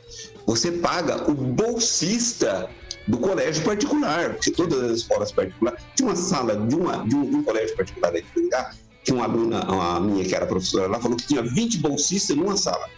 Você 0.46 0.72
paga 0.72 1.30
o 1.30 1.34
bolsista 1.34 2.70
do 3.08 3.18
colégio 3.18 3.64
particular, 3.64 4.34
porque 4.34 4.52
todas 4.52 4.82
as 4.84 4.98
escolas 5.00 5.32
particulares. 5.32 5.84
Tinha 5.96 6.10
uma 6.10 6.16
sala 6.16 6.56
de, 6.56 6.76
uma, 6.76 7.06
de, 7.06 7.16
um, 7.16 7.30
de 7.30 7.36
um 7.36 7.44
colégio 7.44 7.76
particular 7.76 8.14
aí 8.14 8.22
de 8.22 8.30
brincar, 8.34 8.76
tinha 9.04 9.18
uma 9.18 9.26
aluna, 9.26 9.64
uma 9.66 10.00
minha 10.00 10.24
que 10.24 10.34
era 10.34 10.46
professora 10.46 10.88
lá, 10.88 11.00
falou 11.00 11.18
que 11.18 11.28
tinha 11.28 11.42
20 11.42 11.80
bolsistas 11.80 12.36
numa 12.36 12.56
sala. 12.56 12.90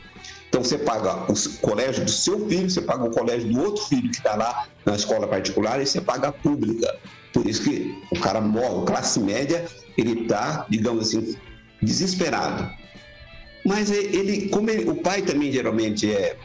Então 0.50 0.64
você 0.64 0.78
paga 0.78 1.32
o 1.32 1.58
colégio 1.62 2.06
do 2.06 2.12
seu 2.12 2.48
filho, 2.48 2.70
você 2.70 2.82
paga 2.82 3.04
o 3.04 3.12
colégio 3.12 3.52
do 3.52 3.60
outro 3.60 3.84
filho 3.86 4.10
que 4.10 4.18
está 4.18 4.36
lá 4.36 4.68
na 4.86 4.96
escola 4.96 5.28
particular 5.28 5.82
e 5.82 5.86
você 5.86 6.00
paga 6.00 6.30
a 6.30 6.32
pública. 6.32 6.96
Por 7.34 7.46
isso 7.46 7.64
que 7.64 8.02
o 8.12 8.20
cara 8.20 8.39
morre, 8.39 8.86
classe 8.86 9.20
média, 9.20 9.66
ele 9.98 10.22
está, 10.22 10.66
digamos 10.70 11.10
assim, 11.10 11.36
desesperado. 11.82 12.70
Mas 13.66 13.89
ele, 13.89 14.48
como 14.50 14.70
ele, 14.70 14.89
o 14.89 14.96
pai 14.96 15.22
também 15.22 15.52
geralmente 15.52 16.10
é, 16.10 16.38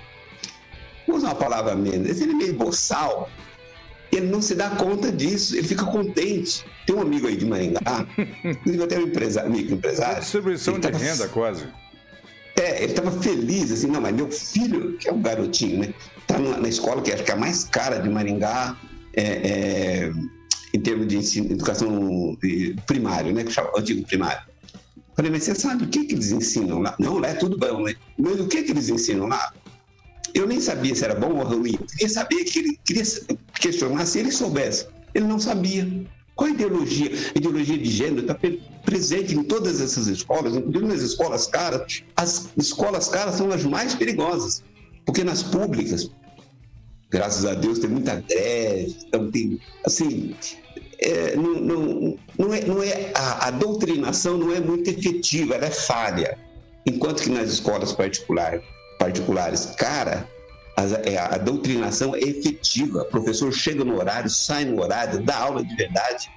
vou 1.06 1.16
usar 1.16 1.28
uma 1.28 1.34
palavra 1.34 1.74
menos, 1.76 2.20
ele 2.20 2.32
é 2.32 2.34
meio 2.34 2.54
boçal, 2.54 3.30
ele 4.10 4.26
não 4.26 4.40
se 4.40 4.54
dá 4.54 4.70
conta 4.70 5.12
disso, 5.12 5.56
ele 5.56 5.68
fica 5.68 5.84
contente. 5.84 6.64
Tem 6.86 6.96
um 6.96 7.02
amigo 7.02 7.28
aí 7.28 7.36
de 7.36 7.46
Maringá, 7.46 8.06
inclusive 8.42 8.82
até 8.82 8.98
um 8.98 9.02
empresário, 9.02 9.50
amigo 9.50 9.74
empresário. 9.74 10.20
Distribuição 10.20 10.74
de 10.74 10.80
tava, 10.80 10.98
renda, 10.98 11.28
quase. 11.28 11.68
É, 12.60 12.82
ele 12.82 12.92
estava 12.92 13.10
feliz, 13.22 13.72
assim, 13.72 13.86
não, 13.86 14.02
mas 14.02 14.14
meu 14.14 14.30
filho, 14.30 14.98
que 14.98 15.08
é 15.08 15.12
um 15.12 15.22
garotinho, 15.22 15.80
né? 15.80 15.94
Tá 16.26 16.38
na, 16.38 16.68
escola 16.68 17.00
que 17.00 17.10
acho 17.10 17.24
que 17.24 17.30
é 17.30 17.34
a 17.34 17.36
mais 17.38 17.64
cara 17.64 17.98
de 17.98 18.08
Maringá, 18.10 18.76
é, 19.14 19.22
é, 19.22 20.12
em 20.74 20.80
termos 20.80 21.08
de 21.08 21.16
ensino, 21.16 21.52
educação 21.52 22.36
primário, 22.86 23.32
né? 23.32 23.44
Que 23.44 23.50
chama 23.50 23.70
antigo 23.74 24.06
primário. 24.06 24.42
Falei, 25.16 25.30
mas 25.30 25.44
você 25.44 25.54
sabe 25.54 25.84
o 25.84 25.88
que, 25.88 26.04
que 26.04 26.14
eles 26.14 26.32
ensinam 26.32 26.80
lá? 26.80 26.94
Não, 26.98 27.18
lá 27.18 27.28
é 27.28 27.34
tudo 27.34 27.56
bom, 27.56 27.82
né? 27.82 27.94
Mas 28.18 28.38
o 28.38 28.46
que, 28.46 28.62
que 28.62 28.72
eles 28.72 28.90
ensinam 28.90 29.26
lá? 29.26 29.54
Eu 30.34 30.46
nem 30.46 30.60
sabia 30.60 30.94
se 30.94 31.02
era 31.02 31.14
bom 31.14 31.38
ou 31.38 31.44
ruim. 31.44 31.78
Eu 31.80 31.86
queria 31.86 32.08
saber 32.10 32.44
que 32.44 32.58
ele 32.58 32.78
queria 32.84 33.04
questionar 33.54 34.04
se 34.04 34.18
ele 34.18 34.30
soubesse. 34.30 34.86
Ele 35.14 35.26
não 35.26 35.38
sabia. 35.38 35.88
Qual 36.40 36.48
a 36.48 36.54
ideologia? 36.54 37.10
A 37.34 37.38
ideologia 37.38 37.76
de 37.76 37.90
gênero 37.90 38.20
está 38.22 38.34
presente 38.82 39.34
em 39.34 39.44
todas 39.44 39.78
essas 39.78 40.06
escolas, 40.06 40.56
inclusive 40.56 40.86
nas 40.86 41.02
escolas 41.02 41.46
caras. 41.46 42.02
As 42.16 42.48
escolas 42.56 43.08
caras 43.08 43.34
são 43.34 43.50
as 43.50 43.62
mais 43.62 43.94
perigosas, 43.94 44.62
porque 45.04 45.22
nas 45.22 45.42
públicas, 45.42 46.10
graças 47.10 47.44
a 47.44 47.52
Deus, 47.52 47.78
tem 47.78 47.90
muita 47.90 48.24
greve, 48.26 48.96
então 49.06 49.30
tem, 49.30 49.60
assim, 49.84 50.34
é, 50.98 51.36
não, 51.36 51.60
não, 51.60 52.18
não, 52.38 52.54
é, 52.54 52.64
não 52.64 52.82
é 52.82 53.12
a, 53.14 53.48
a, 53.48 53.50
doutrinação 53.50 54.38
não 54.38 54.50
é 54.50 54.60
muito 54.60 54.88
efetiva, 54.88 55.56
ela 55.56 55.66
é 55.66 55.70
falha. 55.70 56.38
Enquanto 56.86 57.22
que 57.22 57.28
nas 57.28 57.50
escolas 57.50 57.92
particular, 57.92 58.62
particulares, 58.98 59.66
cara, 59.76 60.26
a, 60.76 60.84
é, 61.08 61.18
a, 61.18 61.38
doutrinação 61.38 62.14
é 62.14 62.20
efetiva. 62.20 63.02
O 63.02 63.04
professor 63.06 63.52
chega 63.52 63.84
no 63.84 63.98
horário, 63.98 64.30
sai 64.30 64.64
no 64.64 64.82
horário, 64.82 65.22
dá 65.22 65.36
aula 65.36 65.64
de 65.64 65.74
verdade, 65.74 66.30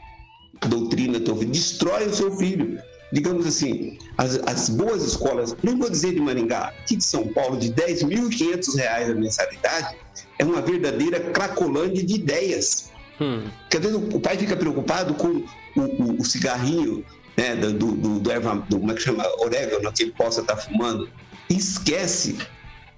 doutrina 0.67 1.19
teu 1.19 1.35
filho, 1.35 1.51
destrói 1.51 2.07
o 2.07 2.13
seu 2.13 2.35
filho. 2.35 2.81
Digamos 3.11 3.45
assim, 3.45 3.97
as, 4.17 4.39
as 4.47 4.69
boas 4.69 5.03
escolas, 5.03 5.55
não 5.61 5.77
vou 5.77 5.89
dizer 5.89 6.13
de 6.13 6.19
Maringá, 6.19 6.73
aqui 6.79 6.95
de 6.95 7.03
São 7.03 7.27
Paulo, 7.27 7.57
de 7.57 7.67
R$ 7.67 7.93
10.500 7.93 9.11
a 9.11 9.13
mensalidade, 9.13 9.95
é 10.39 10.43
uma 10.43 10.61
verdadeira 10.61 11.19
cracolândia 11.19 12.03
de 12.03 12.15
ideias. 12.15 12.91
Hum. 13.21 13.43
Porque 13.61 13.77
às 13.77 13.83
vezes 13.83 13.97
o 13.97 14.19
pai 14.19 14.35
fica 14.37 14.55
preocupado 14.55 15.13
com 15.13 15.43
o, 15.75 15.81
o, 15.81 16.21
o 16.21 16.25
cigarrinho 16.25 17.05
né, 17.37 17.55
do, 17.55 17.73
do, 17.73 18.19
do, 18.19 18.31
erva, 18.31 18.55
do, 18.67 18.79
como 18.79 18.91
é 18.91 18.95
que 18.95 19.01
chama, 19.01 19.23
orégano 19.39 19.91
que 19.91 20.03
ele 20.03 20.11
possa 20.11 20.41
estar 20.41 20.57
fumando, 20.57 21.07
e 21.49 21.57
esquece 21.57 22.37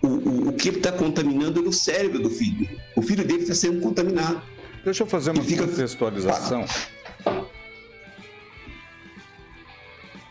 o, 0.06 0.30
o, 0.30 0.50
o 0.50 0.54
que 0.54 0.70
está 0.70 0.92
contaminando 0.92 1.62
no 1.62 1.74
cérebro 1.74 2.20
do 2.20 2.30
filho. 2.30 2.68
O 2.96 3.02
filho 3.02 3.26
dele 3.26 3.42
está 3.42 3.56
sendo 3.56 3.82
contaminado. 3.82 4.42
Deixa 4.84 5.04
eu 5.04 5.08
fazer 5.08 5.32
uma 5.32 5.44
fica... 5.44 5.66
contextualização. 5.66 6.66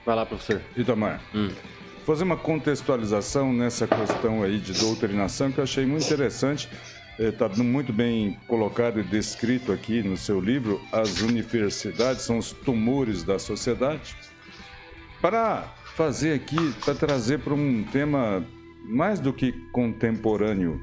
Vai 0.06 0.16
lá, 0.16 0.26
professor. 0.26 0.62
Itamar. 0.76 1.20
Hum. 1.34 1.50
Fazer 2.06 2.24
uma 2.24 2.36
contextualização 2.36 3.52
nessa 3.52 3.86
questão 3.86 4.42
aí 4.42 4.58
de 4.58 4.74
doutrinação 4.74 5.50
que 5.50 5.58
eu 5.58 5.64
achei 5.64 5.86
muito 5.86 6.04
interessante. 6.04 6.68
Está 7.18 7.46
é, 7.46 7.62
muito 7.62 7.92
bem 7.92 8.38
colocado 8.46 9.00
e 9.00 9.02
descrito 9.02 9.72
aqui 9.72 10.02
no 10.02 10.16
seu 10.16 10.40
livro. 10.40 10.80
As 10.92 11.20
universidades 11.20 12.22
são 12.22 12.38
os 12.38 12.52
tumores 12.52 13.24
da 13.24 13.38
sociedade. 13.38 14.14
Para 15.20 15.74
fazer 15.96 16.34
aqui, 16.34 16.74
para 16.84 16.94
trazer 16.94 17.38
para 17.38 17.54
um 17.54 17.84
tema 17.84 18.44
mais 18.84 19.18
do 19.18 19.32
que 19.32 19.52
contemporâneo. 19.72 20.80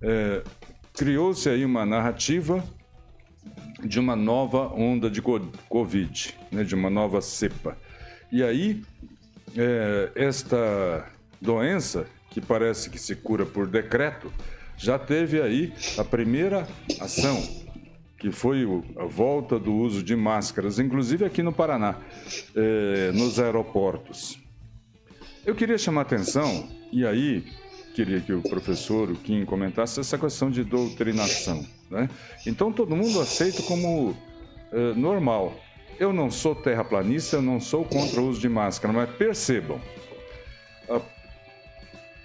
É, 0.00 0.42
Criou-se 0.98 1.48
aí 1.48 1.64
uma 1.64 1.86
narrativa 1.86 2.64
de 3.84 4.00
uma 4.00 4.16
nova 4.16 4.66
onda 4.74 5.08
de 5.08 5.22
Covid, 5.22 6.34
né, 6.50 6.64
de 6.64 6.74
uma 6.74 6.90
nova 6.90 7.20
cepa. 7.20 7.78
E 8.32 8.42
aí, 8.42 8.82
é, 9.56 10.10
esta 10.16 11.06
doença, 11.40 12.06
que 12.30 12.40
parece 12.40 12.90
que 12.90 12.98
se 12.98 13.14
cura 13.14 13.46
por 13.46 13.68
decreto, 13.68 14.32
já 14.76 14.98
teve 14.98 15.40
aí 15.40 15.72
a 15.96 16.04
primeira 16.04 16.66
ação, 17.00 17.40
que 18.18 18.32
foi 18.32 18.66
a 18.96 19.04
volta 19.04 19.56
do 19.58 19.72
uso 19.72 20.02
de 20.02 20.16
máscaras, 20.16 20.80
inclusive 20.80 21.24
aqui 21.24 21.42
no 21.44 21.52
Paraná, 21.52 21.96
é, 22.56 23.12
nos 23.12 23.38
aeroportos. 23.38 24.38
Eu 25.48 25.54
queria 25.54 25.78
chamar 25.78 26.02
atenção 26.02 26.68
e 26.92 27.06
aí, 27.06 27.42
queria 27.94 28.20
que 28.20 28.34
o 28.34 28.42
professor, 28.42 29.10
o 29.10 29.16
Kim, 29.16 29.46
comentasse 29.46 29.98
essa 29.98 30.18
questão 30.18 30.50
de 30.50 30.62
doutrinação. 30.62 31.64
Né? 31.90 32.06
Então, 32.46 32.70
todo 32.70 32.94
mundo 32.94 33.18
aceita 33.18 33.62
como 33.62 34.10
uh, 34.10 34.94
normal. 34.94 35.58
Eu 35.98 36.12
não 36.12 36.30
sou 36.30 36.54
terraplanista, 36.54 37.36
eu 37.36 37.42
não 37.42 37.58
sou 37.60 37.82
contra 37.82 38.20
o 38.20 38.28
uso 38.28 38.38
de 38.38 38.48
máscara, 38.50 38.92
mas 38.92 39.08
percebam, 39.16 39.80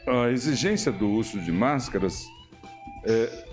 a, 0.06 0.26
a 0.26 0.30
exigência 0.30 0.92
do 0.92 1.10
uso 1.10 1.40
de 1.40 1.50
máscaras, 1.50 2.26
é, 3.06 3.46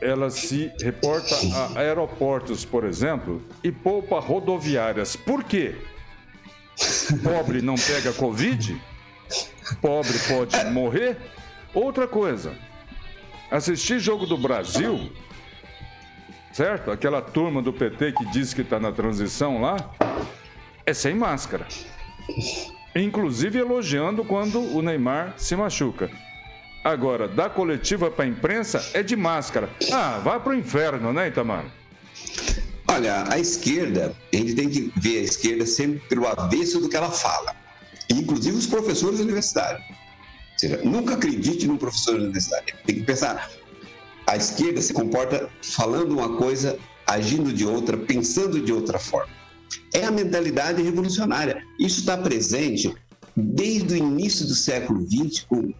ela 0.00 0.30
se 0.30 0.70
reporta 0.80 1.34
a 1.74 1.80
aeroportos, 1.80 2.64
por 2.64 2.84
exemplo, 2.84 3.42
e 3.64 3.72
poupa 3.72 4.20
rodoviárias. 4.20 5.16
Por 5.16 5.42
quê? 5.42 5.74
Pobre 7.24 7.60
não 7.60 7.74
pega 7.74 8.12
Covid? 8.12 8.80
Pobre 9.80 10.18
pode 10.28 10.64
morrer. 10.70 11.16
Outra 11.74 12.06
coisa, 12.08 12.54
assistir 13.50 13.98
jogo 13.98 14.26
do 14.26 14.36
Brasil, 14.36 15.12
certo? 16.52 16.90
Aquela 16.90 17.20
turma 17.20 17.62
do 17.62 17.72
PT 17.72 18.12
que 18.12 18.24
diz 18.30 18.54
que 18.54 18.62
está 18.62 18.80
na 18.80 18.92
transição 18.92 19.60
lá, 19.60 19.76
é 20.84 20.94
sem 20.94 21.14
máscara. 21.14 21.66
Inclusive 22.96 23.58
elogiando 23.58 24.24
quando 24.24 24.60
o 24.60 24.82
Neymar 24.82 25.34
se 25.36 25.54
machuca. 25.54 26.10
Agora, 26.82 27.28
da 27.28 27.50
coletiva 27.50 28.10
para 28.10 28.24
a 28.24 28.28
imprensa 28.28 28.82
é 28.94 29.02
de 29.02 29.14
máscara. 29.14 29.68
Ah, 29.92 30.20
vai 30.24 30.40
pro 30.40 30.54
inferno, 30.54 31.12
né, 31.12 31.28
Itamar? 31.28 31.66
Olha, 32.90 33.24
a 33.30 33.38
esquerda, 33.38 34.14
a 34.32 34.36
gente 34.36 34.54
tem 34.54 34.68
que 34.70 34.92
ver 34.96 35.18
a 35.18 35.22
esquerda 35.22 35.66
sempre 35.66 36.00
pelo 36.08 36.26
avesso 36.26 36.80
do 36.80 36.88
que 36.88 36.96
ela 36.96 37.10
fala, 37.10 37.54
inclusive 38.10 38.56
os 38.56 38.66
professores 38.66 39.20
universitários. 39.20 39.82
Ou 39.88 40.58
seja, 40.58 40.80
nunca 40.84 41.14
acredite 41.14 41.66
num 41.66 41.76
professor 41.76 42.16
universitário. 42.16 42.74
Tem 42.84 42.96
que 42.96 43.02
pensar, 43.02 43.50
a 44.26 44.36
esquerda 44.36 44.80
se 44.82 44.92
comporta 44.92 45.48
falando 45.62 46.12
uma 46.12 46.36
coisa, 46.36 46.78
agindo 47.06 47.52
de 47.52 47.64
outra, 47.64 47.96
pensando 47.96 48.60
de 48.60 48.72
outra 48.72 48.98
forma. 48.98 49.32
É 49.94 50.04
a 50.04 50.10
mentalidade 50.10 50.82
revolucionária. 50.82 51.62
Isso 51.78 52.00
está 52.00 52.16
presente 52.16 52.94
desde 53.36 53.94
o 53.94 53.96
início 53.96 54.46
do 54.46 54.54
século 54.54 55.06
XX 55.06 55.44
com 55.48 55.72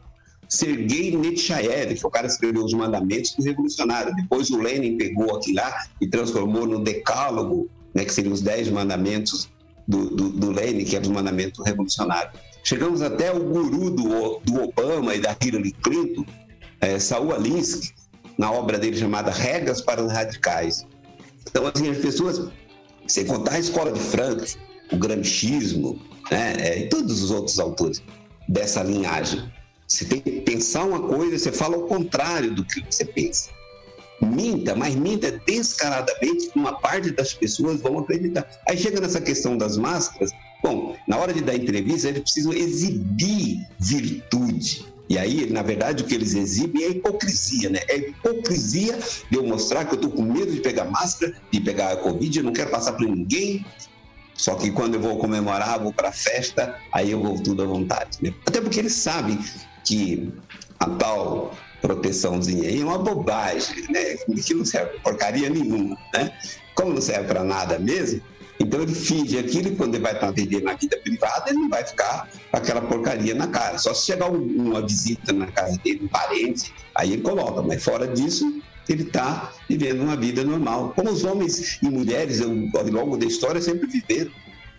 Sergei 0.49 1.15
Nechayev, 1.17 1.95
que 1.95 2.05
é 2.05 2.07
o 2.07 2.11
cara 2.11 2.27
que 2.27 2.33
escreveu 2.33 2.65
os 2.65 2.73
mandamentos 2.73 3.35
do 3.35 3.43
revolucionário. 3.43 4.15
Depois 4.17 4.49
o 4.51 4.59
Lenin 4.59 4.97
pegou 4.97 5.37
aquilo 5.37 5.57
lá 5.57 5.75
e 6.01 6.09
transformou 6.09 6.67
no 6.67 6.83
decálogo, 6.83 7.69
né, 7.95 8.05
que 8.05 8.13
seriam 8.13 8.33
os 8.33 8.41
dez 8.41 8.69
mandamentos 8.69 9.51
do, 9.89 10.11
do, 10.11 10.29
do 10.29 10.55
que 10.85 10.95
é 10.95 11.01
os 11.01 11.09
mandamentos 11.09 11.65
revolucionários. 11.65 12.39
Chegamos 12.63 13.01
até 13.01 13.33
o 13.33 13.43
guru 13.43 13.91
do, 13.91 14.41
do 14.41 14.63
Obama 14.63 15.15
e 15.15 15.21
da 15.21 15.35
Hillary 15.43 15.73
Clinton, 15.73 16.27
é, 16.81 16.99
Saul 16.99 17.35
Alinsky, 17.35 17.95
na 18.37 18.53
obra 18.53 18.79
dele 18.79 18.99
chamada 18.99 19.31
Regras 19.31 19.81
para 19.81 20.05
os 20.05 20.13
Radicais. 20.13 20.87
Então, 21.49 21.67
assim, 21.67 21.89
as 21.89 21.99
pessoas, 21.99 22.51
sem 23.07 23.25
contar 23.25 23.55
a 23.55 23.59
escola 23.59 23.91
de 23.91 23.99
Frankfurt, 23.99 24.57
o 24.93 24.97
gramscismo, 24.99 26.01
né, 26.31 26.55
é, 26.59 26.79
e 26.81 26.89
todos 26.89 27.23
os 27.23 27.31
outros 27.31 27.59
autores 27.59 28.03
dessa 28.47 28.83
linhagem, 28.83 29.51
você 29.87 30.05
tem 30.05 30.21
que 30.21 30.43
pensar 30.43 30.85
uma 30.85 31.01
coisa, 31.01 31.39
você 31.39 31.51
fala 31.51 31.79
o 31.79 31.87
contrário 31.87 32.55
do 32.55 32.63
que 32.63 32.85
você 32.89 33.07
pensa. 33.07 33.51
Minta, 34.21 34.75
mas 34.75 34.95
minta 34.97 35.31
descaradamente 35.47 36.51
uma 36.55 36.73
parte 36.73 37.11
das 37.11 37.33
pessoas 37.35 37.81
vão 37.81 38.01
acreditar. 38.01 38.49
Aí 38.69 38.77
chega 38.77 39.01
nessa 39.01 39.21
questão 39.21 39.57
das 39.57 39.77
máscaras. 39.77 40.31
Bom, 40.63 40.97
na 41.07 41.17
hora 41.17 41.33
de 41.33 41.41
dar 41.41 41.55
entrevista, 41.55 42.09
eles 42.09 42.23
precisam 42.23 42.53
exibir 42.53 43.65
virtude. 43.79 44.87
E 45.09 45.17
aí, 45.17 45.49
na 45.51 45.63
verdade, 45.63 46.03
o 46.03 46.07
que 46.07 46.15
eles 46.15 46.35
exibem 46.35 46.83
é 46.85 46.89
hipocrisia, 46.91 47.71
né? 47.71 47.81
É 47.89 47.97
hipocrisia 47.97 48.99
de 49.31 49.39
eu 49.39 49.47
mostrar 49.47 49.85
que 49.87 49.95
eu 49.95 49.97
estou 49.97 50.11
com 50.11 50.23
medo 50.23 50.53
de 50.53 50.61
pegar 50.61 50.85
máscara, 50.85 51.35
de 51.51 51.61
pegar 51.61 51.93
a 51.93 51.97
Covid, 51.97 52.39
eu 52.39 52.45
não 52.45 52.53
quero 52.53 52.71
passar 52.71 52.93
para 52.93 53.07
ninguém. 53.07 53.65
Só 54.35 54.55
que 54.55 54.71
quando 54.71 54.95
eu 54.95 55.01
vou 55.01 55.19
comemorar, 55.19 55.81
vou 55.81 55.93
para 55.93 56.11
a 56.11 56.13
festa, 56.13 56.77
aí 56.93 57.11
eu 57.11 57.21
vou 57.21 57.41
tudo 57.43 57.63
à 57.63 57.67
vontade. 57.67 58.19
Né? 58.21 58.35
Até 58.47 58.61
porque 58.61 58.79
eles 58.79 58.93
sabem 58.93 59.39
que 59.85 60.31
a 60.79 60.91
tal 60.91 61.57
proteçãozinha 61.81 62.69
aí 62.69 62.81
é 62.81 62.85
uma 62.85 62.99
bobagem, 62.99 63.85
né? 63.91 64.17
Que 64.45 64.55
não 64.55 64.65
serve 64.65 64.93
para 64.93 65.01
porcaria 65.01 65.49
nenhuma, 65.49 65.97
né? 66.15 66.33
Como 66.75 66.95
não 66.95 67.01
serve 67.01 67.27
para 67.27 67.43
nada 67.43 67.79
mesmo, 67.79 68.23
então 68.61 68.83
ele 68.83 68.95
finge 68.95 69.39
aquilo 69.39 69.69
e 69.69 69.77
quando 69.77 69.95
ele 69.95 70.03
vai 70.03 70.15
estar 70.15 70.29
atendendo 70.29 70.65
na 70.65 70.75
vida 70.75 70.99
privada, 70.99 71.51
ele 71.51 71.59
não 71.59 71.69
vai 71.69 71.85
ficar 71.85 72.29
com 72.51 72.57
aquela 72.57 72.83
porcaria 72.83 73.35
na 73.35 73.47
cara. 73.47 73.79
Só 73.79 73.95
se 73.95 74.07
chegar 74.07 74.31
uma 74.31 74.83
visita 74.83 75.33
na 75.33 75.47
casa 75.47 75.79
dele, 75.79 76.01
um 76.05 76.09
parente, 76.09 76.73
aí 76.95 77.13
ele 77.13 77.23
coloca. 77.23 77.63
Mas 77.63 77.85
fora 77.85 78.07
disso, 78.09 78.61
ele 78.89 79.05
está 79.05 79.53
vivendo 79.69 80.03
uma 80.03 80.17
vida 80.17 80.43
normal. 80.43 80.93
Como 80.95 81.11
os 81.11 81.25
homens 81.25 81.79
e 81.81 81.89
mulheres, 81.89 82.41
ao 82.41 82.51
longo 82.51 83.17
da 83.17 83.27
história, 83.27 83.61
sempre 83.61 83.87
viveram. 83.87 84.33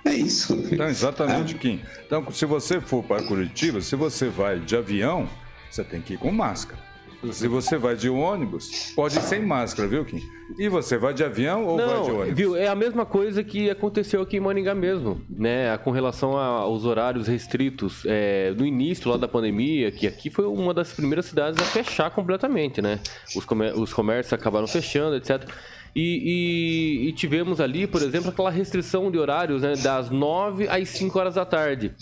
É 0.05 0.13
isso. 0.13 0.53
Então, 0.71 0.87
exatamente, 0.87 1.55
é. 1.55 1.57
Kim. 1.57 1.81
Então, 2.05 2.29
se 2.31 2.45
você 2.45 2.81
for 2.81 3.03
para 3.03 3.21
Curitiba, 3.23 3.81
se 3.81 3.95
você 3.95 4.29
vai 4.29 4.59
de 4.59 4.75
avião, 4.75 5.29
você 5.69 5.83
tem 5.83 6.01
que 6.01 6.13
ir 6.13 6.17
com 6.17 6.31
máscara. 6.31 6.88
Se 7.31 7.47
você 7.47 7.77
vai 7.77 7.95
de 7.95 8.09
ônibus, 8.09 8.93
pode 8.95 9.17
ir 9.17 9.21
sem 9.21 9.41
máscara, 9.41 9.87
viu, 9.87 10.05
Kim? 10.05 10.21
E 10.57 10.69
você 10.69 10.97
vai 10.97 11.13
de 11.13 11.23
avião 11.23 11.65
ou 11.65 11.77
Não, 11.77 11.87
vai 11.87 12.03
de 12.03 12.11
ônibus? 12.11 12.37
Viu, 12.37 12.55
é 12.55 12.67
a 12.67 12.75
mesma 12.75 13.05
coisa 13.05 13.43
que 13.43 13.69
aconteceu 13.69 14.21
aqui 14.21 14.37
em 14.37 14.39
Maningá 14.39 14.73
mesmo, 14.73 15.21
né? 15.29 15.77
Com 15.79 15.91
relação 15.91 16.37
aos 16.37 16.85
horários 16.85 17.27
restritos. 17.27 18.03
É, 18.05 18.53
no 18.57 18.65
início 18.65 19.09
lá 19.11 19.17
da 19.17 19.27
pandemia, 19.27 19.91
que 19.91 20.07
aqui 20.07 20.29
foi 20.29 20.45
uma 20.45 20.73
das 20.73 20.93
primeiras 20.93 21.25
cidades 21.25 21.61
a 21.61 21.65
fechar 21.65 22.09
completamente, 22.11 22.81
né? 22.81 22.99
Os, 23.35 23.43
comér 23.43 23.77
os 23.77 23.91
comércios 23.91 24.33
acabaram 24.33 24.67
fechando, 24.67 25.15
etc. 25.15 25.43
E, 25.95 27.01
e, 27.03 27.09
e, 27.09 27.13
tivemos 27.13 27.59
ali, 27.59 27.87
por 27.87 28.01
exemplo, 28.01 28.29
aquela 28.29 28.51
restrição 28.51 29.09
de 29.11 29.17
horários, 29.17 29.61
né, 29.61 29.73
das 29.75 30.09
9 30.09 30.67
às 30.67 30.89
5 30.89 31.17
horas 31.17 31.35
da 31.35 31.45
tarde. 31.45 31.93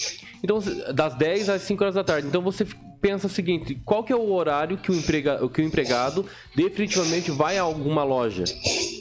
Então, 0.44 0.60
das 0.94 1.16
10 1.16 1.50
às 1.50 1.62
5 1.62 1.84
horas 1.84 1.96
da 1.96 2.04
tarde. 2.04 2.28
Então 2.28 2.42
você 2.42 2.66
pensa 3.02 3.28
o 3.28 3.30
seguinte: 3.30 3.80
qual 3.86 4.04
que 4.04 4.12
é 4.12 4.16
o 4.16 4.32
horário 4.32 4.78
que 4.78 4.92
o, 4.92 4.96
emprega, 4.96 5.48
que 5.50 5.62
o 5.62 5.66
empregado 5.66 6.26
definitivamente 6.56 7.32
vai 7.32 7.58
a 7.58 7.62
alguma 7.62 8.04
loja? 8.04 8.44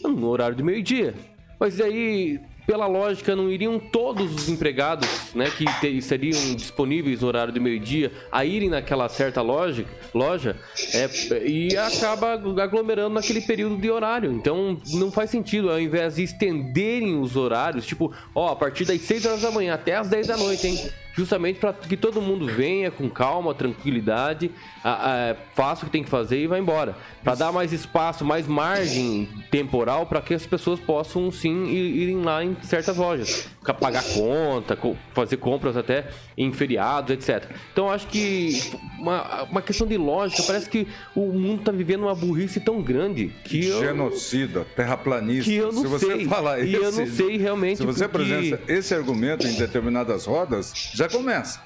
No 0.04 0.28
horário 0.28 0.56
do 0.56 0.64
meio-dia. 0.64 1.14
Mas 1.58 1.80
aí 1.80 2.40
pela 2.66 2.86
lógica, 2.86 3.36
não 3.36 3.50
iriam 3.50 3.78
todos 3.78 4.34
os 4.34 4.48
empregados, 4.48 5.08
né, 5.34 5.50
que 5.50 5.64
ter, 5.80 6.00
seriam 6.02 6.54
disponíveis 6.54 7.20
no 7.20 7.28
horário 7.28 7.52
do 7.52 7.60
meio-dia, 7.60 8.12
a 8.30 8.44
irem 8.44 8.68
naquela 8.68 9.08
certa 9.08 9.40
loja, 9.40 9.84
loja 10.12 10.56
é, 10.92 11.46
e 11.46 11.76
acaba 11.76 12.32
aglomerando 12.32 13.14
naquele 13.14 13.40
período 13.40 13.76
de 13.76 13.90
horário. 13.90 14.32
Então, 14.32 14.78
não 14.92 15.10
faz 15.10 15.30
sentido, 15.30 15.70
ao 15.70 15.80
invés 15.80 16.16
de 16.16 16.24
estenderem 16.24 17.20
os 17.20 17.36
horários, 17.36 17.86
tipo, 17.86 18.12
ó, 18.34 18.52
a 18.52 18.56
partir 18.56 18.84
das 18.84 19.00
6 19.00 19.26
horas 19.26 19.42
da 19.42 19.50
manhã 19.50 19.74
até 19.74 19.96
as 19.96 20.08
10 20.08 20.26
da 20.26 20.36
noite, 20.36 20.66
hein? 20.66 20.90
Justamente 21.16 21.58
para 21.58 21.72
que 21.72 21.96
todo 21.96 22.20
mundo 22.20 22.46
venha 22.46 22.90
com 22.90 23.08
calma, 23.08 23.54
tranquilidade, 23.54 24.50
a, 24.84 25.30
a, 25.30 25.34
faça 25.54 25.82
o 25.82 25.86
que 25.86 25.92
tem 25.92 26.04
que 26.04 26.10
fazer 26.10 26.38
e 26.38 26.46
vá 26.46 26.58
embora. 26.58 26.94
Para 27.24 27.34
dar 27.34 27.52
mais 27.52 27.72
espaço, 27.72 28.24
mais 28.24 28.46
margem 28.46 29.28
temporal 29.50 30.06
para 30.06 30.20
que 30.20 30.34
as 30.34 30.46
pessoas 30.46 30.78
possam 30.78 31.30
sim 31.32 31.66
irem 31.66 32.22
lá 32.22 32.44
em 32.44 32.56
certas 32.62 32.96
lojas, 32.96 33.48
pagar 33.80 34.04
conta, 34.04 34.78
fazer 35.14 35.38
compras 35.38 35.76
até 35.76 36.06
em 36.36 36.52
feriados, 36.52 37.10
etc. 37.10 37.50
Então 37.72 37.90
acho 37.90 38.06
que 38.08 38.60
uma, 38.98 39.44
uma 39.44 39.62
questão 39.62 39.86
de 39.86 39.96
lógica, 39.96 40.42
parece 40.42 40.68
que 40.68 40.86
o 41.14 41.32
mundo 41.32 41.60
está 41.60 41.72
vivendo 41.72 42.02
uma 42.02 42.14
burrice 42.14 42.60
tão 42.60 42.82
grande 42.82 43.32
que 43.44 43.62
genocida, 43.62 44.60
eu, 44.60 44.64
terraplanista. 44.64 45.50
Que 45.50 45.56
eu 45.56 45.72
não 45.72 45.82
se 45.82 45.88
você 45.88 46.06
sei. 46.06 46.26
Falar 46.26 46.60
e 46.60 46.74
esse, 46.74 46.84
eu 46.84 46.92
não 46.92 47.06
sei 47.06 47.36
realmente. 47.38 47.78
Se 47.78 47.84
você 47.84 48.04
apresenta 48.04 48.60
esse 48.68 48.94
argumento 48.94 49.46
em 49.46 49.54
determinadas 49.54 50.26
rodas, 50.26 50.72
já 50.92 51.05
começa. 51.08 51.60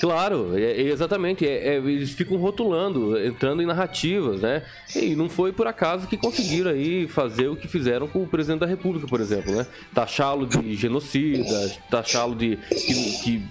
Claro, 0.00 0.56
é, 0.58 0.72
é 0.72 0.82
exatamente. 0.82 1.46
É, 1.46 1.74
é, 1.74 1.76
eles 1.76 2.10
ficam 2.12 2.36
rotulando, 2.36 3.18
entrando 3.24 3.62
em 3.62 3.66
narrativas, 3.66 4.40
né? 4.40 4.62
E 4.94 5.14
não 5.14 5.28
foi 5.28 5.52
por 5.52 5.66
acaso 5.66 6.06
que 6.06 6.16
conseguiram 6.16 6.70
aí 6.70 7.06
fazer 7.08 7.48
o 7.48 7.56
que 7.56 7.68
fizeram 7.68 8.06
com 8.06 8.22
o 8.22 8.26
presidente 8.26 8.60
da 8.60 8.66
República, 8.66 9.06
por 9.06 9.20
exemplo, 9.20 9.54
né? 9.54 9.66
Taxá-lo 9.94 10.46
de 10.46 10.74
genocida, 10.74 11.72
taxá-lo 11.90 12.34
de 12.34 12.56
que, 12.68 13.22
que 13.22 13.42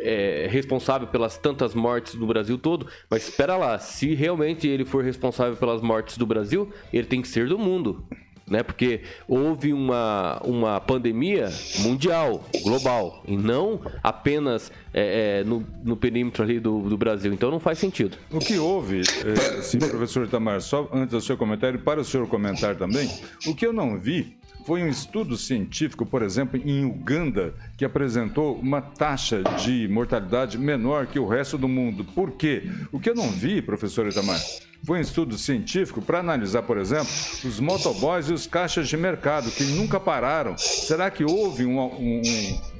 é 0.00 0.48
responsável 0.50 1.08
pelas 1.08 1.36
tantas 1.36 1.74
mortes 1.74 2.14
do 2.14 2.26
Brasil 2.26 2.56
todo, 2.56 2.86
mas 3.10 3.24
espera 3.24 3.56
lá, 3.56 3.78
se 3.78 4.14
realmente 4.14 4.66
ele 4.66 4.84
for 4.84 5.04
responsável 5.04 5.56
pelas 5.56 5.82
mortes 5.82 6.16
do 6.16 6.24
Brasil, 6.24 6.70
ele 6.92 7.06
tem 7.06 7.20
que 7.20 7.28
ser 7.28 7.48
do 7.48 7.58
mundo 7.58 8.06
né? 8.50 8.62
Porque 8.62 9.02
houve 9.26 9.72
uma, 9.72 10.40
uma 10.44 10.80
pandemia 10.80 11.48
mundial, 11.80 12.44
global, 12.62 13.22
e 13.26 13.36
não 13.36 13.80
apenas 14.02 14.70
é, 14.92 15.40
é, 15.40 15.44
no, 15.44 15.64
no 15.84 15.96
perímetro 15.96 16.42
ali 16.42 16.58
do, 16.58 16.80
do 16.80 16.96
Brasil. 16.96 17.32
Então 17.32 17.50
não 17.50 17.60
faz 17.60 17.78
sentido. 17.78 18.16
O 18.30 18.38
que 18.38 18.58
houve, 18.58 19.00
é, 19.00 19.62
sim, 19.62 19.78
professor 19.78 20.26
Itamar, 20.26 20.60
só 20.60 20.88
antes 20.92 21.10
do 21.10 21.20
seu 21.20 21.36
comentário, 21.36 21.78
para 21.78 22.00
o 22.00 22.04
senhor 22.04 22.26
comentar 22.26 22.76
também, 22.76 23.08
o 23.46 23.54
que 23.54 23.66
eu 23.66 23.72
não 23.72 23.98
vi 23.98 24.38
foi 24.64 24.82
um 24.82 24.88
estudo 24.88 25.36
científico, 25.36 26.04
por 26.04 26.22
exemplo, 26.22 26.60
em 26.62 26.84
Uganda, 26.84 27.54
que 27.76 27.84
apresentou 27.84 28.58
uma 28.58 28.80
taxa 28.80 29.42
de 29.64 29.88
mortalidade 29.88 30.58
menor 30.58 31.06
que 31.06 31.18
o 31.18 31.26
resto 31.26 31.56
do 31.56 31.68
mundo. 31.68 32.04
Por 32.04 32.32
quê? 32.32 32.64
O 32.92 33.00
que 33.00 33.10
eu 33.10 33.14
não 33.14 33.30
vi, 33.30 33.62
professor 33.62 34.06
Itamar, 34.06 34.40
foi 34.84 34.98
um 34.98 35.02
estudo 35.02 35.36
científico 35.36 36.00
para 36.00 36.20
analisar, 36.20 36.62
por 36.62 36.78
exemplo, 36.78 37.08
os 37.44 37.60
motoboys 37.60 38.28
e 38.28 38.32
os 38.32 38.46
caixas 38.46 38.88
de 38.88 38.96
mercado, 38.96 39.50
que 39.50 39.64
nunca 39.64 39.98
pararam. 39.98 40.56
Será 40.56 41.10
que 41.10 41.24
houve 41.24 41.64
um, 41.64 41.80
um, 41.80 42.22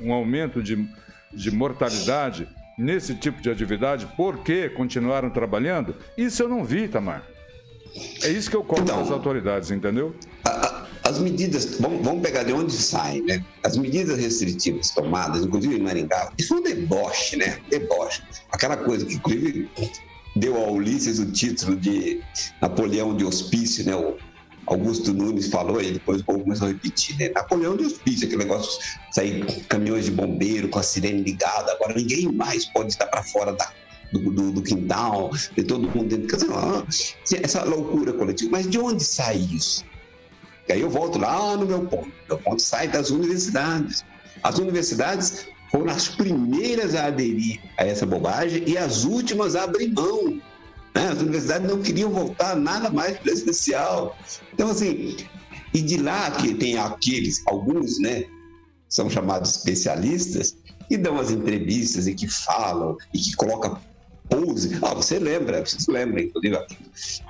um 0.02 0.12
aumento 0.12 0.62
de, 0.62 0.88
de 1.32 1.50
mortalidade 1.50 2.48
nesse 2.78 3.14
tipo 3.14 3.42
de 3.42 3.50
atividade? 3.50 4.06
Por 4.16 4.38
que 4.38 4.68
continuaram 4.68 5.30
trabalhando? 5.30 5.96
Isso 6.16 6.42
eu 6.42 6.48
não 6.48 6.64
vi, 6.64 6.88
Tamar. 6.88 7.22
É 8.22 8.28
isso 8.28 8.48
que 8.50 8.56
eu 8.56 8.62
cobro 8.62 8.84
então, 8.84 9.00
das 9.00 9.10
autoridades, 9.10 9.70
entendeu? 9.70 10.14
As 11.08 11.18
medidas, 11.18 11.78
vamos, 11.80 12.20
pegar 12.20 12.42
de 12.42 12.52
onde 12.52 12.70
saem, 12.70 13.22
né? 13.22 13.42
As 13.64 13.78
medidas 13.78 14.18
restritivas 14.18 14.90
tomadas, 14.90 15.42
inclusive 15.42 15.76
em 15.76 15.80
Maringá, 15.80 16.30
isso 16.36 16.52
é 16.52 16.56
um 16.58 16.62
deboche, 16.62 17.34
né? 17.34 17.58
Deboche. 17.70 18.22
Aquela 18.52 18.76
coisa 18.76 19.06
que, 19.06 19.14
inclusive, 19.14 19.70
deu 20.36 20.58
ao 20.58 20.74
Ulisses 20.74 21.18
o 21.18 21.32
título 21.32 21.76
de 21.76 22.20
Napoleão 22.60 23.16
de 23.16 23.24
Hospício, 23.24 23.86
né? 23.86 23.96
O 23.96 24.18
Augusto 24.66 25.14
Nunes 25.14 25.48
falou 25.48 25.80
e 25.80 25.92
depois 25.92 26.20
o 26.20 26.24
povo 26.26 26.40
começou 26.40 26.68
a 26.68 26.72
repetir, 26.72 27.16
né? 27.16 27.30
Napoleão 27.30 27.74
de 27.74 27.86
Hospício, 27.86 28.26
aquele 28.26 28.44
negócio, 28.44 28.78
sair 29.10 29.46
caminhões 29.66 30.04
de 30.04 30.10
bombeiro 30.10 30.68
com 30.68 30.78
a 30.78 30.82
sirene 30.82 31.22
ligada, 31.22 31.72
agora 31.72 31.94
ninguém 31.94 32.30
mais 32.30 32.66
pode 32.66 32.92
estar 32.92 33.06
para 33.06 33.22
fora 33.22 33.54
da 33.54 33.72
do, 34.12 34.30
do, 34.30 34.52
do, 34.52 34.62
quintal, 34.62 35.30
de 35.54 35.62
todo 35.64 35.88
mundo 35.88 36.08
dentro 36.08 36.38
de 36.38 36.46
casa. 36.46 36.86
Essa 37.42 37.64
loucura 37.64 38.12
coletiva. 38.12 38.50
Mas 38.52 38.68
de 38.68 38.78
onde 38.78 39.04
sai 39.04 39.36
isso? 39.36 39.84
E 40.68 40.72
aí 40.72 40.80
eu 40.80 40.90
volto 40.90 41.18
lá 41.18 41.56
no 41.56 41.66
meu 41.66 41.86
ponto. 41.86 42.10
Meu 42.28 42.38
ponto 42.38 42.60
sai 42.60 42.88
das 42.88 43.10
universidades. 43.10 44.04
As 44.42 44.58
universidades 44.58 45.46
foram 45.70 45.90
as 45.90 46.08
primeiras 46.08 46.94
a 46.94 47.06
aderir 47.06 47.60
a 47.76 47.86
essa 47.86 48.06
bobagem 48.06 48.64
e 48.66 48.76
as 48.76 49.04
últimas 49.04 49.56
a 49.56 49.64
abrir 49.64 49.88
mão. 49.88 50.40
Né? 50.94 51.08
As 51.08 51.20
universidades 51.20 51.68
não 51.68 51.82
queriam 51.82 52.10
voltar 52.10 52.56
nada 52.56 52.90
mais 52.90 53.18
presencial. 53.18 54.16
Então, 54.52 54.70
assim, 54.70 55.16
e 55.72 55.80
de 55.80 55.96
lá 55.98 56.30
que 56.30 56.54
tem 56.54 56.78
aqueles, 56.78 57.42
alguns, 57.46 57.98
né, 58.00 58.24
são 58.88 59.10
chamados 59.10 59.56
especialistas, 59.56 60.56
e 60.90 60.96
dão 60.96 61.18
as 61.18 61.30
entrevistas 61.30 62.06
e 62.06 62.14
que 62.14 62.26
falam 62.26 62.96
e 63.12 63.18
que 63.18 63.36
colocam 63.36 63.78
pose. 64.28 64.78
Ah, 64.82 64.94
você 64.94 65.18
lembra, 65.18 65.64
vocês 65.64 65.86
lembram, 65.86 66.22
inclusive, 66.22 66.58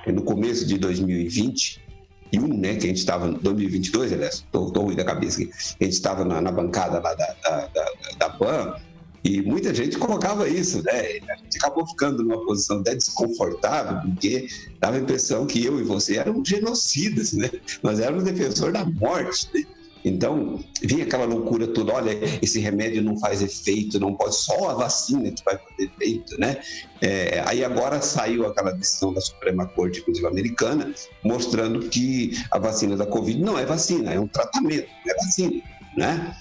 no 0.07 0.23
começo 0.23 0.65
de 0.65 0.77
2020, 0.77 1.81
e 1.81 1.81
um, 1.81 1.88
né, 2.37 2.75
que 2.75 2.85
a 2.85 2.87
gente 2.87 2.97
estava, 2.97 3.27
2022, 3.27 4.13
aliás, 4.13 4.35
estou 4.35 4.67
ruim 4.67 4.95
da 4.95 5.03
cabeça 5.03 5.41
aqui, 5.41 5.51
a 5.79 5.83
gente 5.83 5.93
estava 5.93 6.23
na, 6.23 6.41
na, 6.41 6.51
bancada 6.51 6.99
lá 6.99 7.13
da, 7.13 7.35
da, 7.43 7.67
da, 7.67 7.85
da 8.17 8.29
PAN, 8.29 8.75
e 9.23 9.41
muita 9.41 9.73
gente 9.73 9.97
colocava 9.97 10.47
isso, 10.47 10.81
né? 10.83 11.19
A 11.29 11.35
gente 11.35 11.57
acabou 11.57 11.85
ficando 11.85 12.23
numa 12.23 12.43
posição 12.45 12.79
até 12.79 12.95
desconfortável, 12.95 13.99
porque 14.01 14.47
dava 14.79 14.95
a 14.95 14.99
impressão 14.99 15.45
que 15.45 15.63
eu 15.63 15.79
e 15.79 15.83
você 15.83 16.17
eram 16.17 16.43
genocidas, 16.43 17.33
né? 17.33 17.49
Nós 17.83 17.99
éramos 17.99 18.23
defensores 18.23 18.73
da 18.73 18.85
morte, 18.85 19.49
né? 19.53 19.63
Então, 20.03 20.59
vinha 20.81 21.03
aquela 21.03 21.25
loucura 21.25 21.67
toda, 21.67 21.93
olha, 21.93 22.17
esse 22.41 22.59
remédio 22.59 23.03
não 23.03 23.19
faz 23.19 23.41
efeito, 23.41 23.99
não 23.99 24.15
pode, 24.15 24.35
só 24.35 24.69
a 24.69 24.73
vacina 24.73 25.29
que 25.31 25.43
vai 25.43 25.57
fazer 25.57 25.91
efeito, 25.95 26.39
né? 26.39 26.57
É, 27.01 27.43
aí 27.45 27.63
agora 27.63 28.01
saiu 28.01 28.45
aquela 28.45 28.71
decisão 28.71 29.13
da 29.13 29.19
Suprema 29.19 29.65
Corte, 29.65 29.99
inclusive 29.99 30.25
americana, 30.25 30.93
mostrando 31.23 31.89
que 31.89 32.31
a 32.51 32.57
vacina 32.57 32.95
da 32.95 33.05
Covid 33.05 33.41
não 33.41 33.59
é 33.59 33.65
vacina, 33.65 34.13
é 34.13 34.19
um 34.19 34.27
tratamento, 34.27 34.87
não 35.05 35.13
é 35.13 35.15
vacina, 35.17 35.61
né? 35.97 36.35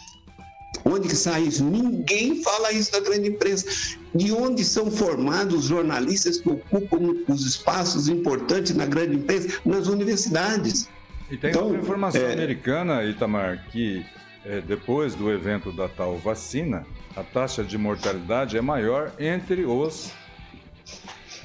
Onde 0.84 1.08
que 1.08 1.16
sai 1.16 1.42
isso? 1.42 1.64
Ninguém 1.64 2.42
fala 2.42 2.72
isso 2.72 2.92
da 2.92 3.00
grande 3.00 3.28
imprensa. 3.28 3.66
De 4.14 4.32
onde 4.32 4.64
são 4.64 4.90
formados 4.90 5.60
os 5.60 5.64
jornalistas 5.64 6.38
que 6.38 6.48
ocupam 6.48 7.14
os 7.28 7.44
espaços 7.44 8.08
importantes 8.08 8.74
na 8.74 8.86
grande 8.86 9.16
imprensa? 9.16 9.60
Nas 9.64 9.86
universidades. 9.86 10.88
E 11.30 11.36
tem 11.36 11.50
então, 11.50 11.68
uma 11.68 11.78
informação 11.78 12.22
é... 12.22 12.32
americana, 12.32 13.04
Itamar, 13.04 13.64
que 13.70 14.04
é, 14.44 14.60
depois 14.60 15.14
do 15.14 15.30
evento 15.30 15.70
da 15.70 15.88
tal 15.88 16.16
vacina, 16.16 16.86
a 17.14 17.22
taxa 17.22 17.62
de 17.62 17.76
mortalidade 17.76 18.56
é 18.56 18.60
maior 18.60 19.12
entre 19.18 19.64
os 19.64 20.12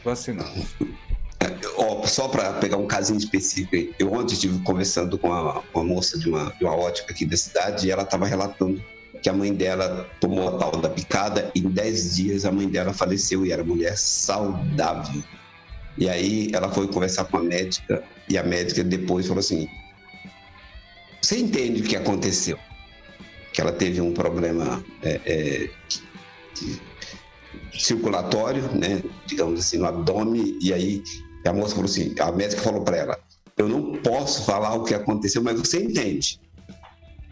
vacinados. 0.03 0.75
Oh, 1.75 2.05
só 2.07 2.27
para 2.27 2.53
pegar 2.53 2.77
um 2.77 2.87
casinho 2.87 3.17
específico, 3.17 3.93
eu 3.99 4.13
ontem 4.13 4.33
estive 4.33 4.59
conversando 4.59 5.17
com 5.17 5.27
uma, 5.27 5.61
uma 5.73 5.83
moça 5.83 6.17
de 6.17 6.29
uma, 6.29 6.51
de 6.51 6.63
uma 6.63 6.75
ótica 6.75 7.11
aqui 7.11 7.25
da 7.25 7.35
cidade 7.35 7.87
e 7.87 7.91
ela 7.91 8.03
estava 8.03 8.25
relatando 8.25 8.81
que 9.21 9.29
a 9.29 9.33
mãe 9.33 9.53
dela 9.53 10.09
tomou 10.19 10.47
a 10.47 10.57
tal 10.57 10.71
da 10.79 10.89
picada 10.89 11.51
e 11.55 11.59
em 11.59 11.69
10 11.69 12.15
dias 12.15 12.45
a 12.45 12.51
mãe 12.51 12.67
dela 12.67 12.93
faleceu 12.93 13.45
e 13.45 13.51
era 13.51 13.63
mulher 13.63 13.97
saudável. 13.97 15.23
E 15.97 16.09
aí 16.09 16.49
ela 16.53 16.71
foi 16.71 16.87
conversar 16.87 17.25
com 17.25 17.37
a 17.37 17.43
médica 17.43 18.03
e 18.29 18.37
a 18.37 18.43
médica 18.43 18.83
depois 18.83 19.27
falou 19.27 19.39
assim: 19.39 19.67
Você 21.21 21.37
entende 21.37 21.81
o 21.81 21.85
que 21.85 21.95
aconteceu? 21.95 22.57
Que 23.53 23.61
ela 23.61 23.71
teve 23.71 24.01
um 24.01 24.13
problema 24.13 24.83
é, 25.03 25.21
é, 25.25 25.69
circulatório, 27.77 28.63
né? 28.73 29.03
Digamos 29.27 29.59
assim, 29.59 29.77
no 29.77 29.85
abdômen. 29.85 30.57
E 30.61 30.73
aí 30.73 31.03
a 31.45 31.53
moça 31.53 31.75
falou 31.75 31.89
assim: 31.89 32.15
A 32.19 32.31
médica 32.31 32.61
falou 32.61 32.83
para 32.83 32.97
ela: 32.97 33.19
Eu 33.57 33.67
não 33.69 33.93
posso 33.93 34.45
falar 34.45 34.73
o 34.73 34.83
que 34.83 34.95
aconteceu, 34.95 35.43
mas 35.43 35.59
você 35.59 35.83
entende. 35.83 36.39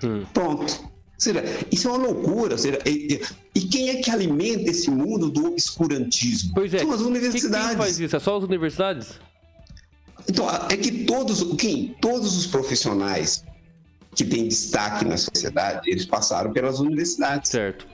Hum. 0.04 0.24
Pronto. 0.34 0.91
Seja, 1.22 1.44
isso 1.72 1.88
é 1.88 1.92
uma 1.92 2.08
loucura. 2.08 2.58
Seja, 2.58 2.80
e, 2.84 3.22
e, 3.54 3.62
quem 3.62 3.90
é 3.90 4.02
que 4.02 4.10
alimenta 4.10 4.72
esse 4.72 4.90
mundo 4.90 5.30
do 5.30 5.50
obscurantismo? 5.50 6.52
Pois 6.56 6.74
é. 6.74 6.80
São 6.80 6.92
as 6.92 7.02
universidades. 7.02 7.68
Quem 7.68 7.78
faz 7.78 8.00
isso? 8.00 8.16
É 8.16 8.20
só 8.20 8.38
as 8.38 8.44
universidades? 8.44 9.10
Então, 10.28 10.50
é 10.50 10.76
que 10.76 11.06
todos, 11.06 11.44
quem? 11.58 11.96
Todos 12.02 12.36
os 12.36 12.48
profissionais 12.48 13.44
que 14.16 14.26
têm 14.26 14.48
destaque 14.48 15.06
na 15.06 15.16
sociedade, 15.16 15.92
eles 15.92 16.08
passaram 16.08 16.52
pelas 16.52 16.80
universidades. 16.80 17.52
Certo. 17.52 17.86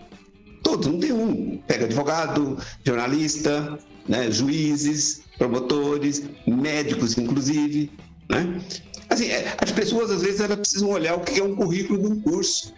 Todos, 0.63 0.87
não 0.87 0.97
tem 0.97 1.11
um. 1.11 1.57
Pega 1.67 1.83
advogado, 1.83 2.57
jornalista, 2.85 3.77
né, 4.07 4.31
juízes, 4.31 5.23
promotores, 5.37 6.23
médicos, 6.47 7.17
inclusive. 7.17 7.91
Né? 8.29 8.61
Assim, 9.09 9.25
é, 9.25 9.53
as 9.61 9.71
pessoas, 9.73 10.11
às 10.11 10.21
vezes, 10.21 10.39
elas 10.39 10.59
precisam 10.59 10.89
olhar 10.91 11.15
o 11.15 11.19
que 11.19 11.41
é 11.41 11.43
um 11.43 11.57
currículo 11.57 12.01
de 12.01 12.07
um 12.07 12.21
curso. 12.21 12.73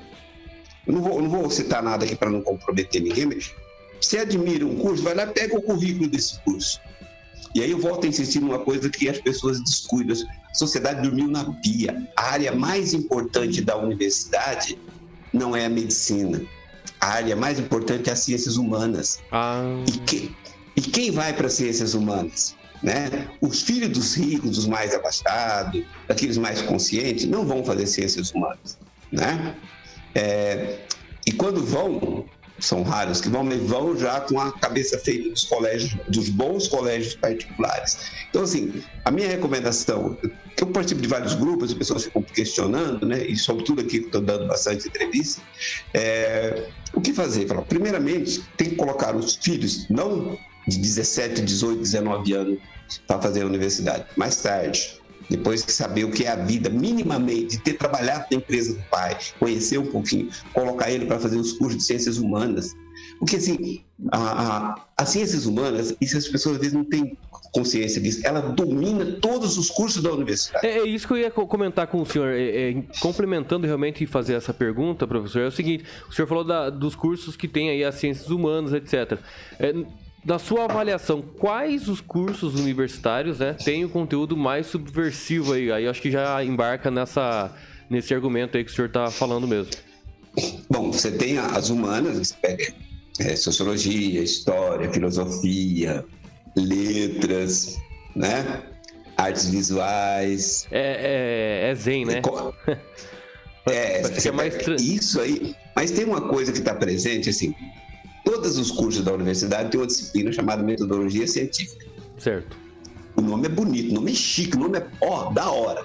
Eu 0.90 0.96
não 0.96 1.02
vou, 1.04 1.22
não 1.22 1.30
vou 1.30 1.52
citar 1.52 1.84
nada 1.84 2.04
aqui 2.04 2.16
para 2.16 2.32
não 2.32 2.42
comprometer 2.42 3.00
ninguém, 3.00 3.28
mas 3.28 3.54
se 4.02 4.18
admira 4.18 4.66
um 4.66 4.76
curso, 4.76 5.04
vai 5.04 5.14
lá 5.14 5.28
pega 5.28 5.56
o 5.56 5.62
currículo 5.62 6.10
desse 6.10 6.40
curso. 6.40 6.82
E 7.54 7.62
aí 7.62 7.70
eu 7.70 7.78
volto 7.78 8.06
a 8.06 8.08
insistir 8.08 8.40
numa 8.40 8.58
coisa 8.58 8.90
que 8.90 9.08
as 9.08 9.20
pessoas 9.20 9.62
descuidam. 9.62 10.18
A 10.50 10.54
sociedade 10.56 11.04
dormiu 11.04 11.28
na 11.28 11.46
pia. 11.62 11.96
A 12.16 12.32
área 12.32 12.52
mais 12.56 12.96
importante 12.96 13.62
da 13.62 13.78
universidade 13.78 14.80
não 15.32 15.56
é 15.56 15.66
a 15.66 15.70
medicina. 15.70 16.42
A 17.00 17.08
área 17.08 17.36
mais 17.36 17.60
importante 17.60 18.10
é 18.10 18.14
as 18.14 18.20
ciências 18.20 18.58
humanas. 18.58 19.20
Ah. 19.32 19.62
E, 19.88 19.92
que, 20.00 20.36
e 20.76 20.82
quem 20.82 21.12
vai 21.12 21.34
para 21.34 21.46
as 21.46 21.54
ciências 21.54 21.94
humanas? 21.94 22.56
Né? 22.82 23.28
Os 23.42 23.62
filhos 23.62 23.90
dos 23.90 24.16
ricos, 24.16 24.52
dos 24.52 24.66
mais 24.66 24.96
abastados, 24.96 25.84
daqueles 26.08 26.38
mais 26.38 26.64
conscientes, 26.64 27.26
não 27.26 27.46
vão 27.46 27.64
fazer 27.64 27.86
ciências 27.86 28.32
humanas. 28.32 28.78
Né? 29.12 29.56
É, 30.16 30.80
e 31.26 31.32
quando 31.32 31.64
vão, 31.64 32.26
são 32.60 32.84
raros 32.84 33.22
que 33.22 33.30
vão, 33.30 33.44
mas 33.44 33.62
vão 33.62 33.98
já 33.98 34.20
com 34.22 34.40
a 34.40 34.52
cabeça 34.52 34.98
feita 34.98 35.30
dos 35.30 35.44
colégios, 35.44 35.96
dos 36.08 36.30
bons 36.30 36.68
colégios 36.68 37.16
particulares. 37.16 37.98
Então, 38.30 38.44
assim, 38.44 38.84
a 39.06 39.12
minha 39.12 39.28
recomendação, 39.28 40.18
eu 40.58 40.68
participo 40.68 41.02
de 41.02 41.08
vários 41.08 41.34
grupos, 41.34 41.72
as 41.72 41.78
pessoas 41.78 42.04
ficam 42.04 42.22
questionando, 42.22 43.06
né, 43.06 43.26
e 43.26 43.36
sobretudo 43.36 43.82
aqui 43.82 44.00
que 44.00 44.06
estou 44.06 44.22
dando 44.22 44.48
bastante 44.48 44.88
entrevista, 44.88 45.42
é, 45.94 46.68
o 46.94 47.02
que 47.02 47.14
fazer? 47.14 47.48
Primeiramente, 47.68 48.44
tem 48.58 48.70
que 48.70 48.76
colocar 48.76 49.16
os 49.16 49.36
filhos, 49.36 49.88
não 49.90 50.38
de 50.68 50.78
17, 50.78 51.42
18, 51.42 51.82
19 51.82 52.34
anos, 52.34 52.60
para 53.08 53.22
fazer 53.22 53.44
a 53.44 53.46
universidade, 53.46 54.06
mais 54.16 54.38
tarde, 54.38 54.99
depois 55.30 55.64
de 55.64 55.72
saber 55.72 56.04
o 56.04 56.12
que 56.12 56.24
é 56.24 56.32
a 56.32 56.36
vida, 56.36 56.70
minimamente, 56.70 57.58
de 57.58 57.60
ter 57.60 57.74
trabalhado 57.74 58.26
na 58.32 58.38
empresa 58.38 58.74
do 58.74 58.82
pai, 58.90 59.18
conhecer 59.40 59.78
um 59.78 59.86
pouquinho, 59.86 60.30
colocar 60.54 60.92
ele 60.92 61.06
para 61.06 61.20
fazer 61.20 61.38
os 61.38 61.54
cursos 61.54 61.78
de 61.78 61.84
ciências 61.84 62.18
humanas. 62.18 62.76
Porque, 63.20 63.36
assim, 63.36 63.84
a, 64.12 64.18
a, 64.18 64.86
as 64.98 65.10
ciências 65.10 65.46
humanas, 65.46 65.96
isso 66.02 66.18
as 66.18 66.28
pessoas 66.28 66.56
às 66.56 66.62
vezes 66.62 66.74
não 66.74 66.84
têm 66.84 67.18
consciência 67.52 68.00
disso, 68.02 68.22
ela 68.24 68.42
domina 68.42 69.06
todos 69.20 69.58
os 69.58 69.70
cursos 69.70 70.02
da 70.04 70.12
universidade. 70.12 70.66
É, 70.66 70.80
é 70.80 70.88
isso 70.88 71.08
que 71.08 71.14
eu 71.14 71.18
ia 71.18 71.32
comentar 71.32 71.88
com 71.88 72.02
o 72.02 72.06
senhor. 72.06 72.30
É, 72.30 72.72
é, 72.72 72.84
complementando 73.00 73.66
realmente 73.66 74.04
e 74.04 74.08
fazer 74.08 74.34
essa 74.34 74.54
pergunta, 74.54 75.08
professor, 75.08 75.42
é 75.42 75.48
o 75.48 75.52
seguinte: 75.52 75.84
o 76.08 76.14
senhor 76.14 76.28
falou 76.28 76.44
da, 76.44 76.70
dos 76.70 76.96
cursos 76.96 77.36
que 77.36 77.48
tem 77.48 77.70
aí 77.70 77.84
as 77.84 77.96
ciências 77.96 78.30
humanas, 78.30 78.74
etc. 78.74 79.20
É, 80.24 80.28
na 80.28 80.40
sua 80.40 80.66
avaliação, 80.66 81.22
quais 81.22 81.88
os 81.88 82.02
cursos 82.02 82.56
universitários 82.56 83.40
né, 83.40 83.54
têm 83.54 83.86
o 83.86 83.90
conteúdo 83.90 84.36
mais 84.36 84.68
subversivo 84.68 85.54
aí? 85.54 85.72
Aí 85.72 85.88
acho 85.88 86.02
que 86.02 86.12
já 86.12 86.44
embarca 86.44 86.92
nessa, 86.92 87.56
nesse 87.90 88.14
argumento 88.14 88.58
aí 88.58 88.64
que 88.64 88.72
o 88.72 88.74
senhor 88.74 88.88
está 88.88 89.10
falando 89.10 89.48
mesmo. 89.48 89.72
Bom, 90.70 90.92
você 90.92 91.12
tem 91.12 91.38
as 91.38 91.70
humanas, 91.70 92.38
é, 93.20 93.36
sociologia, 93.36 94.22
história, 94.22 94.92
filosofia, 94.92 96.06
letras, 96.56 97.78
né? 98.16 98.64
Artes 99.18 99.50
visuais. 99.50 100.68
É, 100.72 101.66
é, 101.66 101.72
é 101.72 101.76
zen, 101.76 102.06
né? 102.06 102.22
É, 103.66 104.02
é 104.02 104.32
mais... 104.32 104.56
isso 104.80 105.22
aí. 105.22 105.56
Mas 105.76 105.92
tem 105.92 106.04
uma 106.04 106.22
coisa 106.22 106.52
que 106.52 106.58
está 106.58 106.74
presente, 106.74 107.30
assim, 107.30 107.54
todos 108.30 108.60
os 108.60 108.70
cursos 108.70 109.04
da 109.04 109.12
universidade 109.12 109.72
têm 109.72 109.80
uma 109.80 109.88
disciplina 109.88 110.32
chamada 110.32 110.62
metodologia 110.62 111.26
científica. 111.26 111.88
Certo. 112.20 112.56
O 113.16 113.22
nome 113.22 113.48
é 113.48 113.50
bonito, 113.50 113.90
o 113.90 113.96
nome 113.96 114.12
é 114.12 114.16
chique, 114.16 114.56
o 114.56 114.60
nome 114.60 114.78
é 114.78 114.88
ó, 115.02 115.32
da 115.32 115.50
hora. 115.50 115.84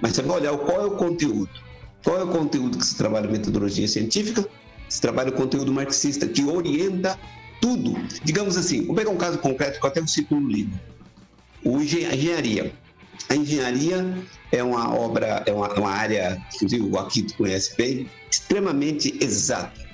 Mas 0.00 0.12
você 0.12 0.22
vai 0.22 0.38
olhar 0.38 0.56
qual 0.56 0.82
é 0.82 0.86
o 0.86 0.92
conteúdo. 0.92 1.50
Qual 2.04 2.16
é 2.16 2.22
o 2.22 2.28
conteúdo 2.28 2.78
que 2.78 2.86
se 2.86 2.96
trabalha 2.96 3.28
metodologia 3.28 3.88
científica? 3.88 4.46
Se 4.88 5.00
trabalha 5.00 5.30
o 5.30 5.32
conteúdo 5.32 5.72
marxista, 5.72 6.28
que 6.28 6.44
orienta 6.44 7.18
tudo. 7.60 7.94
Digamos 8.22 8.56
assim, 8.56 8.86
vou 8.86 8.94
pegar 8.94 9.10
um 9.10 9.16
caso 9.16 9.38
concreto 9.38 9.80
que 9.80 9.84
eu 9.84 9.90
até 9.90 10.06
cito 10.06 10.38
no 10.38 10.48
livro. 10.48 10.78
O 11.64 11.80
engenharia. 11.80 12.72
A 13.28 13.34
engenharia 13.34 14.14
é 14.52 14.62
uma 14.62 14.94
obra, 14.94 15.42
é 15.44 15.52
uma, 15.52 15.72
uma 15.74 15.90
área, 15.90 16.40
inclusive 16.54 16.84
o 16.84 16.98
Akito 16.98 17.34
conhece 17.34 17.76
bem, 17.76 18.08
extremamente 18.30 19.18
exata 19.20 19.84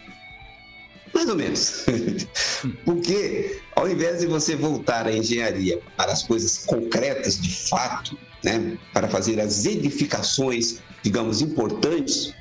mais 1.15 1.29
ou 1.29 1.37
menos. 1.37 1.87
Porque 2.85 3.61
ao 3.77 3.89
invés 3.89 4.21
de 4.21 4.27
você 4.27 4.57
voltar 4.57 5.07
à 5.07 5.13
engenharia 5.13 5.81
para 5.97 6.13
as 6.13 6.23
coisas 6.23 6.59
concretas 6.59 7.41
de 7.41 7.55
fato, 7.69 8.17
né, 8.45 8.79
para 8.93 9.09
fazer 9.09 9.41
as 9.41 9.65
edificações 9.65 10.81
digamos, 11.03 11.41
importantes, 11.41 12.35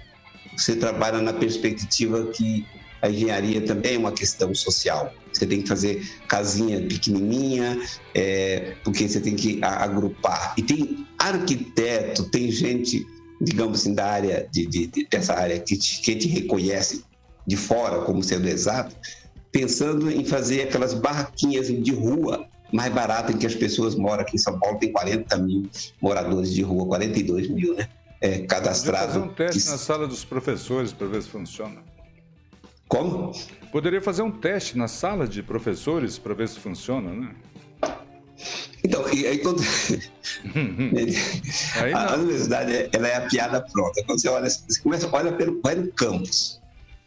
você 0.57 0.75
trabalha 0.75 1.21
na 1.21 1.33
perspectiva 1.33 2.27
que 2.27 2.65
a 3.01 3.09
engenharia 3.09 3.61
também 3.61 3.95
é 3.95 3.97
uma 3.97 4.11
questão 4.11 4.53
social. 4.53 5.13
Você 5.31 5.45
tem 5.45 5.61
que 5.61 5.69
fazer 5.69 6.05
casinha 6.27 6.81
pequenininha, 6.81 7.79
é, 8.13 8.75
porque 8.83 9.07
você 9.07 9.21
tem 9.21 9.35
que 9.35 9.59
agrupar. 9.63 10.53
E 10.57 10.63
tem 10.63 11.07
arquiteto, 11.17 12.29
tem 12.29 12.51
gente, 12.51 13.05
digamos 13.39 13.81
assim, 13.81 13.93
da 13.93 14.05
área 14.05 14.49
de, 14.51 14.65
de, 14.65 14.87
de 14.87 15.07
dessa 15.09 15.33
área 15.33 15.57
que 15.59 15.77
te, 15.77 16.01
que 16.01 16.15
te 16.15 16.27
reconhece 16.27 17.03
de 17.45 17.57
fora 17.57 18.01
como 18.01 18.23
sendo 18.23 18.47
exato, 18.47 18.95
pensando 19.51 20.11
em 20.11 20.23
fazer 20.23 20.63
aquelas 20.63 20.93
barraquinhas 20.93 21.67
de 21.67 21.91
rua 21.91 22.47
mais 22.71 22.93
baratas 22.93 23.35
em 23.35 23.37
que 23.37 23.45
as 23.45 23.55
pessoas 23.55 23.95
moram. 23.95 24.21
Aqui 24.21 24.35
em 24.35 24.39
São 24.39 24.59
Paulo 24.59 24.77
tem 24.77 24.91
40 24.91 25.37
mil 25.37 25.69
moradores 26.01 26.53
de 26.53 26.61
rua, 26.61 26.85
42 26.85 27.49
mil, 27.49 27.75
né? 27.75 27.87
É, 28.21 28.39
cadastrados. 28.39 29.15
Fazer 29.15 29.25
um 29.25 29.33
teste 29.33 29.63
que... 29.63 29.69
na 29.69 29.77
sala 29.77 30.07
dos 30.07 30.25
professores 30.25 30.91
para 30.91 31.07
ver 31.07 31.23
se 31.23 31.29
funciona. 31.29 31.81
Como? 32.87 33.31
Poderia 33.71 34.01
fazer 34.01 34.23
um 34.23 34.31
teste 34.31 34.77
na 34.77 34.87
sala 34.87 35.27
de 35.27 35.43
professores 35.43 36.17
para 36.17 36.33
ver 36.33 36.49
se 36.49 36.59
funciona, 36.59 37.11
né? 37.11 37.35
Então, 38.83 39.07
e 39.13 39.27
aí 39.27 39.37
quando. 39.39 39.61
aí 41.75 41.93
a, 41.93 42.15
universidade 42.15 42.89
ela 42.91 43.07
é 43.07 43.15
a 43.15 43.21
piada 43.21 43.61
pronta. 43.61 44.03
Quando 44.05 44.19
você 44.19 44.29
olha, 44.29 44.49
você 44.49 44.81
começa, 44.81 45.07
olha 45.11 45.31
pelo, 45.33 45.61
vai 45.61 45.75
no 45.75 45.91
campus, 45.91 46.59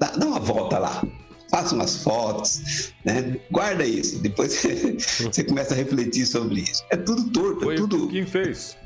dá, 0.03 0.11
dá 0.17 0.27
uma 0.27 0.41
volta 0.41 0.79
lá, 0.79 1.05
faça 1.49 1.75
umas 1.77 2.03
fotos, 2.03 2.93
né? 3.05 3.37
guarda 3.51 3.85
isso. 3.85 4.19
Depois 4.19 4.53
você, 4.53 4.97
você 5.23 5.45
começa 5.45 5.75
a 5.75 5.77
refletir 5.77 6.27
sobre 6.27 6.63
isso. 6.63 6.83
É 6.91 6.97
tudo 6.97 7.31
torto, 7.31 7.63
é 7.63 7.65
Foi 7.65 7.75
é 7.75 7.77
tudo. 7.77 8.09
Quem 8.09 8.27
fez? 8.27 8.77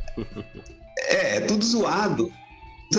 É, 0.99 1.37
é 1.37 1.41
tudo 1.41 1.65
zoado. 1.65 2.31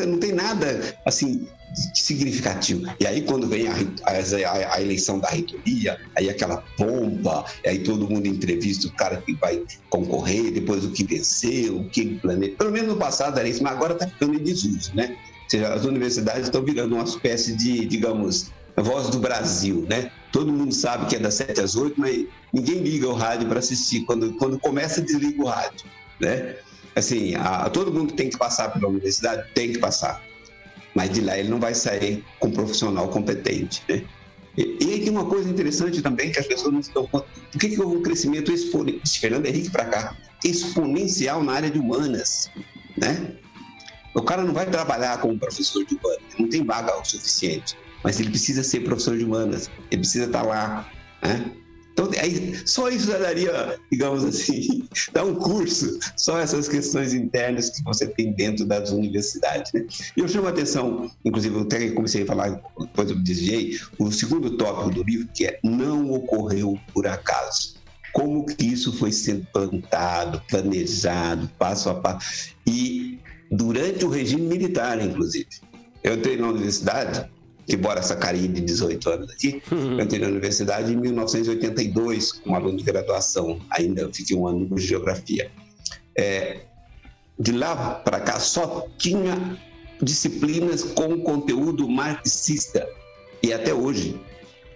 Não 0.05 0.19
tem 0.19 0.33
nada 0.33 0.97
assim 1.05 1.47
significativo. 1.93 2.83
E 2.99 3.05
aí, 3.05 3.21
quando 3.21 3.47
vem 3.47 3.67
a, 3.67 3.73
a, 4.03 4.73
a, 4.75 4.81
eleição 4.81 5.19
da 5.19 5.29
reitoria, 5.29 5.97
aí 6.15 6.29
aquela 6.29 6.57
pompa, 6.75 7.45
aí 7.65 7.79
todo 7.79 8.09
mundo 8.09 8.27
entrevista 8.27 8.87
o 8.87 8.91
cara 8.91 9.17
que 9.17 9.33
vai 9.33 9.63
concorrer, 9.89 10.51
depois 10.51 10.83
o 10.83 10.91
que 10.91 11.03
venceu, 11.03 11.77
o 11.77 11.89
que 11.89 12.01
ele 12.01 12.19
planeja. 12.19 12.55
Pelo 12.57 12.71
menos 12.71 12.89
no 12.89 12.97
passado 12.97 13.39
era 13.39 13.47
isso, 13.47 13.63
mas 13.63 13.73
agora 13.73 13.93
está 13.93 14.07
ficando 14.07 14.33
em 14.33 14.43
desuso, 14.43 14.95
né? 14.95 15.15
Ou 15.47 15.51
seja, 15.51 15.73
as 15.73 15.85
universidades 15.85 16.43
estão 16.43 16.63
virando 16.63 16.95
uma 16.95 17.03
espécie 17.03 17.55
de, 17.55 17.85
digamos, 17.85 18.51
voz 18.75 19.09
do 19.09 19.19
Brasil, 19.19 19.85
né? 19.89 20.11
Todo 20.31 20.51
mundo 20.51 20.73
sabe 20.73 21.05
que 21.07 21.15
é 21.15 21.19
das 21.19 21.35
7 21.35 21.61
às 21.61 21.75
8, 21.75 21.99
mas 21.99 22.25
ninguém 22.53 22.79
liga 22.79 23.07
o 23.07 23.13
rádio 23.13 23.47
para 23.47 23.59
assistir. 23.59 24.01
Quando, 24.01 24.33
quando 24.33 24.59
começa, 24.59 25.01
desliga 25.01 25.41
o 25.41 25.45
rádio, 25.45 25.85
né? 26.19 26.55
Assim, 26.95 27.35
a, 27.35 27.69
todo 27.69 27.93
mundo 27.93 28.13
tem 28.13 28.29
que 28.29 28.37
passar 28.37 28.69
pela 28.73 28.87
universidade, 28.87 29.47
tem 29.53 29.71
que 29.71 29.79
passar 29.79 30.21
mas 30.97 31.11
de 31.11 31.21
lá 31.21 31.37
ele 31.37 31.47
não 31.47 31.59
vai 31.59 31.75
sair 31.75 32.25
com 32.39 32.47
um 32.47 32.51
profissional 32.51 33.07
competente, 33.09 33.83
né? 33.87 34.01
E, 34.57 34.65
tem 35.01 35.09
uma 35.09 35.25
coisa 35.25 35.47
interessante 35.47 36.01
também 36.01 36.31
que 36.31 36.39
as 36.39 36.47
pessoas 36.47 36.73
não 36.73 36.81
se 36.81 36.91
dão 36.91 37.05
conta. 37.05 37.27
Por 37.51 37.59
que, 37.59 37.69
que 37.69 37.79
houve 37.79 37.97
um 37.97 38.01
crescimento 38.01 38.51
exponencial, 38.51 39.21
Fernando 39.21 39.45
Henrique 39.45 39.69
para 39.69 39.85
cá, 39.85 40.17
exponencial 40.43 41.43
na 41.43 41.53
área 41.53 41.69
de 41.69 41.77
humanas, 41.77 42.49
né? 42.97 43.33
O 44.13 44.21
cara 44.21 44.43
não 44.43 44.53
vai 44.53 44.65
trabalhar 44.65 45.19
como 45.19 45.37
professor 45.37 45.85
de 45.85 45.95
humanas, 45.95 46.21
não 46.39 46.49
tem 46.49 46.63
vaga 46.63 46.97
o 46.99 47.05
suficiente, 47.05 47.77
mas 48.03 48.19
ele 48.19 48.29
precisa 48.29 48.63
ser 48.63 48.81
professor 48.81 49.17
de 49.17 49.23
humanas, 49.23 49.69
ele 49.91 50.01
precisa 50.01 50.25
estar 50.25 50.43
lá, 50.43 50.89
né? 51.21 51.51
Então, 51.97 52.11
aí, 52.21 52.55
só 52.63 52.89
isso 52.89 53.07
já 53.07 53.17
daria, 53.17 53.79
digamos 53.91 54.23
assim, 54.23 54.87
dar 55.11 55.25
um 55.25 55.33
curso, 55.33 55.97
só 56.15 56.37
essas 56.37 56.67
questões 56.67 57.11
internas 57.11 57.71
que 57.71 57.83
você 57.83 58.05
tem 58.05 58.31
dentro 58.33 58.67
das 58.67 58.91
universidades. 58.91 59.73
Né? 59.73 59.83
Eu 60.15 60.27
chamo 60.27 60.45
a 60.45 60.51
atenção, 60.51 61.09
inclusive, 61.25 61.59
até 61.59 61.89
comecei 61.89 62.21
a 62.21 62.25
falar, 62.27 62.61
depois 62.79 63.09
eu 63.09 63.17
desviei, 63.17 63.79
o 63.97 64.11
segundo 64.11 64.55
tópico 64.57 64.91
do 64.91 65.03
livro, 65.03 65.27
que 65.33 65.47
é 65.47 65.59
Não 65.63 66.11
Ocorreu 66.11 66.79
por 66.93 67.07
Acaso. 67.07 67.77
Como 68.13 68.45
que 68.45 68.63
isso 68.63 68.93
foi 68.93 69.11
sendo 69.11 69.47
plantado, 69.51 70.39
planejado, 70.47 71.49
passo 71.57 71.89
a 71.89 71.95
passo. 71.95 72.51
E 72.67 73.17
durante 73.51 74.05
o 74.05 74.09
regime 74.09 74.43
militar, 74.43 75.03
inclusive. 75.03 75.47
Eu 76.03 76.15
entrei 76.15 76.37
na 76.37 76.49
universidade 76.49 77.29
embora 77.69 77.99
essa 77.99 78.15
carinha 78.15 78.47
de 78.47 78.61
18 78.61 79.09
anos 79.09 79.29
aqui, 79.29 79.61
eu 79.69 79.99
entrei 79.99 80.21
na 80.21 80.27
universidade 80.27 80.93
em 80.93 80.95
1982, 80.95 82.31
como 82.31 82.55
aluno 82.55 82.77
de 82.77 82.83
graduação, 82.83 83.59
ainda 83.69 84.09
fiquei 84.13 84.37
um 84.37 84.47
ano 84.47 84.73
de 84.73 84.81
geografia. 84.81 85.51
É, 86.17 86.61
de 87.37 87.51
lá 87.51 87.75
para 87.95 88.19
cá 88.21 88.39
só 88.39 88.87
tinha 88.97 89.59
disciplinas 90.01 90.83
com 90.83 91.19
conteúdo 91.21 91.87
marxista, 91.89 92.87
e 93.43 93.53
até 93.53 93.73
hoje. 93.73 94.19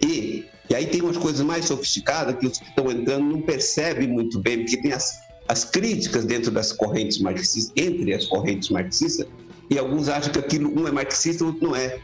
E, 0.05 0.45
e 0.69 0.75
aí 0.75 0.85
tem 0.85 1.01
umas 1.01 1.17
coisas 1.17 1.41
mais 1.41 1.65
sofisticadas 1.65 2.35
que 2.35 2.45
os 2.45 2.57
que 2.57 2.65
estão 2.65 2.91
entrando 2.91 3.25
não 3.25 3.41
percebem 3.41 4.07
muito 4.07 4.39
bem, 4.39 4.59
porque 4.59 4.81
tem 4.81 4.91
as, 4.91 5.19
as 5.47 5.63
críticas 5.65 6.25
dentro 6.25 6.51
das 6.51 6.71
correntes 6.71 7.19
marxistas, 7.19 7.71
entre 7.75 8.13
as 8.13 8.25
correntes 8.25 8.69
marxistas, 8.69 9.27
e 9.69 9.77
alguns 9.77 10.09
acham 10.09 10.31
que 10.31 10.39
aquilo 10.39 10.69
um 10.79 10.87
é 10.87 10.91
marxista, 10.91 11.45
outro 11.45 11.69
não 11.69 11.75
é. 11.75 11.99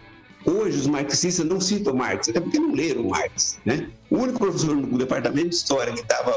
Hoje, 0.45 0.77
os 0.77 0.87
marxistas 0.87 1.45
não 1.45 1.59
citam 1.59 1.93
Marx, 1.93 2.29
até 2.29 2.39
porque 2.39 2.57
não 2.57 2.73
leram 2.73 3.03
Marx. 3.03 3.59
Né? 3.65 3.89
O 4.09 4.17
único 4.17 4.39
professor 4.39 4.75
do 4.75 4.97
departamento 4.97 5.49
de 5.49 5.55
história 5.55 5.91
que 5.91 5.99
estava 5.99 6.33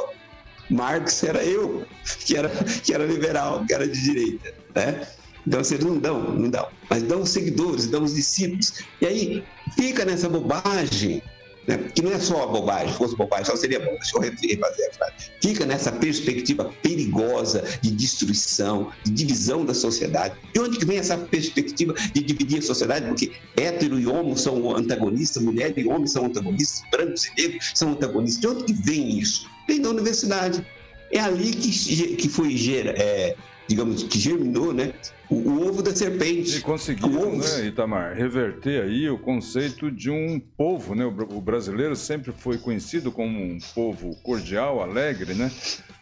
Marx 0.68 1.22
era 1.22 1.44
eu, 1.44 1.84
que 2.26 2.36
era, 2.36 2.48
que 2.48 2.92
era 2.92 3.04
liberal, 3.04 3.64
que 3.64 3.72
era 3.72 3.86
de 3.86 4.02
direita. 4.02 4.52
Né? 4.74 5.06
Então, 5.46 5.62
vocês 5.62 5.84
não 5.84 5.98
dão, 5.98 6.34
não 6.34 6.50
dão, 6.50 6.68
mas 6.88 7.04
dão 7.04 7.22
os 7.22 7.30
seguidores, 7.30 7.86
dão 7.86 8.02
os 8.02 8.14
discípulos. 8.14 8.84
E 9.00 9.06
aí 9.06 9.44
fica 9.76 10.04
nessa 10.04 10.28
bobagem 10.28 11.22
né? 11.66 11.78
que 11.94 12.02
não 12.02 12.12
é 12.12 12.18
só 12.18 12.46
bobagem, 12.46 12.92
fosse 12.94 13.16
bobagem, 13.16 13.44
só 13.44 13.56
seria 13.56 13.80
bom, 13.80 13.92
deixa 13.92 14.16
eu 14.16 14.20
refazer 14.20 14.90
a 14.90 14.94
frase. 14.94 15.12
Fica 15.42 15.66
nessa 15.66 15.92
perspectiva 15.92 16.72
perigosa 16.82 17.64
de 17.80 17.90
destruição, 17.90 18.90
de 19.04 19.12
divisão 19.12 19.64
da 19.64 19.74
sociedade. 19.74 20.34
De 20.52 20.60
onde 20.60 20.78
que 20.78 20.84
vem 20.84 20.98
essa 20.98 21.16
perspectiva 21.16 21.94
de 22.12 22.22
dividir 22.22 22.58
a 22.58 22.62
sociedade? 22.62 23.06
Porque 23.06 23.32
hétero 23.56 23.98
e 23.98 24.06
homo 24.06 24.36
são 24.36 24.76
antagonistas, 24.76 25.42
mulher 25.42 25.76
e 25.76 25.86
homem 25.86 26.06
são 26.06 26.26
antagonistas, 26.26 26.82
brancos 26.90 27.24
e 27.26 27.42
negros 27.42 27.72
são 27.74 27.92
antagonistas. 27.92 28.40
De 28.40 28.46
onde 28.46 28.64
que 28.64 28.72
vem 28.72 29.18
isso? 29.18 29.48
Vem 29.66 29.80
da 29.80 29.90
universidade. 29.90 30.64
É 31.12 31.18
ali 31.18 31.50
que, 31.50 32.16
que 32.16 32.28
foi, 32.28 32.54
é, 32.96 33.34
digamos, 33.70 34.02
que 34.02 34.18
germinou, 34.18 34.72
né? 34.74 34.92
O, 35.30 35.36
o 35.36 35.68
ovo 35.68 35.80
da 35.80 35.94
serpente. 35.94 36.56
E 36.56 36.60
conseguiu, 36.60 37.36
né, 37.36 37.66
Itamar, 37.66 38.16
reverter 38.16 38.82
aí 38.82 39.08
o 39.08 39.16
conceito 39.16 39.92
de 39.92 40.10
um 40.10 40.40
povo, 40.40 40.96
né? 40.96 41.04
O 41.04 41.40
brasileiro 41.40 41.94
sempre 41.94 42.32
foi 42.32 42.58
conhecido 42.58 43.12
como 43.12 43.38
um 43.38 43.58
povo 43.72 44.16
cordial, 44.24 44.82
alegre, 44.82 45.34
né? 45.34 45.52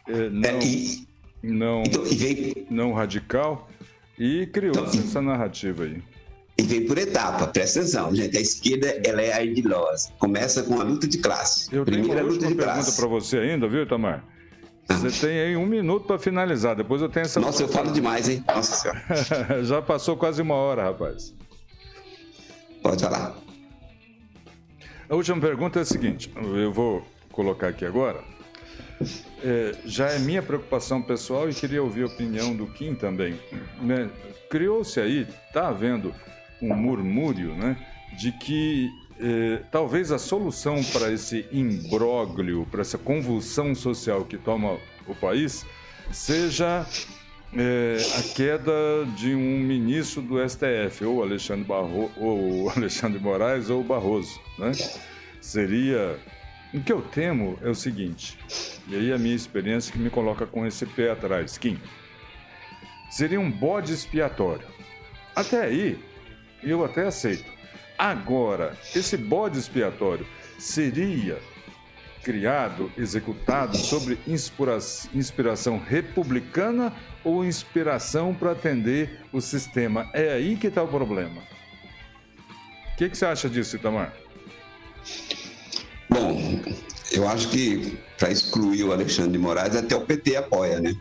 É, 0.09 0.31
não, 0.31 0.49
é, 0.49 0.65
e, 0.65 1.07
não, 1.43 1.83
então, 1.83 2.07
e 2.07 2.67
não 2.71 2.93
radical. 2.95 3.69
E 4.19 4.47
criou 4.47 4.71
então, 4.71 4.87
essa 4.87 5.21
narrativa 5.21 5.85
aí. 5.85 6.03
E 6.57 6.63
vem 6.63 6.87
por 6.87 6.97
etapa, 6.97 7.47
presta 7.49 7.81
atenção, 7.81 8.15
gente. 8.15 8.37
A 8.37 8.41
esquerda 8.41 8.89
ela 9.05 9.21
é 9.21 9.33
ardilosa. 9.33 10.11
Começa 10.19 10.63
com 10.63 10.81
a 10.81 10.83
luta 10.83 11.07
de 11.07 11.19
classe. 11.19 11.69
Eu 11.71 11.85
Primeira 11.85 12.15
tenho 12.15 12.27
uma 12.27 12.33
luta 12.33 12.47
de 12.47 12.55
pergunta 12.55 12.93
para 12.93 13.07
você 13.07 13.37
ainda, 13.37 13.69
viu, 13.69 13.83
Itamar? 13.83 14.25
Você 14.89 15.27
tem 15.27 15.39
aí 15.41 15.57
um 15.57 15.67
minuto 15.67 16.07
para 16.07 16.19
finalizar. 16.19 16.75
Depois 16.75 17.03
eu 17.03 17.09
tenho 17.09 17.25
essa. 17.25 17.39
Nossa, 17.39 17.63
eu 17.63 17.69
falo 17.69 17.93
demais, 17.93 18.29
hein? 18.29 18.43
Nossa 18.47 18.75
senhora. 18.77 19.63
Já 19.65 19.83
passou 19.83 20.17
quase 20.17 20.41
uma 20.41 20.55
hora, 20.55 20.85
rapaz. 20.85 21.35
Pode 22.83 23.03
falar. 23.03 23.37
A 25.09 25.15
última 25.15 25.41
pergunta 25.41 25.79
é 25.79 25.83
a 25.83 25.85
seguinte: 25.85 26.33
eu 26.37 26.73
vou 26.73 27.07
colocar 27.33 27.69
aqui 27.69 27.85
agora. 27.85 28.23
É, 29.45 29.77
já 29.85 30.09
é 30.09 30.19
minha 30.19 30.43
preocupação 30.43 31.01
pessoal 31.01 31.49
e 31.49 31.55
queria 31.55 31.81
ouvir 31.81 32.03
a 32.03 32.07
opinião 32.07 32.55
do 32.55 32.67
Kim 32.67 32.95
também. 32.95 33.39
Né? 33.81 34.11
Criou-se 34.51 34.99
aí, 34.99 35.27
está 35.47 35.69
havendo 35.69 36.13
um 36.61 36.75
murmúrio, 36.75 37.55
né, 37.55 37.77
de 38.19 38.33
que 38.33 38.91
eh, 39.21 39.63
talvez 39.71 40.13
a 40.13 40.19
solução 40.19 40.83
para 40.85 41.13
esse 41.13 41.47
imbróglio, 41.51 42.67
para 42.71 42.83
essa 42.83 42.97
convulsão 42.97 43.75
social 43.75 44.25
que 44.25 44.37
toma 44.37 44.79
o 45.07 45.15
país, 45.15 45.67
seja 46.13 46.87
eh, 47.53 47.97
a 48.19 48.35
queda 48.35 48.73
de 49.17 49.35
um 49.35 49.59
ministro 49.61 50.23
do 50.23 50.49
STF, 50.49 51.05
ou 51.05 51.23
Alexandre, 51.23 51.65
Barro, 51.65 52.11
ou 52.17 52.71
Alexandre 52.77 53.19
Moraes 53.19 53.71
ou 53.71 53.83
Barroso. 53.83 54.41
Né? 54.59 54.73
Seria. 55.41 56.19
O 56.73 56.83
que 56.83 56.93
eu 56.93 57.01
temo 57.01 57.59
é 57.63 57.71
o 57.71 57.75
seguinte, 57.75 58.39
e 58.87 58.95
aí 58.95 59.11
a 59.11 59.17
minha 59.17 59.35
experiência 59.35 59.91
que 59.91 59.99
me 59.99 60.11
coloca 60.11 60.47
com 60.47 60.67
esse 60.67 60.85
pé 60.85 61.11
atrás, 61.11 61.57
Kim. 61.57 61.79
Seria 63.11 63.41
um 63.41 63.51
bode 63.51 63.91
expiatório. 63.91 64.67
Até 65.35 65.63
aí, 65.63 65.99
eu 66.63 66.85
até 66.85 67.07
aceito. 67.07 67.58
Agora, 67.99 68.79
esse 68.95 69.17
bode 69.17 69.59
expiatório 69.59 70.25
seria 70.57 71.41
criado, 72.23 72.93
executado 72.97 73.77
sobre 73.77 74.19
inspiração 75.13 75.79
republicana 75.79 76.95
ou 77.25 77.45
inspiração 77.45 78.33
para 78.33 78.53
atender 78.53 79.21
o 79.33 79.41
sistema? 79.41 80.09
É 80.15 80.33
aí 80.33 80.57
que 80.57 80.69
está 80.69 80.83
o 80.83 80.89
problema. 80.89 81.41
O 82.93 82.97
que, 82.99 83.09
que 83.09 83.19
você 83.19 83.27
acha 83.27 83.49
disso, 83.49 83.77
Itamar? 83.77 84.13
Bom, 86.09 86.61
eu 87.13 87.29
acho 87.29 87.49
que 87.49 87.99
para 88.17 88.31
excluir 88.31 88.85
o 88.85 88.93
Alexandre 88.93 89.33
de 89.33 89.39
Moraes, 89.39 89.75
até 89.75 89.97
o 89.97 90.03
PT 90.03 90.37
apoia, 90.37 90.81
né? 90.81 90.95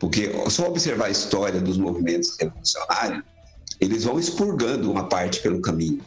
Porque 0.00 0.32
só 0.50 0.68
observar 0.68 1.06
a 1.06 1.10
história 1.10 1.60
dos 1.60 1.78
movimentos 1.78 2.36
revolucionários, 2.40 3.22
eles 3.82 4.04
vão 4.04 4.16
expurgando 4.16 4.88
uma 4.88 5.08
parte 5.08 5.40
pelo 5.40 5.60
caminho, 5.60 6.00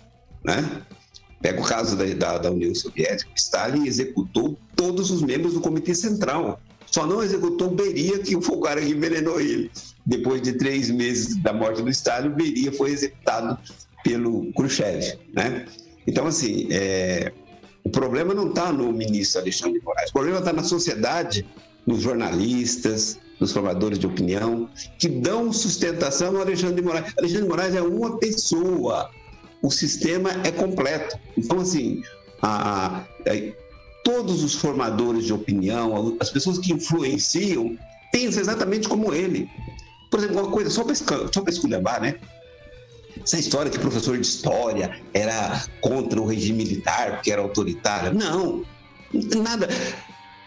né? 0.44 0.82
Pega 1.42 1.62
o 1.62 1.66
caso 1.66 1.98
da, 1.98 2.06
da, 2.06 2.38
da 2.38 2.52
União 2.52 2.74
Soviética, 2.74 3.30
Stalin 3.36 3.86
executou 3.86 4.58
todos 4.78 5.12
os 5.12 5.22
membros 5.22 5.54
do 5.54 5.60
Comitê 5.60 5.94
Central. 5.94 6.62
Só 6.86 7.06
não 7.06 7.22
executou 7.22 7.70
Beria, 7.70 8.20
que 8.20 8.34
o 8.34 8.60
cara 8.62 8.82
envenenou 8.82 9.42
ele. 9.42 9.70
Depois 10.06 10.42
de 10.42 10.54
três 10.54 10.90
meses 10.90 11.36
da 11.36 11.52
morte 11.52 11.82
do 11.82 11.90
Stalin, 11.90 12.30
Beria 12.30 12.72
foi 12.72 12.92
executado 12.92 13.58
pelo 14.06 14.54
Khrushchev, 14.54 15.20
né? 15.34 15.66
Então, 16.08 16.28
assim, 16.28 16.70
é, 16.72 17.34
o 17.84 17.90
problema 17.90 18.34
não 18.34 18.48
está 18.48 18.72
no 18.72 18.94
ministro 18.94 19.42
Alexandre 19.42 19.80
de 19.80 19.86
Moraes, 19.86 20.12
o 20.12 20.14
problema 20.14 20.40
está 20.40 20.54
na 20.54 20.64
sociedade, 20.64 21.46
nos 21.86 22.02
jornalistas, 22.02 23.20
nos 23.40 23.52
formadores 23.52 24.00
de 24.00 24.08
opinião, 24.08 24.70
que 24.98 25.08
dão 25.08 25.52
sustentação 25.52 26.36
ao 26.36 26.42
Alexandre 26.42 26.76
de 26.76 26.82
Moraes. 26.82 27.14
Alexandre 27.18 27.44
de 27.44 27.50
Moraes 27.50 27.76
é 27.76 27.82
uma 27.82 28.18
pessoa, 28.18 29.10
o 29.62 29.70
sistema 29.70 30.32
é 30.44 30.52
completo. 30.52 31.18
Então, 31.38 31.60
assim, 31.60 32.02
a, 32.42 33.00
a, 33.00 33.06
todos 34.04 34.44
os 34.44 34.56
formadores 34.56 35.26
de 35.26 35.34
opinião, 35.34 36.16
as 36.20 36.30
pessoas 36.30 36.58
que 36.60 36.72
influenciam, 36.72 37.78
pensam 38.12 38.42
exatamente 38.42 38.88
como 38.88 39.14
ele. 39.14 39.50
Por 40.10 40.20
exemplo, 40.20 40.42
uma 40.42 40.52
coisa, 40.52 40.70
só 40.70 40.84
para 40.84 41.52
esculhambar, 41.52 42.02
né? 42.02 42.16
Essa 43.22 43.40
história 43.40 43.72
que 43.72 43.80
professor 43.80 44.16
de 44.16 44.26
história 44.26 45.02
era 45.14 45.66
contra 45.82 46.22
o 46.22 46.26
regime 46.26 46.64
militar, 46.64 47.14
porque 47.14 47.32
era 47.32 47.42
autoritário. 47.42 48.14
Não, 48.14 48.64
nada. 49.42 49.68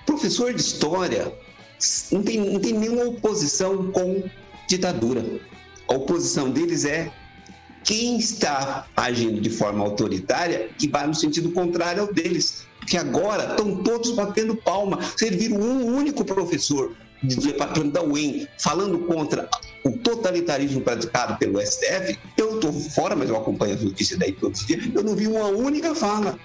Professor 0.06 0.54
de 0.54 0.60
história 0.60 1.32
não 2.12 2.22
tem, 2.22 2.38
não 2.38 2.60
tem 2.60 2.72
nenhuma 2.72 3.04
oposição 3.04 3.90
com 3.90 4.24
ditadura. 4.68 5.24
A 5.88 5.94
oposição 5.94 6.50
deles 6.50 6.84
é 6.84 7.10
quem 7.84 8.18
está 8.18 8.86
agindo 8.96 9.40
de 9.40 9.50
forma 9.50 9.84
autoritária 9.84 10.68
que 10.78 10.88
vai 10.88 11.06
no 11.06 11.14
sentido 11.14 11.50
contrário 11.52 12.02
ao 12.02 12.12
deles. 12.12 12.66
Porque 12.78 12.96
agora 12.96 13.50
estão 13.50 13.82
todos 13.82 14.10
batendo 14.12 14.54
palma. 14.56 14.98
Vocês 14.98 15.34
viram 15.34 15.56
um 15.56 15.96
único 15.96 16.24
professor 16.24 16.94
departamento 17.22 17.92
da 17.92 18.02
UEM 18.02 18.46
falando 18.58 18.98
contra 19.00 19.48
o 19.84 19.90
totalitarismo 19.90 20.80
praticado 20.80 21.36
pelo 21.38 21.60
STF, 21.60 22.18
eu 22.36 22.56
estou 22.56 22.72
fora, 22.72 23.16
mas 23.16 23.28
eu 23.28 23.36
acompanho 23.36 23.74
as 23.74 23.82
notícias 23.82 24.18
daí 24.18 24.32
todos 24.32 24.60
os 24.60 24.66
dias, 24.66 24.84
eu 24.94 25.02
não 25.02 25.16
vi 25.16 25.26
uma 25.26 25.46
única 25.46 25.94
fala. 25.94 26.38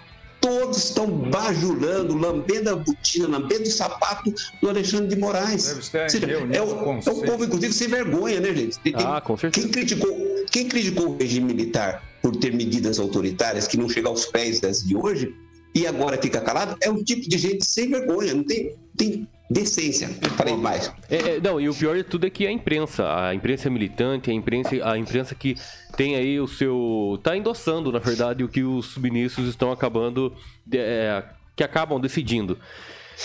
Todos 0.44 0.78
estão 0.78 1.08
bajulando, 1.08 2.18
lambendo 2.18 2.70
a 2.70 2.76
botina, 2.76 3.30
lambendo 3.30 3.64
o 3.64 3.72
sapato 3.72 4.34
do 4.62 4.70
Alexandre 4.70 5.08
de 5.08 5.16
Moraes. 5.16 5.64
Seja, 6.10 6.30
é, 6.30 6.38
o, 6.38 6.54
é 6.54 6.62
o 6.62 7.22
povo, 7.22 7.46
inclusive, 7.46 7.74
sem 7.74 7.88
vergonha, 7.88 8.42
né, 8.42 8.54
gente? 8.54 8.78
Tem, 8.80 8.94
ah, 8.98 9.22
com 9.22 9.38
certeza. 9.38 9.66
Quem 9.66 9.72
criticou, 9.72 10.46
quem 10.52 10.68
criticou 10.68 11.12
o 11.12 11.18
regime 11.18 11.54
militar 11.54 12.04
por 12.22 12.36
ter 12.36 12.54
medidas 12.54 13.00
autoritárias 13.00 13.68
que 13.68 13.78
não 13.78 13.88
chegam 13.88 14.12
aos 14.12 14.26
pés 14.26 14.60
das 14.60 14.84
de 14.84 14.98
hoje, 14.98 15.34
e 15.74 15.88
agora 15.88 16.22
fica 16.22 16.42
calado, 16.42 16.76
é 16.82 16.90
um 16.90 17.02
tipo 17.02 17.28
de 17.28 17.38
gente 17.38 17.66
sem 17.66 17.90
vergonha, 17.90 18.34
não 18.34 18.44
tem, 18.44 18.76
tem 18.98 19.28
decência. 19.50 20.10
Falei 20.38 20.56
mais. 20.56 20.92
É, 21.10 21.36
é, 21.36 21.42
não, 21.42 21.60
e 21.60 21.70
o 21.70 21.76
pior 21.76 21.96
de 21.96 22.04
tudo 22.04 22.26
é 22.26 22.30
que 22.30 22.48
a 22.48 22.52
imprensa, 22.52 23.28
a 23.28 23.34
imprensa 23.34 23.70
militante, 23.70 24.32
a 24.32 24.34
imprensa, 24.34 24.70
a 24.84 24.98
imprensa 24.98 25.36
que 25.36 25.56
tem 25.96 26.16
aí 26.16 26.40
o 26.40 26.48
seu. 26.48 27.20
tá 27.24 27.36
endossando, 27.36 27.92
na 27.92 28.00
verdade, 28.00 28.44
o 28.44 28.50
que 28.50 28.64
os 28.64 28.98
ministros 28.98 29.48
estão 29.48 29.72
acabando. 29.72 30.34
É, 30.72 31.24
que 31.56 31.64
acabam 31.64 32.00
decidindo. 32.00 32.58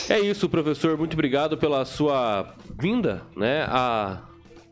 É 0.08 0.20
isso, 0.20 0.48
professor. 0.48 0.96
Muito 0.98 1.14
obrigado 1.14 1.56
pela 1.56 1.84
sua 1.84 2.54
vinda, 2.78 3.22
né? 3.36 3.64
A, 3.68 4.22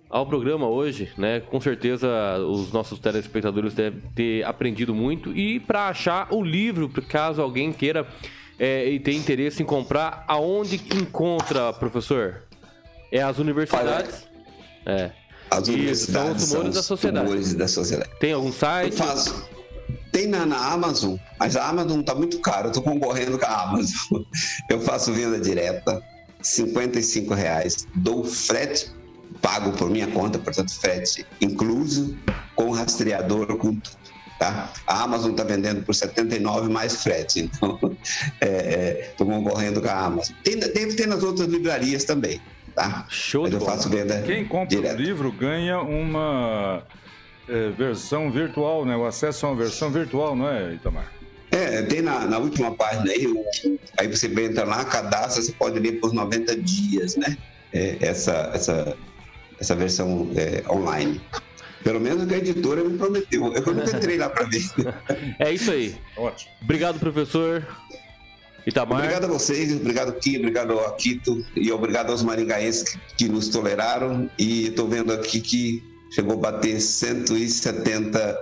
ao 0.09 0.27
programa 0.27 0.67
hoje, 0.69 1.11
né? 1.17 1.41
Com 1.41 1.61
certeza 1.61 2.09
os 2.39 2.71
nossos 2.73 2.99
telespectadores 2.99 3.75
devem 3.75 4.01
ter 4.15 4.45
aprendido 4.45 4.95
muito. 4.95 5.37
E 5.37 5.59
para 5.59 5.89
achar 5.89 6.29
o 6.33 6.43
livro, 6.43 6.89
caso 7.09 7.41
alguém 7.41 7.73
queira 7.73 8.07
é, 8.59 8.89
e 8.89 8.99
tem 8.99 9.17
interesse 9.17 9.63
em 9.63 9.67
comprar, 9.67 10.25
aonde 10.27 10.77
encontra, 10.95 11.73
professor? 11.73 12.43
É 13.13 13.23
as 13.23 13.39
universidades? 13.39 14.27
É. 14.85 15.11
As 15.51 15.69
universidades 15.69 16.45
são 16.45 16.61
os 16.61 16.67
tumores 16.67 16.75
da 16.75 16.83
sociedade. 16.83 17.27
Tumores 17.27 17.55
da 17.55 17.69
sociedade. 17.69 18.11
Tem 18.19 18.33
algum 18.33 18.53
site? 18.53 18.93
Eu 18.93 19.07
faço. 19.07 19.49
Tem 20.11 20.27
na, 20.27 20.47
na 20.47 20.73
Amazon, 20.73 21.17
mas 21.39 21.57
a 21.57 21.69
Amazon 21.69 22.01
está 22.01 22.15
muito 22.15 22.41
caro, 22.41 22.67
eu 22.67 22.69
estou 22.69 22.83
concorrendo 22.83 23.39
com 23.39 23.47
a 23.47 23.63
Amazon. 23.63 24.23
Eu 24.71 24.81
faço 24.81 25.13
venda 25.13 25.39
direta, 25.39 26.03
55 26.41 27.35
reais. 27.35 27.87
Dou 27.95 28.25
frete 28.25 28.91
pago 29.43 29.73
por 29.73 29.91
minha 29.91 30.07
conta, 30.09 30.39
portanto, 30.39 30.73
frete 30.73 31.27
incluso, 31.41 32.17
com 32.55 32.71
rastreador, 32.71 33.47
com 33.59 33.75
tudo. 33.75 34.07
Tá? 34.39 34.71
A 34.87 35.03
Amazon 35.03 35.31
está 35.31 35.45
vendendo 35.45 35.83
por 35.83 35.95
79 35.95 36.69
mais 36.69 37.03
frete, 37.03 37.41
então 37.41 37.75
estou 37.75 37.97
é, 38.41 38.47
é, 38.47 39.15
concorrendo 39.17 39.81
com 39.81 39.89
a 39.89 39.99
Amazon. 39.99 40.37
Tem, 40.45 40.59
deve 40.59 40.95
ter 40.95 41.07
nas 41.07 41.23
outras 41.23 41.49
livrarias 41.49 42.05
também, 42.05 42.41
tá? 42.75 43.07
Show 43.09 43.45
Mas 43.45 43.55
eu 43.55 43.61
faço 43.61 43.89
venda 43.89 44.21
Quem 44.23 44.45
compra 44.45 44.77
direto. 44.77 44.99
o 44.99 45.03
livro 45.03 45.33
ganha 45.33 45.81
uma 45.81 46.83
é, 47.49 47.71
versão 47.71 48.31
virtual, 48.31 48.85
né? 48.85 48.95
O 48.95 49.07
acesso 49.07 49.47
a 49.47 49.51
uma 49.51 49.57
versão 49.57 49.91
virtual, 49.91 50.37
não 50.37 50.51
é, 50.51 50.75
Itamar? 50.75 51.11
É, 51.51 51.81
tem 51.83 52.03
na, 52.03 52.27
na 52.27 52.39
última 52.39 52.75
página 52.75 53.11
aí, 53.11 53.33
aí 53.97 54.09
você 54.09 54.27
entra 54.27 54.65
lá, 54.65 54.85
cadastra, 54.85 55.43
você 55.43 55.53
pode 55.53 55.79
ler 55.79 55.93
por 55.93 56.13
90 56.13 56.57
dias, 56.57 57.17
né? 57.17 57.39
É, 57.73 57.97
essa, 58.01 58.51
essa, 58.53 58.97
essa 59.59 59.75
versão 59.75 60.29
é, 60.37 60.63
online. 60.71 61.21
Pelo 61.87 62.01
menos 62.01 62.29
a 62.29 62.37
editora 62.37 62.83
me 62.83 62.99
prometeu. 62.99 63.53
Eu 63.55 63.63
nunca 63.73 63.97
entrei 63.97 64.19
lá 64.19 64.29
para 64.29 64.45
ver. 64.47 64.65
É 65.39 65.53
isso 65.53 65.71
aí. 65.71 65.95
Ótimo. 66.17 66.51
Obrigado, 66.61 66.99
professor. 66.99 67.65
Itamar. 68.67 68.99
Obrigado 68.99 69.25
a 69.27 69.29
vocês, 69.29 69.73
obrigado 69.73 70.13
Ki, 70.15 70.37
obrigado 70.39 70.73
ao 70.73 70.89
Aquito 70.89 71.47
e 71.55 71.71
obrigado 71.71 72.11
aos 72.11 72.25
maringaenses 72.25 72.83
que, 72.83 72.99
que 73.17 73.29
nos 73.29 73.51
toleraram. 73.51 74.29
E 74.37 74.67
estou 74.67 74.89
vendo 74.89 75.13
aqui 75.13 75.41
que 75.41 75.81
chegou 76.11 76.33
a 76.33 76.51
bater 76.51 76.81
170 76.81 78.37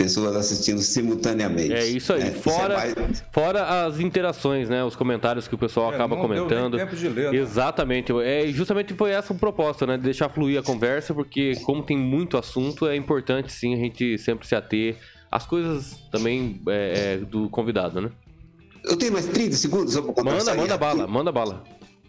pessoas 0.00 0.34
assistindo 0.34 0.80
simultaneamente. 0.80 1.74
É 1.74 1.86
isso 1.86 2.14
aí. 2.14 2.24
Né? 2.24 2.30
Fora, 2.30 2.86
isso 2.86 2.98
é 2.98 3.02
mais... 3.02 3.24
fora 3.30 3.84
as 3.84 4.00
interações, 4.00 4.70
né? 4.70 4.82
Os 4.82 4.96
comentários 4.96 5.46
que 5.46 5.54
o 5.54 5.58
pessoal 5.58 5.92
é, 5.92 5.94
acaba 5.94 6.16
não 6.16 6.22
comentando. 6.22 6.78
Deu 6.78 6.86
tempo 6.86 6.96
de 6.96 7.06
ler, 7.06 7.30
né? 7.30 7.38
Exatamente. 7.38 8.10
É, 8.22 8.46
justamente 8.48 8.94
foi 8.94 9.10
essa 9.10 9.34
a 9.34 9.36
proposta, 9.36 9.86
né? 9.86 9.98
De 9.98 10.04
deixar 10.04 10.30
fluir 10.30 10.58
a 10.58 10.62
conversa, 10.62 11.12
porque 11.12 11.54
como 11.64 11.82
tem 11.82 11.98
muito 11.98 12.38
assunto, 12.38 12.86
é 12.86 12.96
importante 12.96 13.52
sim 13.52 13.74
a 13.74 13.76
gente 13.76 14.16
sempre 14.16 14.46
se 14.46 14.54
ater 14.54 14.96
às 15.30 15.44
coisas 15.44 15.98
também 16.10 16.62
é, 16.66 17.14
é 17.14 17.16
do 17.18 17.50
convidado, 17.50 18.00
né? 18.00 18.10
Eu 18.82 18.96
tenho 18.96 19.12
mais 19.12 19.26
30 19.26 19.54
segundos 19.56 19.92
só 19.92 20.00
para 20.00 20.24
Manda, 20.24 20.54
manda 20.54 20.78
bala, 20.78 21.06
manda 21.06 21.30
bala. 21.30 21.62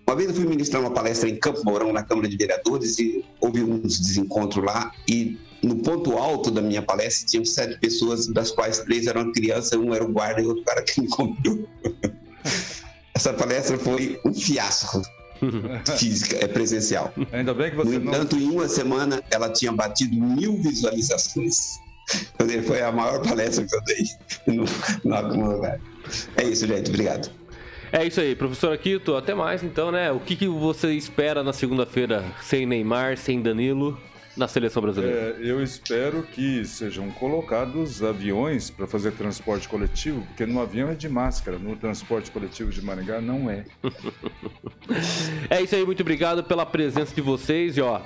Uma 0.07 0.15
vez 0.15 0.29
eu 0.29 0.35
fui 0.35 0.45
ministrar 0.45 0.81
uma 0.81 0.91
palestra 0.91 1.29
em 1.29 1.35
Campo 1.35 1.61
Mourão, 1.65 1.91
na 1.91 2.03
Câmara 2.03 2.29
de 2.29 2.37
Vereadores, 2.37 2.97
e 2.99 3.25
houve 3.41 3.61
uns 3.61 3.99
desencontros 3.99 4.63
lá, 4.63 4.93
e 5.09 5.37
no 5.63 5.75
ponto 5.77 6.17
alto 6.17 6.49
da 6.49 6.61
minha 6.61 6.81
palestra 6.81 7.27
tinham 7.27 7.45
sete 7.45 7.77
pessoas, 7.79 8.27
das 8.27 8.51
quais 8.51 8.79
três 8.79 9.07
eram 9.07 9.31
crianças, 9.31 9.73
um 9.73 9.93
era 9.93 10.03
o 10.03 10.11
guarda 10.11 10.41
e 10.41 10.45
outro 10.45 10.63
cara 10.63 10.81
que 10.81 11.01
me 11.01 11.07
comeu. 11.07 11.67
Essa 13.13 13.33
palestra 13.33 13.77
foi 13.77 14.19
um 14.25 14.33
fiasco 14.33 15.01
física, 15.97 16.37
é 16.43 16.47
presencial. 16.47 17.13
Ainda 17.31 17.53
bem 17.53 17.69
que 17.69 17.75
você 17.75 17.99
No 17.99 18.09
entanto, 18.09 18.35
não... 18.35 18.41
em 18.41 18.49
uma 18.49 18.67
semana 18.67 19.21
ela 19.29 19.49
tinha 19.49 19.71
batido 19.71 20.15
mil 20.15 20.57
visualizações. 20.61 21.79
Foi 22.65 22.81
a 22.81 22.91
maior 22.91 23.21
palestra 23.21 23.65
que 23.65 23.75
eu 23.75 23.83
dei 23.83 24.05
no, 24.55 24.65
no 25.03 25.15
algum 25.15 25.51
lugar. 25.51 25.79
É 26.35 26.43
isso, 26.43 26.65
gente. 26.65 26.89
Obrigado. 26.89 27.31
É 27.91 28.05
isso 28.05 28.21
aí, 28.21 28.35
professor 28.35 28.73
Aquito. 28.73 29.15
Até 29.15 29.33
mais, 29.33 29.63
então, 29.63 29.91
né? 29.91 30.11
O 30.11 30.19
que, 30.19 30.35
que 30.35 30.47
você 30.47 30.93
espera 30.93 31.43
na 31.43 31.53
segunda-feira 31.53 32.23
sem 32.41 32.65
Neymar, 32.65 33.17
sem 33.17 33.41
Danilo? 33.41 33.99
Na 34.35 34.47
seleção 34.47 34.81
brasileira? 34.81 35.35
É, 35.37 35.37
eu 35.39 35.61
espero 35.61 36.23
que 36.23 36.63
sejam 36.65 37.09
colocados 37.11 38.03
aviões 38.03 38.69
para 38.69 38.87
fazer 38.87 39.11
transporte 39.11 39.67
coletivo, 39.67 40.21
porque 40.27 40.45
no 40.45 40.61
avião 40.61 40.89
é 40.89 40.95
de 40.95 41.09
máscara, 41.09 41.57
no 41.57 41.75
transporte 41.75 42.31
coletivo 42.31 42.71
de 42.71 42.81
Maringá 42.81 43.19
não 43.21 43.49
é. 43.49 43.65
é 45.49 45.61
isso 45.61 45.75
aí, 45.75 45.85
muito 45.85 46.01
obrigado 46.01 46.43
pela 46.43 46.65
presença 46.65 47.13
de 47.13 47.21
vocês 47.21 47.77
e 47.77 47.81
ó. 47.81 48.01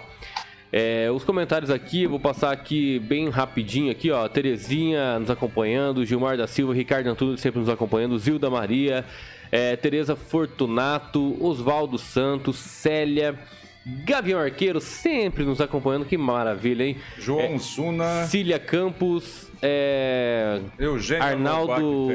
É, 0.72 1.10
os 1.10 1.24
comentários 1.24 1.70
aqui, 1.70 2.04
eu 2.04 2.10
vou 2.10 2.20
passar 2.20 2.52
aqui 2.52 3.00
bem 3.00 3.30
rapidinho 3.30 3.92
aqui, 3.92 4.12
ó. 4.12 4.28
Terezinha 4.28 5.20
nos 5.20 5.30
acompanhando, 5.30 6.06
Gilmar 6.06 6.36
da 6.36 6.48
Silva, 6.48 6.74
Ricardo 6.74 7.08
Antunes 7.08 7.40
sempre 7.40 7.60
nos 7.60 7.70
acompanhando, 7.70 8.18
Zilda 8.20 8.50
Maria, 8.50 9.06
é, 9.52 9.76
Tereza 9.76 10.16
Fortunato, 10.16 11.38
Oswaldo 11.42 11.98
Santos, 11.98 12.58
Célia, 12.58 13.40
Gavião 13.86 14.40
Arqueiro 14.40 14.82
sempre 14.82 15.44
nos 15.44 15.62
acompanhando, 15.62 16.06
que 16.06 16.18
maravilha, 16.18 16.84
hein? 16.84 16.98
João 17.20 17.40
é, 17.40 17.58
Suna. 17.60 18.26
Cília 18.26 18.58
Campos, 18.58 19.52
é, 19.62 20.60
Eugênio 20.80 21.24
Arnaldo 21.24 22.10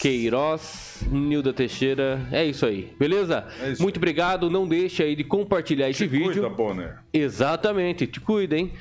Queiroz, 0.00 1.04
Nilda 1.10 1.52
Teixeira. 1.52 2.26
É 2.32 2.42
isso 2.44 2.64
aí, 2.64 2.94
beleza? 2.98 3.46
É 3.60 3.72
isso 3.72 3.82
Muito 3.82 3.96
aí. 3.96 4.00
obrigado. 4.00 4.48
Não 4.48 4.66
deixe 4.66 5.02
aí 5.02 5.14
de 5.14 5.22
compartilhar 5.22 5.86
te 5.86 5.90
esse 5.90 6.06
vídeo. 6.06 6.32
Cuida, 6.32 6.48
Bonner. 6.48 6.98
Exatamente, 7.12 8.06
te 8.06 8.18
cuida, 8.18 8.56
hein? 8.56 8.72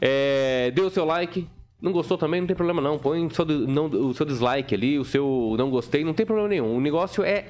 É, 0.00 0.70
dê 0.72 0.82
o 0.82 0.90
seu 0.90 1.04
like. 1.04 1.48
Não 1.82 1.90
gostou 1.92 2.16
também? 2.16 2.40
Não 2.40 2.46
tem 2.46 2.54
problema 2.54 2.80
não. 2.80 2.98
Põe 2.98 3.26
o 3.26 3.34
seu, 3.34 3.44
não, 3.44 3.86
o 3.86 4.14
seu 4.14 4.26
dislike 4.26 4.74
ali, 4.74 4.96
o 4.96 5.04
seu 5.04 5.54
não 5.58 5.70
gostei, 5.70 6.04
não 6.04 6.14
tem 6.14 6.24
problema 6.24 6.48
nenhum. 6.48 6.76
O 6.76 6.80
negócio 6.80 7.24
é 7.24 7.46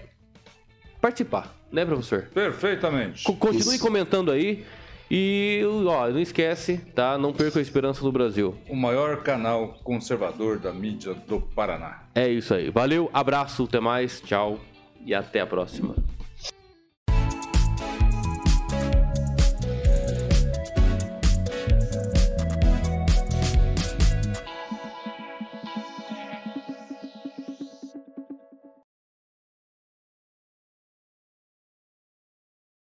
participar, 1.00 1.54
né, 1.72 1.84
professor? 1.84 2.28
Perfeitamente. 2.34 3.22
C 3.22 3.32
continue 3.34 3.76
Isso. 3.76 3.84
comentando 3.84 4.30
aí. 4.30 4.64
E, 5.10 5.62
ó, 5.86 6.08
não 6.08 6.20
esquece, 6.20 6.78
tá? 6.94 7.18
Não 7.18 7.32
perca 7.32 7.58
a 7.58 7.62
esperança 7.62 8.00
do 8.00 8.12
Brasil. 8.12 8.54
O 8.68 8.76
maior 8.76 9.24
canal 9.24 9.76
conservador 9.82 10.60
da 10.60 10.72
mídia 10.72 11.14
do 11.26 11.40
Paraná. 11.40 12.04
É 12.14 12.28
isso 12.28 12.54
aí. 12.54 12.70
Valeu, 12.70 13.10
abraço, 13.12 13.64
até 13.64 13.80
mais, 13.80 14.20
tchau 14.20 14.60
e 15.04 15.12
até 15.12 15.40
a 15.40 15.46
próxima. 15.46 15.96